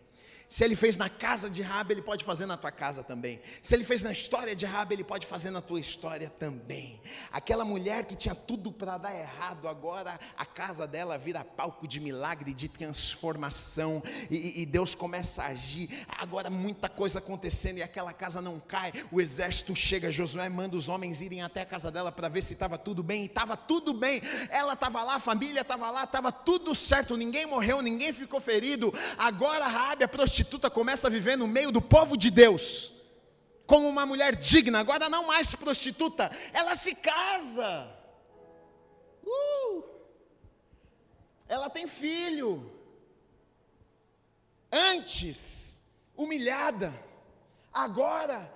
Se 0.53 0.63
ele 0.63 0.75
fez 0.75 0.97
na 0.97 1.09
casa 1.09 1.49
de 1.49 1.63
Rabi, 1.63 1.95
ele 1.95 2.01
pode 2.03 2.23
fazer 2.23 2.45
na 2.45 2.55
tua 2.55 2.71
casa 2.71 3.01
também. 3.01 3.41
Se 3.59 3.73
ele 3.73 3.83
fez 3.83 4.03
na 4.03 4.11
história 4.11 4.55
de 4.55 4.67
Rabi, 4.67 4.93
ele 4.93 5.03
pode 5.03 5.25
fazer 5.25 5.49
na 5.49 5.61
tua 5.61 5.79
história 5.79 6.29
também. 6.29 7.01
Aquela 7.31 7.65
mulher 7.65 8.05
que 8.05 8.15
tinha 8.15 8.35
tudo 8.35 8.71
para 8.71 8.99
dar 8.99 9.15
errado, 9.15 9.67
agora 9.67 10.19
a 10.37 10.45
casa 10.45 10.85
dela 10.85 11.17
vira 11.17 11.43
palco 11.43 11.87
de 11.87 11.99
milagre, 11.99 12.53
de 12.53 12.69
transformação, 12.69 14.03
e, 14.29 14.61
e 14.61 14.65
Deus 14.67 14.93
começa 14.93 15.41
a 15.41 15.47
agir. 15.47 16.05
Agora 16.19 16.51
muita 16.51 16.87
coisa 16.87 17.17
acontecendo 17.17 17.79
e 17.79 17.81
aquela 17.81 18.13
casa 18.13 18.39
não 18.39 18.59
cai. 18.59 18.93
O 19.11 19.19
exército 19.19 19.75
chega, 19.75 20.11
Josué 20.11 20.49
manda 20.49 20.77
os 20.77 20.87
homens 20.87 21.19
irem 21.19 21.41
até 21.41 21.61
a 21.61 21.65
casa 21.65 21.89
dela 21.89 22.11
para 22.11 22.29
ver 22.29 22.43
se 22.43 22.53
estava 22.53 22.77
tudo 22.77 23.01
bem, 23.01 23.23
e 23.23 23.25
estava 23.25 23.57
tudo 23.57 23.91
bem. 23.91 24.21
Ela 24.51 24.73
estava 24.73 25.03
lá, 25.03 25.15
a 25.15 25.19
família 25.19 25.61
estava 25.61 25.89
lá, 25.89 26.03
estava 26.03 26.31
tudo 26.31 26.75
certo, 26.75 27.17
ninguém 27.17 27.47
morreu, 27.47 27.81
ninguém 27.81 28.13
ficou 28.13 28.39
ferido. 28.39 28.93
Agora 29.17 29.65
Rabi, 29.65 30.03
a 30.03 30.07
prostituta, 30.07 30.42
prostituta 30.43 30.69
começa 30.69 31.07
a 31.07 31.09
viver 31.09 31.37
no 31.37 31.47
meio 31.47 31.71
do 31.71 31.81
povo 31.81 32.17
de 32.17 32.29
Deus, 32.29 32.91
como 33.65 33.87
uma 33.87 34.05
mulher 34.05 34.35
digna, 34.35 34.79
agora 34.79 35.09
não 35.09 35.27
mais 35.27 35.55
prostituta, 35.55 36.29
ela 36.51 36.75
se 36.75 36.93
casa, 36.95 37.89
uh, 39.25 39.83
ela 41.47 41.69
tem 41.69 41.87
filho, 41.87 42.69
antes 44.71 45.81
humilhada, 46.15 46.93
agora 47.71 48.51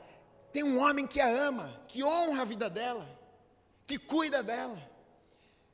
tem 0.51 0.63
um 0.63 0.79
homem 0.79 1.07
que 1.07 1.21
a 1.21 1.29
ama, 1.29 1.81
que 1.87 2.03
honra 2.03 2.41
a 2.41 2.45
vida 2.45 2.69
dela, 2.69 3.07
que 3.85 3.97
cuida 3.97 4.43
dela. 4.43 4.86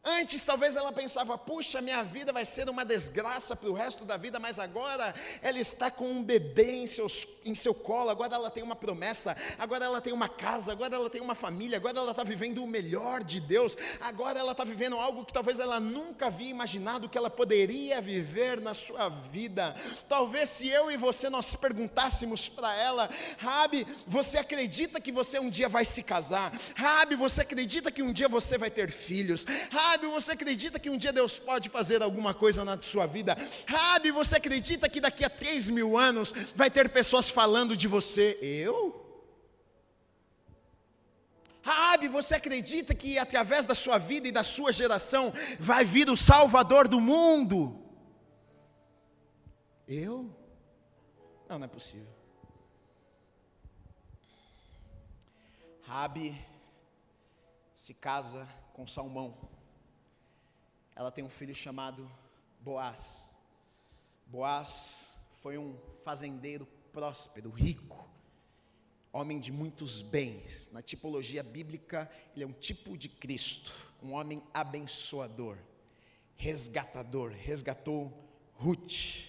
Antes, 0.05 0.45
talvez 0.45 0.75
ela 0.75 0.91
pensava: 0.91 1.37
puxa, 1.37 1.81
minha 1.81 2.03
vida 2.03 2.33
vai 2.33 2.45
ser 2.45 2.67
uma 2.69 2.83
desgraça 2.83 3.55
para 3.55 3.69
o 3.69 3.73
resto 3.73 4.03
da 4.03 4.17
vida, 4.17 4.37
mas 4.37 4.59
agora 4.59 5.15
ela 5.41 5.57
está 5.57 5.89
com 5.89 6.11
um 6.11 6.21
bebê 6.21 6.73
em, 6.73 6.87
seus, 6.87 7.25
em 7.45 7.55
seu 7.55 7.73
colo, 7.73 8.09
agora 8.09 8.35
ela 8.35 8.51
tem 8.51 8.61
uma 8.61 8.75
promessa, 8.75 9.35
agora 9.57 9.85
ela 9.85 10.01
tem 10.01 10.11
uma 10.11 10.27
casa, 10.27 10.73
agora 10.73 10.93
ela 10.93 11.09
tem 11.09 11.21
uma 11.21 11.35
família, 11.35 11.77
agora 11.77 11.97
ela 11.97 12.11
está 12.11 12.23
vivendo 12.23 12.61
o 12.61 12.67
melhor 12.67 13.23
de 13.23 13.39
Deus, 13.39 13.77
agora 14.01 14.37
ela 14.37 14.51
está 14.51 14.65
vivendo 14.65 14.97
algo 14.97 15.23
que 15.23 15.31
talvez 15.31 15.57
ela 15.57 15.79
nunca 15.79 16.25
havia 16.25 16.49
imaginado 16.49 17.07
que 17.07 17.17
ela 17.17 17.29
poderia 17.29 18.01
viver 18.01 18.59
na 18.59 18.73
sua 18.73 19.07
vida. 19.07 19.73
Talvez 20.09 20.49
se 20.49 20.67
eu 20.67 20.91
e 20.91 20.97
você 20.97 21.29
nós 21.29 21.55
perguntássemos 21.55 22.49
para 22.49 22.75
ela: 22.75 23.09
Rabi, 23.37 23.87
você 24.05 24.37
acredita 24.37 24.99
que 24.99 25.13
você 25.13 25.39
um 25.39 25.49
dia 25.49 25.69
vai 25.69 25.85
se 25.85 26.03
casar? 26.03 26.51
Rabi, 26.75 27.15
você 27.15 27.41
acredita 27.41 27.89
que 27.89 28.03
um 28.03 28.11
dia 28.11 28.27
você 28.27 28.57
vai 28.57 28.69
ter 28.69 28.91
filhos? 28.91 29.45
Rabi, 29.71 29.92
Rabi, 29.93 30.07
você 30.07 30.31
acredita 30.31 30.79
que 30.79 30.89
um 30.89 30.97
dia 30.97 31.13
Deus 31.13 31.39
pode 31.39 31.69
fazer 31.69 32.01
alguma 32.01 32.33
coisa 32.33 32.65
na 32.65 32.81
sua 32.81 33.05
vida? 33.05 33.37
Rabi, 33.67 34.09
você 34.09 34.37
acredita 34.37 34.89
que 34.89 34.99
daqui 34.99 35.23
a 35.23 35.29
três 35.29 35.69
mil 35.69 35.95
anos 35.95 36.33
vai 36.55 36.71
ter 36.71 36.89
pessoas 36.89 37.29
falando 37.29 37.77
de 37.77 37.87
você? 37.87 38.39
Eu? 38.41 38.99
Rabi, 41.61 42.07
você 42.07 42.33
acredita 42.35 42.95
que 42.95 43.19
através 43.19 43.67
da 43.67 43.75
sua 43.75 43.99
vida 43.99 44.27
e 44.27 44.31
da 44.31 44.43
sua 44.43 44.71
geração 44.71 45.31
vai 45.59 45.85
vir 45.85 46.09
o 46.09 46.17
Salvador 46.17 46.87
do 46.87 46.99
mundo? 46.99 47.79
Eu? 49.87 50.35
Não, 51.47 51.59
não 51.59 51.65
é 51.65 51.69
possível. 51.69 52.11
Rabi 55.83 56.35
se 57.75 57.93
casa 57.93 58.49
com 58.73 58.87
Salmão 58.87 59.52
ela 60.95 61.11
tem 61.11 61.23
um 61.23 61.29
filho 61.29 61.55
chamado 61.55 62.09
Boaz. 62.59 63.29
Boaz 64.27 65.19
foi 65.33 65.57
um 65.57 65.77
fazendeiro 66.03 66.65
próspero, 66.91 67.49
rico, 67.49 68.07
homem 69.11 69.39
de 69.39 69.51
muitos 69.51 70.01
bens. 70.01 70.69
Na 70.71 70.81
tipologia 70.81 71.43
bíblica, 71.43 72.09
ele 72.33 72.43
é 72.43 72.47
um 72.47 72.53
tipo 72.53 72.97
de 72.97 73.09
Cristo, 73.09 73.71
um 74.01 74.13
homem 74.13 74.43
abençoador, 74.53 75.57
resgatador, 76.35 77.31
resgatou 77.31 78.11
Ruth. 78.55 79.25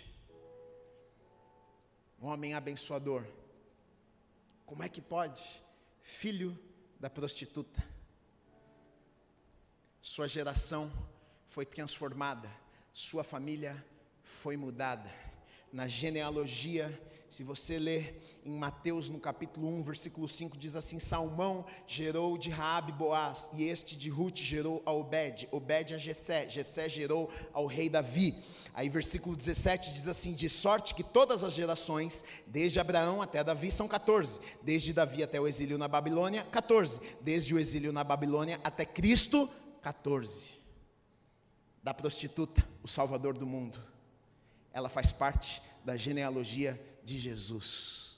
Um 2.21 2.27
homem 2.27 2.55
abençoador. 2.55 3.27
Como 4.65 4.83
é 4.83 4.89
que 4.89 5.01
pode? 5.01 5.43
Filho 6.03 6.59
da 7.01 7.11
prostituta. 7.11 7.85
Sua 10.01 10.29
geração 10.29 10.91
foi 11.47 11.64
transformada, 11.64 12.51
sua 12.92 13.24
família 13.24 13.84
foi 14.22 14.57
mudada. 14.57 15.11
Na 15.72 15.86
genealogia, 15.86 17.01
se 17.28 17.42
você 17.42 17.80
ler 17.80 18.40
em 18.45 18.57
Mateus 18.57 19.09
no 19.09 19.18
capítulo 19.18 19.66
1, 19.66 19.82
versículo 19.82 20.28
5, 20.28 20.57
diz 20.57 20.76
assim: 20.76 21.01
Salmão 21.01 21.64
gerou 21.86 22.38
de 22.38 22.49
Raabe 22.49 22.92
Boaz, 22.92 23.51
e 23.53 23.64
este 23.64 23.97
de 23.97 24.09
Ruth 24.09 24.38
gerou 24.38 24.80
a 24.86 24.92
Obed, 24.92 25.49
Obed 25.51 25.95
a 25.95 25.99
Jessé, 25.99 26.49
Jessé 26.49 26.88
gerou 26.88 27.28
ao 27.53 27.66
rei 27.66 27.88
Davi. 27.88 28.40
Aí 28.72 28.88
versículo 28.88 29.34
17 29.34 29.92
diz 29.92 30.07
assim: 30.07 30.32
De 30.32 30.49
sorte 30.49 30.95
que 30.95 31.03
todas 31.03 31.42
as 31.42 31.53
gerações, 31.53 32.24
desde 32.47 32.78
Abraão 32.78 33.20
até 33.20 33.42
Davi, 33.42 33.72
são 33.72 33.88
14. 33.88 34.38
Desde 34.62 34.92
Davi 34.92 35.22
até 35.22 35.40
o 35.40 35.49
exílio 35.49 35.76
na 35.76 35.88
Babilônia, 35.88 36.45
14. 36.53 37.01
Desde 37.20 37.53
o 37.53 37.59
exílio 37.59 37.92
na 37.92 38.05
Babilônia 38.05 38.61
até 38.62 38.84
Cristo, 38.84 39.51
14 39.82 40.64
da 41.85 41.93
prostituta, 41.93 42.66
o 42.82 42.89
Salvador 42.89 43.37
do 43.37 43.47
mundo. 43.47 43.78
Ela 44.72 44.89
faz 44.89 45.12
parte 45.12 45.61
da 45.85 45.99
genealogia 45.99 46.80
de 47.05 47.18
Jesus. 47.18 48.16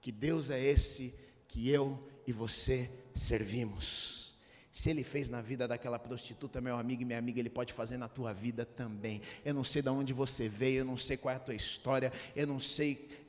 Que 0.00 0.12
Deus 0.12 0.48
é 0.48 0.62
esse 0.62 1.12
que 1.48 1.68
eu 1.68 2.08
e 2.24 2.32
você 2.32 2.88
servimos. 3.12 4.36
Se 4.70 4.90
ele 4.90 5.02
fez 5.02 5.28
na 5.28 5.42
vida 5.42 5.66
daquela 5.66 5.98
prostituta, 5.98 6.60
meu 6.60 6.76
amigo 6.78 7.02
e 7.02 7.04
minha 7.04 7.18
amiga, 7.18 7.40
ele 7.40 7.50
pode 7.50 7.72
fazer 7.72 7.96
na 7.96 8.08
tua 8.08 8.32
vida 8.32 8.64
também. 8.64 9.20
Eu 9.44 9.52
não 9.52 9.64
sei 9.64 9.82
de 9.82 9.88
onde 9.88 10.12
você 10.12 10.48
veio, 10.48 10.80
eu 10.80 10.84
não 10.84 10.96
sei 10.96 11.16
qual 11.16 11.32
é 11.32 11.36
a 11.36 11.40
tua 11.40 11.54
história, 11.54 12.12
eu 12.36 12.46
não 12.46 12.60
sei 12.60 13.25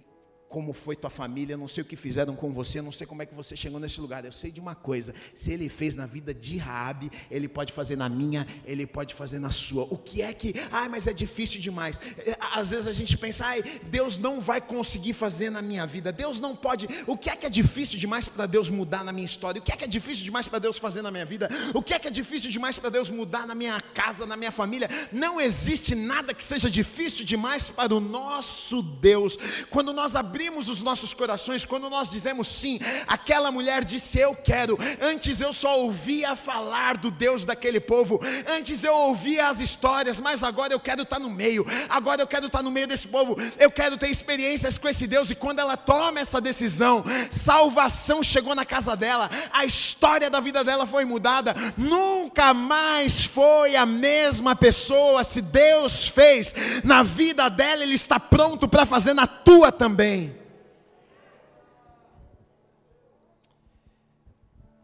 como 0.49 0.73
foi 0.73 0.95
tua 0.95 1.09
família, 1.09 1.57
não 1.57 1.67
sei 1.67 1.83
o 1.83 1.85
que 1.85 1.95
fizeram 1.95 2.35
com 2.35 2.51
você, 2.51 2.81
não 2.81 2.91
sei 2.91 3.05
como 3.05 3.21
é 3.21 3.25
que 3.25 3.35
você 3.35 3.55
chegou 3.55 3.79
nesse 3.79 3.99
lugar. 3.99 4.23
Eu 4.23 4.31
sei 4.31 4.51
de 4.51 4.59
uma 4.59 4.75
coisa: 4.75 5.13
se 5.33 5.51
ele 5.51 5.69
fez 5.69 5.95
na 5.95 6.05
vida 6.05 6.33
de 6.33 6.57
Raabe, 6.57 7.11
ele 7.29 7.47
pode 7.47 7.73
fazer 7.73 7.95
na 7.95 8.07
minha, 8.07 8.47
ele 8.65 8.85
pode 8.85 9.13
fazer 9.13 9.39
na 9.39 9.51
sua. 9.51 9.83
O 9.83 9.97
que 9.97 10.21
é 10.21 10.33
que, 10.33 10.53
ai, 10.71 10.87
mas 10.87 11.07
é 11.07 11.13
difícil 11.13 11.59
demais. 11.59 11.99
É, 12.19 12.37
às 12.39 12.71
vezes 12.71 12.87
a 12.87 12.93
gente 12.93 13.17
pensa, 13.17 13.45
ai, 13.45 13.61
Deus 13.83 14.17
não 14.17 14.39
vai 14.39 14.61
conseguir 14.61 15.13
fazer 15.13 15.49
na 15.49 15.61
minha 15.61 15.85
vida. 15.85 16.11
Deus 16.11 16.39
não 16.39 16.55
pode. 16.55 16.87
O 17.05 17.17
que 17.17 17.29
é 17.29 17.35
que 17.35 17.45
é 17.45 17.49
difícil 17.49 17.99
demais 17.99 18.27
para 18.27 18.45
Deus 18.45 18.69
mudar 18.69 19.03
na 19.03 19.11
minha 19.11 19.25
história? 19.25 19.59
O 19.59 19.63
que 19.63 19.71
é 19.71 19.75
que 19.75 19.83
é 19.83 19.87
difícil 19.87 20.23
demais 20.23 20.47
para 20.47 20.59
Deus 20.59 20.77
fazer 20.77 21.01
na 21.01 21.11
minha 21.11 21.25
vida? 21.25 21.49
O 21.73 21.81
que 21.81 21.93
é 21.93 21.99
que 21.99 22.07
é 22.07 22.11
difícil 22.11 22.49
demais 22.49 22.79
para 22.79 22.89
Deus 22.89 23.09
mudar 23.09 23.45
na 23.45 23.53
minha 23.53 23.81
casa, 23.81 24.25
na 24.25 24.37
minha 24.37 24.51
família? 24.51 24.89
Não 25.11 25.41
existe 25.41 25.93
nada 25.93 26.33
que 26.33 26.43
seja 26.43 26.69
difícil 26.69 27.25
demais 27.25 27.69
para 27.69 27.93
o 27.93 27.99
nosso 27.99 28.81
Deus. 28.81 29.37
Quando 29.69 29.91
nós 29.91 30.15
abrimos 30.15 30.36
abrimos 30.37 30.69
os 30.69 30.83
nossos 30.83 31.15
corações, 31.15 31.65
quando 31.65 31.89
nós 31.89 32.11
dizemos 32.11 32.47
sim, 32.47 32.79
aquela 33.07 33.51
mulher 33.51 33.83
disse: 33.83 34.19
Eu 34.19 34.35
quero. 34.35 34.77
Antes 35.01 35.41
eu 35.41 35.51
só 35.51 35.79
ouvia 35.79 36.35
falar 36.35 36.95
do 36.95 37.09
Deus 37.09 37.43
daquele 37.43 37.79
povo, 37.79 38.19
antes 38.47 38.83
eu 38.83 38.93
ouvia 38.93 39.47
as 39.47 39.59
histórias, 39.59 40.21
mas 40.21 40.43
agora 40.43 40.71
eu 40.71 40.79
quero 40.79 41.01
estar 41.01 41.17
no 41.17 41.27
meio, 41.27 41.65
agora 41.89 42.21
eu 42.21 42.27
quero 42.27 42.45
estar 42.45 42.61
no 42.61 42.69
meio 42.69 42.85
desse 42.85 43.07
povo, 43.07 43.35
eu 43.57 43.71
quero 43.71 43.97
ter 43.97 44.11
experiências 44.11 44.77
com 44.77 44.87
esse 44.87 45.07
Deus. 45.07 45.31
E 45.31 45.35
quando 45.35 45.57
ela 45.57 45.75
toma 45.75 46.19
essa 46.19 46.39
decisão, 46.39 47.03
salvação 47.31 48.21
chegou 48.21 48.53
na 48.53 48.63
casa 48.63 48.95
dela, 48.95 49.31
a 49.51 49.65
história 49.65 50.29
da 50.29 50.39
vida 50.39 50.63
dela 50.63 50.85
foi 50.85 51.03
mudada, 51.03 51.55
nunca 51.75 52.53
mais 52.53 53.25
foi 53.25 53.75
a 53.75 53.87
mesma 53.87 54.55
pessoa. 54.55 55.23
Se 55.23 55.41
Deus 55.41 56.07
fez 56.07 56.53
na 56.83 57.01
vida 57.01 57.49
dela, 57.49 57.81
Ele 57.81 57.95
está 57.95 58.19
pronto 58.19 58.67
para 58.67 58.85
fazer 58.85 59.15
na 59.15 59.25
tua 59.25 59.71
também. 59.71 60.27
O 60.27 60.29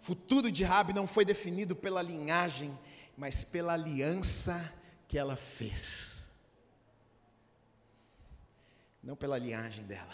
futuro 0.04 0.52
de 0.52 0.66
Rabi 0.66 0.92
não 0.92 1.08
foi 1.08 1.24
definido 1.24 1.74
pela 1.74 2.02
linhagem, 2.02 2.78
mas 3.18 3.46
pela 3.46 3.72
aliança 3.72 4.72
que 5.08 5.18
ela 5.18 5.38
fez. 5.38 6.28
Não 9.02 9.16
pela 9.16 9.38
linhagem 9.38 9.86
dela, 9.86 10.14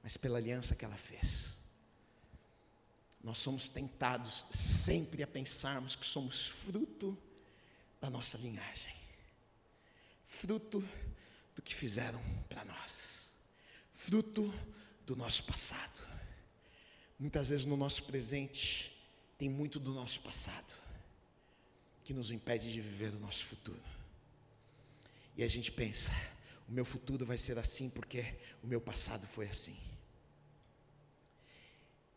mas 0.00 0.16
pela 0.16 0.38
aliança 0.38 0.76
que 0.76 0.84
ela 0.84 0.96
fez. 0.96 1.58
Nós 3.20 3.38
somos 3.38 3.68
tentados 3.68 4.46
sempre 4.52 5.24
a 5.24 5.26
pensarmos 5.26 5.96
que 5.96 6.06
somos 6.06 6.46
fruto 6.46 7.18
da 8.00 8.08
nossa 8.08 8.38
linhagem, 8.38 8.94
fruto 10.24 10.86
do 11.56 11.62
que 11.62 11.74
fizeram 11.74 12.22
para 12.48 12.64
nós, 12.64 13.28
fruto 13.92 14.54
do 15.04 15.16
nosso 15.16 15.42
passado. 15.42 16.13
Muitas 17.24 17.48
vezes 17.48 17.64
no 17.64 17.74
nosso 17.74 18.02
presente 18.02 18.94
tem 19.38 19.48
muito 19.48 19.80
do 19.80 19.94
nosso 19.94 20.20
passado 20.20 20.74
que 22.04 22.12
nos 22.12 22.30
impede 22.30 22.70
de 22.70 22.82
viver 22.82 23.14
o 23.14 23.18
nosso 23.18 23.46
futuro. 23.46 23.80
E 25.34 25.42
a 25.42 25.48
gente 25.48 25.72
pensa, 25.72 26.12
o 26.68 26.72
meu 26.72 26.84
futuro 26.84 27.24
vai 27.24 27.38
ser 27.38 27.58
assim 27.58 27.88
porque 27.88 28.38
o 28.62 28.66
meu 28.66 28.78
passado 28.78 29.26
foi 29.26 29.48
assim. 29.48 29.74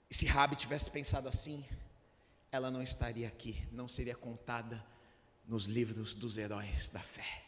E 0.10 0.14
se 0.14 0.26
Rabi 0.26 0.58
tivesse 0.58 0.92
pensado 0.92 1.30
assim, 1.30 1.64
ela 2.52 2.70
não 2.70 2.82
estaria 2.82 3.30
aqui, 3.30 3.66
não 3.72 3.88
seria 3.88 4.14
contada 4.14 4.86
nos 5.48 5.68
livros 5.68 6.16
dos 6.16 6.38
heróis 6.38 6.90
da 6.90 7.02
fé. 7.02 7.46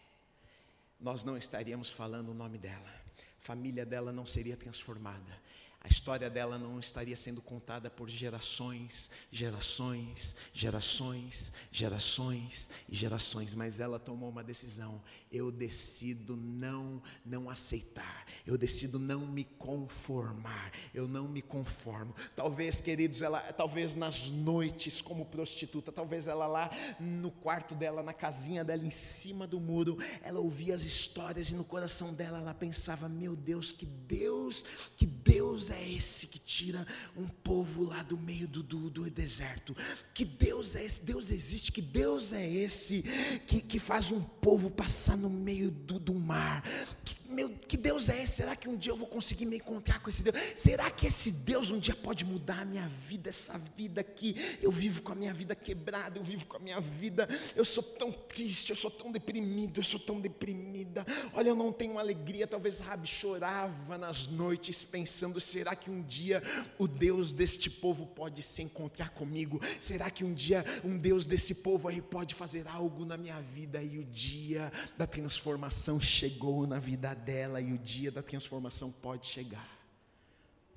Nós 0.97 1.25
não 1.25 1.35
estaríamos 1.35 1.89
falando 1.89 2.29
o 2.29 2.33
nome 2.33 2.57
dela, 2.57 2.89
a 3.37 3.41
família 3.41 3.85
dela 3.85 4.13
não 4.13 4.25
seria 4.25 4.55
transformada, 4.55 5.37
a 5.81 5.87
história 5.87 6.29
dela 6.29 6.57
não 6.57 6.77
estaria 6.77 7.15
sendo 7.15 7.41
contada 7.41 7.89
por 7.89 8.09
gerações, 8.09 9.09
gerações, 9.31 10.35
gerações, 10.53 11.53
gerações 11.71 12.69
e 12.89 12.93
gerações, 12.95 13.55
mas 13.55 13.79
ela 13.79 13.97
tomou 13.97 14.29
uma 14.29 14.43
decisão. 14.43 15.01
Eu 15.31 15.49
decido 15.49 16.35
não 16.35 17.01
não 17.25 17.49
aceitar. 17.49 18.25
Eu 18.45 18.57
decido 18.57 18.99
não 18.99 19.25
me 19.25 19.45
conformar. 19.45 20.73
Eu 20.93 21.07
não 21.07 21.29
me 21.29 21.41
conformo. 21.41 22.13
Talvez, 22.35 22.81
queridos, 22.81 23.21
ela 23.21 23.39
talvez 23.53 23.95
nas 23.95 24.29
noites 24.29 25.01
como 25.01 25.25
prostituta, 25.25 25.93
talvez 25.93 26.27
ela 26.27 26.45
lá 26.45 26.69
no 26.99 27.31
quarto 27.31 27.73
dela, 27.73 28.03
na 28.03 28.13
casinha 28.13 28.65
dela 28.65 28.85
em 28.85 28.89
cima 28.89 29.47
do 29.47 29.61
muro, 29.61 29.97
ela 30.21 30.41
ouvia 30.41 30.75
as 30.75 30.83
histórias 30.83 31.51
e 31.51 31.55
no 31.55 31.63
coração 31.63 32.13
dela 32.13 32.39
ela 32.39 32.53
pensava: 32.53 33.07
"Meu 33.07 33.33
Deus, 33.33 33.71
que 33.71 33.85
Deus, 33.85 34.65
que 34.97 35.05
Deus 35.05 35.48
é 35.69 35.91
esse 35.91 36.27
que 36.27 36.39
tira 36.39 36.87
um 37.17 37.27
povo 37.27 37.83
lá 37.83 38.01
do 38.03 38.17
meio 38.17 38.47
do, 38.47 38.63
do, 38.63 38.89
do 38.89 39.09
deserto? 39.09 39.75
Que 40.13 40.23
Deus 40.23 40.77
é 40.77 40.85
esse? 40.85 41.03
Deus 41.03 41.31
existe? 41.31 41.73
Que 41.73 41.81
Deus 41.81 42.31
é 42.31 42.47
esse 42.49 43.01
que, 43.45 43.59
que 43.59 43.79
faz 43.79 44.13
um 44.13 44.21
povo 44.21 44.71
passar 44.71 45.17
no 45.17 45.29
meio 45.29 45.69
do, 45.69 45.99
do 45.99 46.13
mar? 46.13 46.63
Que, 47.03 47.15
meu, 47.29 47.49
que 47.49 47.77
Deus 47.77 48.09
é 48.09 48.23
esse? 48.23 48.37
Será 48.37 48.55
que 48.55 48.67
um 48.67 48.75
dia 48.75 48.91
eu 48.91 48.97
vou 48.97 49.07
conseguir 49.07 49.45
me 49.45 49.57
encontrar 49.57 49.99
com 49.99 50.09
esse 50.09 50.23
Deus? 50.23 50.35
Será 50.55 50.89
que 50.89 51.05
esse 51.05 51.31
Deus 51.31 51.69
um 51.69 51.79
dia 51.79 51.95
pode 51.95 52.25
mudar 52.25 52.61
a 52.61 52.65
minha 52.65 52.87
vida, 52.87 53.29
essa 53.29 53.57
vida 53.77 54.03
que 54.03 54.35
eu 54.61 54.71
vivo 54.71 55.01
com 55.01 55.11
a 55.11 55.15
minha 55.15 55.33
vida 55.33 55.55
quebrada, 55.55 56.17
eu 56.17 56.23
vivo 56.23 56.47
com 56.47 56.57
a 56.57 56.59
minha 56.59 56.79
vida, 56.79 57.27
eu 57.55 57.63
sou 57.63 57.83
tão 57.83 58.11
triste, 58.11 58.71
eu 58.71 58.75
sou 58.75 58.89
tão 58.89 59.11
deprimido, 59.11 59.79
eu 59.79 59.83
sou 59.83 59.99
tão 59.99 60.19
deprimida. 60.19 61.05
Olha, 61.33 61.49
eu 61.49 61.55
não 61.55 61.71
tenho 61.71 61.99
alegria. 61.99 62.47
Talvez 62.47 62.79
Rabi 62.79 63.07
chorava 63.07 63.97
nas 63.97 64.27
noites 64.27 64.83
pensando: 64.83 65.39
será 65.39 65.75
que 65.75 65.91
um 65.91 66.01
dia 66.01 66.41
o 66.77 66.87
Deus 66.87 67.31
deste 67.31 67.69
povo 67.69 68.07
pode 68.07 68.41
se 68.41 68.63
encontrar 68.63 69.09
comigo? 69.09 69.61
Será 69.79 70.09
que 70.09 70.23
um 70.23 70.33
dia 70.33 70.65
um 70.83 70.97
Deus 70.97 71.25
desse 71.25 71.53
povo 71.53 71.87
aí 71.87 72.01
pode 72.01 72.33
fazer 72.33 72.67
algo 72.67 73.05
na 73.05 73.17
minha 73.17 73.39
vida? 73.41 73.83
E 73.83 73.99
o 73.99 74.03
dia 74.03 74.71
da 74.97 75.05
transformação 75.05 76.01
chegou 76.01 76.65
na 76.65 76.79
vida 76.79 77.18
dela 77.19 77.61
e 77.61 77.73
o 77.73 77.77
dia 77.77 78.11
da 78.11 78.23
transformação 78.23 78.91
pode 78.91 79.27
chegar 79.27 79.77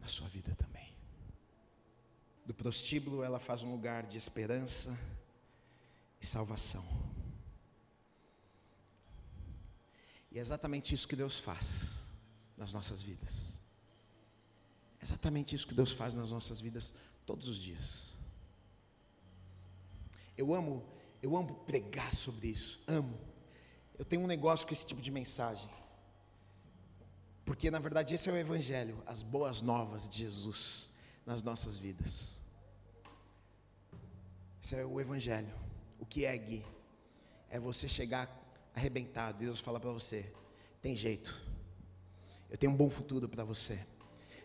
na 0.01 0.09
sua 0.09 0.29
vida 0.29 0.55
também. 0.57 0.93
Do 2.45 2.53
prostíbulo 2.53 3.23
ela 3.23 3.39
faz 3.39 3.63
um 3.63 3.71
lugar 3.71 4.05
de 4.05 4.19
esperança 4.19 4.99
e 6.21 6.27
salvação. 6.27 6.85
E 10.31 10.39
é 10.39 10.41
exatamente 10.41 10.95
isso 10.95 11.07
que 11.07 11.15
Deus 11.15 11.39
faz 11.39 12.01
nas 12.57 12.73
nossas 12.73 13.03
vidas. 13.03 13.59
É 15.01 15.05
exatamente 15.05 15.55
isso 15.55 15.67
que 15.67 15.75
Deus 15.75 15.93
faz 15.93 16.15
nas 16.15 16.31
nossas 16.31 16.61
vidas 16.61 16.95
todos 17.27 17.49
os 17.49 17.59
dias. 17.59 18.17
Eu 20.37 20.55
amo, 20.55 20.85
eu 21.23 21.37
amo 21.37 21.55
pregar 21.67 22.13
sobre 22.15 22.49
isso, 22.49 22.81
amo. 22.87 23.19
Eu 23.99 24.05
tenho 24.05 24.23
um 24.23 24.27
negócio 24.27 24.67
com 24.67 24.73
esse 24.73 24.87
tipo 24.87 25.03
de 25.03 25.11
mensagem. 25.11 25.71
Porque 27.45 27.71
na 27.71 27.79
verdade 27.79 28.15
esse 28.15 28.29
é 28.29 28.33
o 28.33 28.37
evangelho, 28.37 29.03
as 29.07 29.23
boas 29.23 29.63
novas 29.63 30.09
de 30.09 30.19
Jesus 30.19 30.91
nas 31.27 31.43
nossas 31.43 31.79
vidas. 31.79 32.41
Esse 34.63 34.77
é 34.77 34.85
o 34.85 35.01
evangelho. 35.01 35.53
O 35.99 36.07
que 36.07 36.25
é 36.25 36.37
Gui? 36.37 36.65
É 37.51 37.59
você 37.59 37.89
chegar 37.89 38.31
arrebentado 38.75 39.43
e 39.43 39.47
Deus 39.47 39.61
fala 39.61 39.81
para 39.81 39.91
você: 39.91 40.33
tem 40.81 40.97
jeito. 40.97 41.35
Eu 42.49 42.57
tenho 42.57 42.73
um 42.73 42.77
bom 42.77 42.89
futuro 42.89 43.29
para 43.29 43.45
você. 43.45 43.85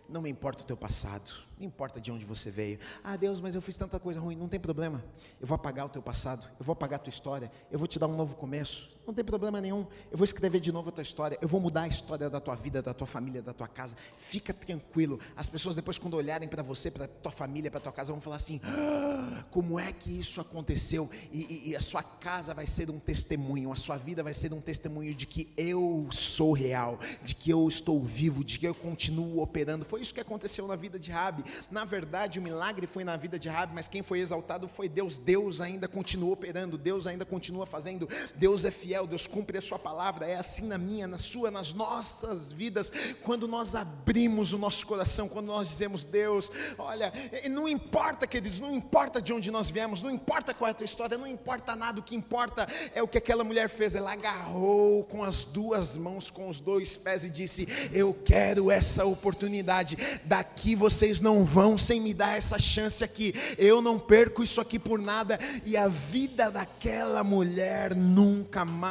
Não 0.10 0.22
me 0.22 0.30
importa 0.30 0.64
o 0.64 0.66
teu 0.66 0.78
passado, 0.78 1.30
não 1.60 1.66
importa 1.66 2.00
de 2.00 2.12
onde 2.12 2.24
você 2.24 2.50
veio. 2.50 2.80
Ah, 3.04 3.18
Deus, 3.18 3.41
mas 3.41 3.54
eu 3.56 3.62
fiz 3.62 3.76
tanta 3.76 4.00
coisa 4.00 4.20
ruim. 4.20 4.38
Não 4.38 4.48
tem 4.48 4.60
problema. 4.60 5.04
Eu 5.39 5.45
vou 5.45 5.56
apagar 5.56 5.86
o 5.86 5.89
teu 5.89 6.02
passado, 6.02 6.48
eu 6.58 6.66
vou 6.66 6.74
apagar 6.74 6.98
a 6.98 7.04
tua 7.04 7.10
história, 7.10 7.52
eu 7.70 7.78
vou 7.78 7.88
te 7.88 8.00
dar 8.00 8.08
um 8.08 8.16
novo 8.16 8.36
começo. 8.36 8.97
Não 9.08 9.14
tem 9.14 9.24
problema 9.24 9.62
nenhum. 9.62 9.88
Eu 10.12 10.18
vou 10.18 10.26
escrever 10.26 10.60
de 10.60 10.70
novo 10.70 10.89
a 10.89 10.91
tua 10.91 11.01
história, 11.01 11.38
eu 11.41 11.47
vou 11.47 11.62
mudar 11.62 11.84
a 11.84 11.88
história 11.88 12.30
da 12.30 12.41
tua 12.41 12.55
vida, 12.55 12.82
da 12.82 12.93
tua 12.93 13.08
família, 13.08 13.41
da 13.41 13.53
tua 13.53 13.68
casa. 13.68 13.95
Fica 14.18 14.53
tranquilo. 14.53 15.18
As 15.34 15.47
pessoas 15.47 15.78
depois 15.78 15.97
quando 15.97 16.16
olharem 16.16 16.49
para 16.49 16.62
você, 16.62 16.91
para 16.91 17.08
tua 17.08 17.32
família, 17.32 17.72
para 17.72 17.80
tua 17.80 17.93
casa, 17.93 18.12
vão 18.12 18.20
falar 18.20 18.36
assim: 18.36 18.60
ah, 18.66 19.45
como 19.49 19.80
é 19.80 19.93
que 19.93 20.20
isso 20.20 20.41
aconteceu? 20.41 21.10
E, 21.32 21.39
e, 21.39 21.70
e 21.70 21.76
a 21.78 21.80
sua 21.80 22.03
casa 22.03 22.53
vai 22.53 22.68
ser 22.68 22.89
um 22.89 22.99
testemunho, 22.99 23.72
a 23.72 23.78
sua 23.78 23.95
vida 23.95 24.22
vai 24.22 24.34
ser 24.34 24.51
um 24.51 24.60
testemunho 24.60 25.16
de 25.16 25.26
que 25.26 25.53
eu 25.55 26.10
sou 26.12 26.51
real, 26.51 26.99
de 27.24 27.34
que 27.34 27.49
eu 27.49 27.66
estou 27.66 28.03
vivo, 28.03 28.43
de 28.43 28.60
que 28.60 28.68
eu 28.68 28.76
continuo 28.76 29.41
operando. 29.41 29.86
Foi 29.86 30.01
isso 30.01 30.14
que 30.14 30.20
aconteceu 30.20 30.68
na 30.68 30.76
vida 30.76 30.99
de 30.99 31.12
Rabi. 31.12 31.45
Na 31.72 31.86
verdade, 31.86 32.39
o 32.39 32.41
milagre 32.41 32.86
foi 32.86 33.05
na 33.05 33.16
vida 33.16 33.39
de 33.39 33.47
Rabi, 33.47 33.74
mas 33.74 33.88
quem 33.88 34.03
foi 34.03 34.20
exaltado 34.20 34.68
foi 34.68 34.89
Deus. 34.89 35.18
Deus 35.18 35.62
ainda 35.62 35.88
continua 35.88 36.34
operando, 36.34 36.78
Deus 36.78 37.08
ainda 37.08 37.24
continua 37.24 37.66
fazendo. 37.66 38.10
Deus 38.36 38.66
é 38.66 38.72
fiel, 38.72 38.97
Deus 39.06 39.28
cumpre 39.28 39.58
a 39.58 39.62
sua 39.62 39.78
palavra. 39.78 40.26
É 40.26 40.36
assim 40.36 40.66
na 40.66 40.78
minha, 40.78 41.08
na 41.08 41.20
sua, 41.20 41.52
nas 41.52 41.74
nossas 41.74 42.52
vidas. 42.52 42.91
Quando 43.22 43.48
nós 43.48 43.76
abrimos 43.76 44.54
o 44.54 44.58
nosso 44.58 44.86
coração, 44.86 45.30
quando 45.30 45.48
nós 45.48 45.70
dizemos, 45.70 46.04
Deus, 46.04 46.52
olha, 46.78 47.14
não 47.50 47.68
importa, 47.68 48.26
queridos, 48.26 48.60
não 48.60 48.74
importa 48.74 49.22
de 49.22 49.32
onde 49.32 49.52
nós 49.52 49.70
viemos, 49.70 50.02
não 50.02 50.10
importa 50.10 50.54
qual 50.54 50.68
é 50.68 50.72
a 50.72 50.74
tua 50.74 50.86
história, 50.86 51.18
não 51.18 51.28
importa 51.28 51.76
nada, 51.76 52.00
o 52.00 52.04
que 52.04 52.16
importa 52.16 52.68
é 52.95 53.04
o 53.04 53.08
que 53.08 53.20
aquela 53.20 53.43
mulher 53.43 53.70
fez. 53.70 53.95
Ela 53.95 54.14
agarrou 54.14 55.04
com 55.04 55.24
as 55.24 55.45
duas 55.45 55.95
mãos, 55.95 56.32
com 56.32 56.50
os 56.50 56.60
dois 56.60 56.98
pés 56.98 57.24
e 57.24 57.30
disse: 57.30 57.68
Eu 57.93 58.14
quero 58.26 58.72
essa 58.72 59.06
oportunidade. 59.06 59.95
Daqui 60.26 60.76
vocês 60.76 61.22
não 61.22 61.28
não 61.28 61.43
vão 61.43 61.78
sem 61.78 62.00
me 62.00 62.14
dar 62.14 62.38
essa 62.38 62.58
chance 62.58 63.04
aqui. 63.04 63.34
Eu 63.58 63.82
não 63.82 64.00
perco 64.00 64.41
isso 64.41 64.62
aqui 64.62 64.80
por 64.80 65.00
nada. 65.00 65.38
E 65.66 65.76
a 65.76 65.88
vida 65.89 66.50
daquela 66.50 67.22
mulher 67.22 67.93
nunca 67.93 68.64
mais 68.64 68.87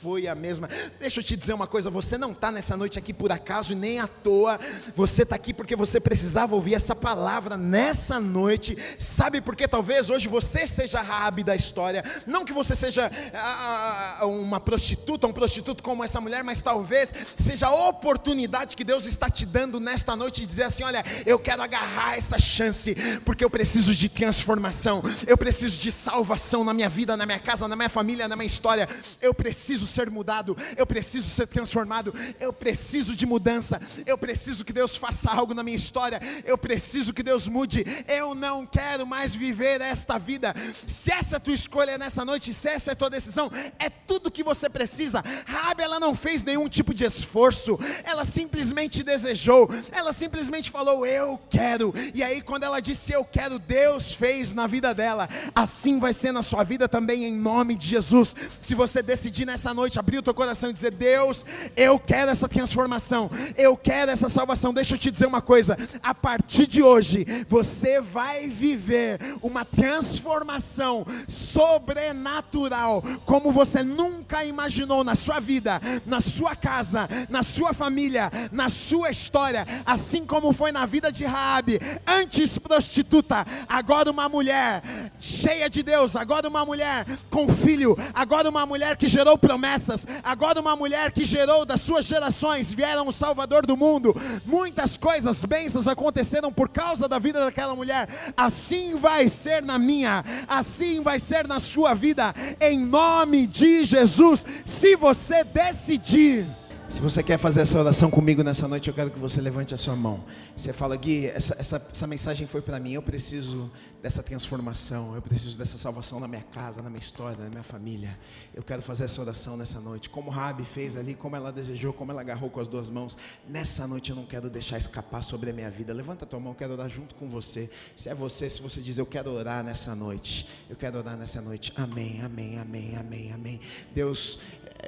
foi 0.00 0.26
a 0.26 0.34
mesma. 0.34 0.68
Deixa 0.98 1.20
eu 1.20 1.24
te 1.24 1.36
dizer 1.36 1.52
uma 1.52 1.66
coisa: 1.66 1.90
você 1.90 2.16
não 2.18 2.32
está 2.32 2.50
nessa 2.50 2.76
noite 2.76 2.98
aqui 2.98 3.12
por 3.12 3.30
acaso 3.30 3.72
e 3.72 3.76
nem 3.76 3.98
à 3.98 4.06
toa. 4.06 4.58
Você 4.94 5.22
está 5.22 5.36
aqui 5.36 5.52
porque 5.54 5.76
você 5.76 6.00
precisava 6.00 6.54
ouvir 6.54 6.74
essa 6.74 6.94
palavra 6.94 7.56
nessa 7.56 8.18
noite. 8.18 8.76
Sabe 8.98 9.40
por 9.40 9.54
que 9.54 9.68
talvez 9.68 10.10
hoje 10.10 10.28
você 10.28 10.66
seja 10.66 10.98
a 10.98 11.02
Rabi 11.02 11.44
da 11.44 11.54
história? 11.54 12.04
Não 12.26 12.44
que 12.44 12.52
você 12.52 12.74
seja 12.74 13.10
ah, 13.32 14.18
ah, 14.20 14.26
uma 14.26 14.60
prostituta, 14.60 15.26
um 15.26 15.32
prostituto 15.32 15.82
como 15.82 16.02
essa 16.02 16.20
mulher, 16.20 16.42
mas 16.42 16.62
talvez 16.62 17.14
seja 17.36 17.66
a 17.66 17.88
oportunidade 17.88 18.76
que 18.76 18.84
Deus 18.84 19.06
está 19.06 19.28
te 19.28 19.46
dando 19.46 19.78
nesta 19.78 20.16
noite 20.16 20.40
de 20.40 20.46
dizer 20.46 20.64
assim: 20.64 20.82
olha, 20.82 21.04
eu 21.26 21.38
quero 21.38 21.62
agarrar 21.62 22.16
essa 22.16 22.38
chance, 22.38 22.94
porque 23.24 23.44
eu 23.44 23.50
preciso 23.50 23.94
de 23.94 24.08
transformação, 24.08 25.02
eu 25.26 25.36
preciso 25.36 25.78
de 25.78 25.92
salvação 25.92 26.64
na 26.64 26.74
minha 26.74 26.88
vida, 26.88 27.16
na 27.16 27.26
minha 27.26 27.38
casa, 27.38 27.68
na 27.68 27.76
minha 27.76 27.88
família, 27.88 28.28
na 28.28 28.36
minha 28.36 28.46
história. 28.46 28.88
Eu 29.20 29.34
preciso 29.40 29.86
ser 29.86 30.10
mudado, 30.10 30.54
eu 30.76 30.86
preciso 30.86 31.26
ser 31.26 31.46
transformado, 31.46 32.14
eu 32.38 32.52
preciso 32.52 33.16
de 33.16 33.24
mudança, 33.24 33.80
eu 34.04 34.18
preciso 34.18 34.66
que 34.66 34.72
Deus 34.72 34.98
faça 34.98 35.30
algo 35.30 35.54
na 35.54 35.62
minha 35.62 35.78
história, 35.78 36.20
eu 36.44 36.58
preciso 36.58 37.14
que 37.14 37.22
Deus 37.22 37.48
mude. 37.48 37.82
Eu 38.06 38.34
não 38.34 38.66
quero 38.66 39.06
mais 39.06 39.34
viver 39.34 39.80
esta 39.80 40.18
vida. 40.18 40.54
Se 40.86 41.10
essa 41.10 41.36
é 41.36 41.38
a 41.38 41.40
tua 41.40 41.54
escolha 41.54 41.96
nessa 41.96 42.22
noite, 42.22 42.52
se 42.52 42.68
essa 42.68 42.90
é 42.90 42.92
a 42.92 42.96
tua 42.96 43.08
decisão, 43.08 43.50
é 43.78 43.88
tudo 43.88 44.30
que 44.30 44.44
você 44.44 44.68
precisa. 44.68 45.24
Rabi, 45.46 45.84
ela 45.84 45.98
não 45.98 46.14
fez 46.14 46.44
nenhum 46.44 46.68
tipo 46.68 46.92
de 46.92 47.06
esforço, 47.06 47.78
ela 48.04 48.26
simplesmente 48.26 49.02
desejou, 49.02 49.70
ela 49.90 50.12
simplesmente 50.12 50.70
falou: 50.70 51.06
Eu 51.06 51.40
quero. 51.48 51.94
E 52.14 52.22
aí, 52.22 52.42
quando 52.42 52.64
ela 52.64 52.78
disse 52.80 53.14
eu 53.14 53.24
quero, 53.24 53.58
Deus 53.58 54.12
fez 54.12 54.52
na 54.52 54.66
vida 54.66 54.92
dela. 54.92 55.30
Assim 55.54 55.98
vai 55.98 56.12
ser 56.12 56.30
na 56.30 56.42
sua 56.42 56.62
vida 56.62 56.86
também, 56.86 57.24
em 57.24 57.34
nome 57.34 57.74
de 57.74 57.86
Jesus. 57.86 58.36
Se 58.60 58.74
você 58.74 59.02
decidir 59.02 59.29
nessa 59.44 59.72
noite 59.72 59.98
abrir 59.98 60.18
o 60.18 60.22
teu 60.22 60.34
coração 60.34 60.70
e 60.70 60.72
dizer: 60.72 60.92
Deus, 60.92 61.44
eu 61.76 61.98
quero 61.98 62.30
essa 62.30 62.48
transformação, 62.48 63.30
eu 63.56 63.76
quero 63.76 64.10
essa 64.10 64.28
salvação. 64.28 64.74
Deixa 64.74 64.94
eu 64.94 64.98
te 64.98 65.10
dizer 65.10 65.26
uma 65.26 65.40
coisa: 65.40 65.76
a 66.02 66.14
partir 66.14 66.66
de 66.66 66.82
hoje, 66.82 67.26
você 67.48 68.00
vai 68.00 68.48
viver 68.48 69.18
uma 69.42 69.64
transformação 69.64 71.04
sobrenatural, 71.28 73.02
como 73.24 73.50
você 73.52 73.82
nunca 73.82 74.44
imaginou 74.44 75.02
na 75.04 75.14
sua 75.14 75.40
vida, 75.40 75.80
na 76.06 76.20
sua 76.20 76.54
casa, 76.54 77.08
na 77.28 77.42
sua 77.42 77.72
família, 77.72 78.30
na 78.52 78.68
sua 78.68 79.10
história, 79.10 79.66
assim 79.86 80.24
como 80.26 80.52
foi 80.52 80.72
na 80.72 80.86
vida 80.86 81.10
de 81.10 81.24
Raabe, 81.24 81.78
antes 82.06 82.58
prostituta, 82.58 83.46
agora 83.68 84.10
uma 84.10 84.28
mulher 84.28 84.82
cheia 85.18 85.68
de 85.68 85.82
Deus, 85.82 86.16
agora 86.16 86.48
uma 86.48 86.64
mulher 86.64 87.06
com 87.30 87.48
filho, 87.48 87.96
agora 88.14 88.48
uma 88.48 88.66
mulher 88.66 88.96
que 88.96 89.08
gerou 89.10 89.36
promessas, 89.36 90.06
agora 90.22 90.60
uma 90.60 90.76
mulher 90.76 91.12
que 91.12 91.24
gerou 91.24 91.64
das 91.64 91.80
suas 91.80 92.06
gerações, 92.06 92.70
vieram 92.70 93.06
o 93.08 93.12
Salvador 93.12 93.66
do 93.66 93.76
mundo. 93.76 94.14
Muitas 94.46 94.96
coisas, 94.96 95.44
bênçãos 95.44 95.88
aconteceram 95.88 96.52
por 96.52 96.68
causa 96.68 97.08
da 97.08 97.18
vida 97.18 97.44
daquela 97.44 97.74
mulher. 97.74 98.08
Assim 98.36 98.94
vai 98.96 99.28
ser 99.28 99.62
na 99.62 99.78
minha, 99.78 100.24
assim 100.48 101.02
vai 101.02 101.18
ser 101.18 101.46
na 101.46 101.60
sua 101.60 101.92
vida, 101.92 102.34
em 102.60 102.78
nome 102.86 103.46
de 103.46 103.84
Jesus. 103.84 104.46
Se 104.64 104.96
você 104.96 105.44
decidir 105.44 106.59
se 106.90 107.00
você 107.00 107.22
quer 107.22 107.38
fazer 107.38 107.60
essa 107.60 107.78
oração 107.78 108.10
comigo 108.10 108.42
nessa 108.42 108.66
noite, 108.66 108.88
eu 108.88 108.94
quero 108.94 109.12
que 109.12 109.18
você 109.18 109.40
levante 109.40 109.72
a 109.72 109.76
sua 109.76 109.94
mão. 109.94 110.24
Você 110.56 110.72
fala, 110.72 110.96
Gui, 110.96 111.26
essa, 111.26 111.54
essa, 111.56 111.88
essa 111.90 112.04
mensagem 112.04 112.48
foi 112.48 112.60
para 112.60 112.80
mim. 112.80 112.92
Eu 112.94 113.00
preciso 113.02 113.70
dessa 114.02 114.24
transformação. 114.24 115.14
Eu 115.14 115.22
preciso 115.22 115.56
dessa 115.56 115.78
salvação 115.78 116.18
na 116.18 116.26
minha 116.26 116.42
casa, 116.42 116.82
na 116.82 116.90
minha 116.90 116.98
história, 116.98 117.44
na 117.44 117.48
minha 117.48 117.62
família. 117.62 118.18
Eu 118.52 118.64
quero 118.64 118.82
fazer 118.82 119.04
essa 119.04 119.20
oração 119.20 119.56
nessa 119.56 119.80
noite. 119.80 120.10
Como 120.10 120.30
Rabi 120.30 120.64
fez 120.64 120.96
ali, 120.96 121.14
como 121.14 121.36
ela 121.36 121.52
desejou, 121.52 121.92
como 121.92 122.10
ela 122.10 122.22
agarrou 122.22 122.50
com 122.50 122.58
as 122.58 122.66
duas 122.66 122.90
mãos. 122.90 123.16
Nessa 123.48 123.86
noite 123.86 124.10
eu 124.10 124.16
não 124.16 124.26
quero 124.26 124.50
deixar 124.50 124.76
escapar 124.76 125.22
sobre 125.22 125.50
a 125.50 125.52
minha 125.52 125.70
vida. 125.70 125.92
Levanta 125.92 126.24
a 126.24 126.28
tua 126.28 126.40
mão, 126.40 126.52
eu 126.52 126.56
quero 126.56 126.72
orar 126.72 126.90
junto 126.90 127.14
com 127.14 127.28
você. 127.28 127.70
Se 127.94 128.08
é 128.08 128.14
você, 128.14 128.50
se 128.50 128.60
você 128.60 128.80
diz, 128.80 128.98
eu 128.98 129.06
quero 129.06 129.30
orar 129.30 129.62
nessa 129.62 129.94
noite. 129.94 130.44
Eu 130.68 130.74
quero 130.74 130.98
orar 130.98 131.16
nessa 131.16 131.40
noite. 131.40 131.72
Amém, 131.76 132.20
amém, 132.20 132.58
amém, 132.58 132.96
amém, 132.96 133.32
amém. 133.32 133.60
Deus, 133.94 134.40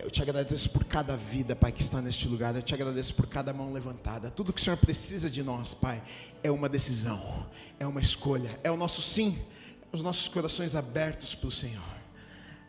eu 0.02 0.10
te 0.10 0.22
agradeço 0.22 0.70
por 0.70 0.84
cada 0.84 1.16
vida, 1.16 1.54
Pai, 1.54 1.70
que 1.70 1.82
está 1.82 1.91
neste 2.00 2.28
lugar. 2.28 2.54
Eu 2.54 2.62
te 2.62 2.72
agradeço 2.72 3.14
por 3.14 3.26
cada 3.26 3.52
mão 3.52 3.72
levantada. 3.72 4.30
Tudo 4.30 4.52
que 4.52 4.60
o 4.60 4.64
Senhor 4.64 4.76
precisa 4.76 5.28
de 5.28 5.42
nós, 5.42 5.74
Pai, 5.74 6.02
é 6.42 6.50
uma 6.50 6.68
decisão, 6.68 7.46
é 7.78 7.86
uma 7.86 8.00
escolha, 8.00 8.58
é 8.62 8.70
o 8.70 8.76
nosso 8.76 9.02
sim, 9.02 9.38
é 9.82 9.86
os 9.94 10.02
nossos 10.02 10.28
corações 10.28 10.74
abertos 10.76 11.34
para 11.34 11.48
o 11.48 11.52
Senhor. 11.52 12.02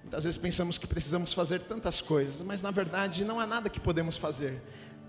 Muitas 0.02 0.26
vezes 0.26 0.38
pensamos 0.38 0.78
que 0.78 0.86
precisamos 0.86 1.32
fazer 1.32 1.62
tantas 1.62 2.02
coisas, 2.02 2.42
mas 2.42 2.62
na 2.62 2.72
verdade 2.72 3.24
não 3.24 3.40
há 3.40 3.48
nada 3.48 3.70
que 3.70 3.80
podemos 3.80 4.18
fazer. 4.18 4.62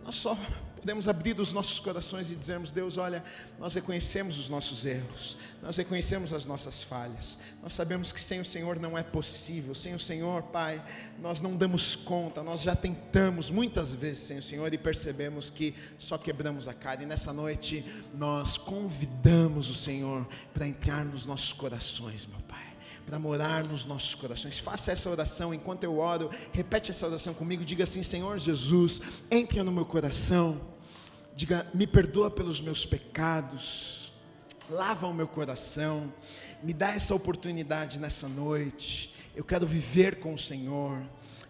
Nós 0.05 0.16
só 0.16 0.36
podemos 0.76 1.09
abrir 1.09 1.40
os 1.40 1.50
nossos 1.50 1.80
corações 1.80 2.30
e 2.30 2.36
dizermos: 2.36 2.70
Deus, 2.70 2.98
olha, 2.98 3.24
nós 3.59 3.74
reconhecemos 3.74 4.38
os 4.38 4.50
nossos 4.50 4.84
erros, 4.84 5.34
nós 5.62 5.78
reconhecemos 5.78 6.30
as 6.30 6.44
nossas 6.44 6.82
falhas, 6.82 7.38
nós 7.62 7.72
sabemos 7.72 8.12
que 8.12 8.22
sem 8.22 8.38
o 8.38 8.44
Senhor 8.44 8.78
não 8.78 8.98
é 8.98 9.02
possível, 9.02 9.74
sem 9.74 9.94
o 9.94 9.98
Senhor, 9.98 10.42
Pai, 10.42 10.84
nós 11.18 11.40
não 11.40 11.57
damos 11.57 11.96
conta, 11.96 12.42
nós 12.42 12.61
já 12.61 12.76
tentamos 12.76 13.50
muitas 13.50 13.94
vezes 13.94 14.24
sem 14.24 14.38
o 14.38 14.42
Senhor 14.42 14.72
e 14.74 14.76
percebemos 14.76 15.48
que 15.48 15.74
só 15.98 16.18
quebramos 16.18 16.68
a 16.68 16.74
cara, 16.74 17.02
e 17.02 17.07
nessa 17.07 17.32
noite 17.32 17.82
nós 18.12 18.59
convidamos 18.59 19.70
o 19.70 19.74
Senhor 19.74 20.28
para 20.52 20.68
entrar 20.68 21.02
nos 21.02 21.24
nossos 21.24 21.55
corações, 21.55 22.26
meu 22.26 22.40
Pai 22.40 22.73
para 23.07 23.18
morar 23.18 23.64
nos 23.64 23.84
nossos 23.84 24.14
corações. 24.14 24.59
Faça 24.59 24.92
essa 24.92 25.11
oração 25.11 25.52
enquanto 25.52 25.84
eu 25.84 25.98
oro. 25.98 26.30
Repete 26.52 26.90
essa 26.90 27.07
oração 27.07 27.34
comigo. 27.34 27.64
Diga 27.64 27.84
assim: 27.84 28.02
Senhor 28.02 28.38
Jesus, 28.38 29.00
entre 29.30 29.62
no 29.62 29.72
meu 29.72 29.84
coração 29.84 30.74
diga: 31.34 31.66
me 31.74 31.86
perdoa 31.86 32.30
pelos 32.30 32.61
meus 32.61 32.86
pecados, 32.86 34.12
lava 34.70 35.07
o 35.07 35.14
meu 35.14 35.28
coração, 35.28 36.12
me 36.62 36.72
dá 36.72 36.90
essa 36.94 37.14
oportunidade 37.14 37.98
nessa 37.98 38.28
noite. 38.28 39.12
Eu 39.34 39.44
quero 39.44 39.66
viver 39.66 40.20
com 40.20 40.34
o 40.34 40.38
Senhor, 40.38 41.02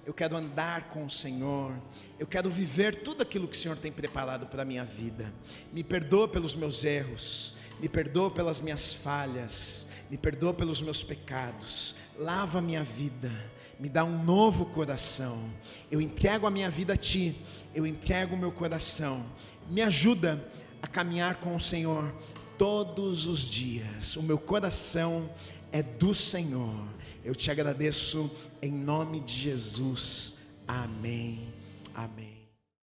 eu 0.06 0.14
quero 0.14 0.36
andar 0.36 0.88
com 0.88 1.04
o 1.04 1.10
Senhor, 1.10 1.76
eu 2.18 2.26
quero 2.26 2.50
viver 2.50 3.02
tudo 3.02 3.22
aquilo 3.22 3.46
que 3.46 3.56
o 3.56 3.60
Senhor 3.60 3.76
tem 3.76 3.92
preparado 3.92 4.46
para 4.46 4.62
a 4.62 4.64
minha 4.64 4.84
vida. 4.84 5.32
Me 5.72 5.84
perdoa 5.84 6.26
pelos 6.26 6.54
meus 6.54 6.82
erros, 6.82 7.54
me 7.78 7.88
perdoa 7.88 8.30
pelas 8.30 8.62
minhas 8.62 8.92
falhas, 8.92 9.86
me 10.10 10.16
perdoa 10.16 10.54
pelos 10.54 10.82
meus 10.82 11.02
pecados, 11.02 11.94
lava 12.18 12.58
a 12.58 12.62
minha 12.62 12.84
vida, 12.84 13.30
me 13.78 13.88
dá 13.88 14.04
um 14.04 14.22
novo 14.22 14.66
coração. 14.66 15.50
Eu 15.90 16.00
entrego 16.00 16.46
a 16.46 16.50
minha 16.50 16.70
vida 16.70 16.94
a 16.94 16.96
Ti, 16.96 17.36
eu 17.74 17.86
entrego 17.86 18.34
o 18.34 18.38
meu 18.38 18.52
coração, 18.52 19.24
me 19.68 19.82
ajuda 19.82 20.42
a 20.80 20.86
caminhar 20.86 21.36
com 21.36 21.56
o 21.56 21.60
Senhor 21.60 22.14
todos 22.58 23.26
os 23.26 23.40
dias. 23.40 24.16
O 24.16 24.22
meu 24.22 24.38
coração 24.38 25.30
é 25.72 25.82
do 25.82 26.14
Senhor. 26.14 26.86
Eu 27.24 27.34
te 27.34 27.50
agradeço 27.50 28.30
em 28.60 28.70
nome 28.70 29.20
de 29.20 29.34
Jesus. 29.34 30.36
Amém. 30.68 31.52
Amém. 31.94 32.33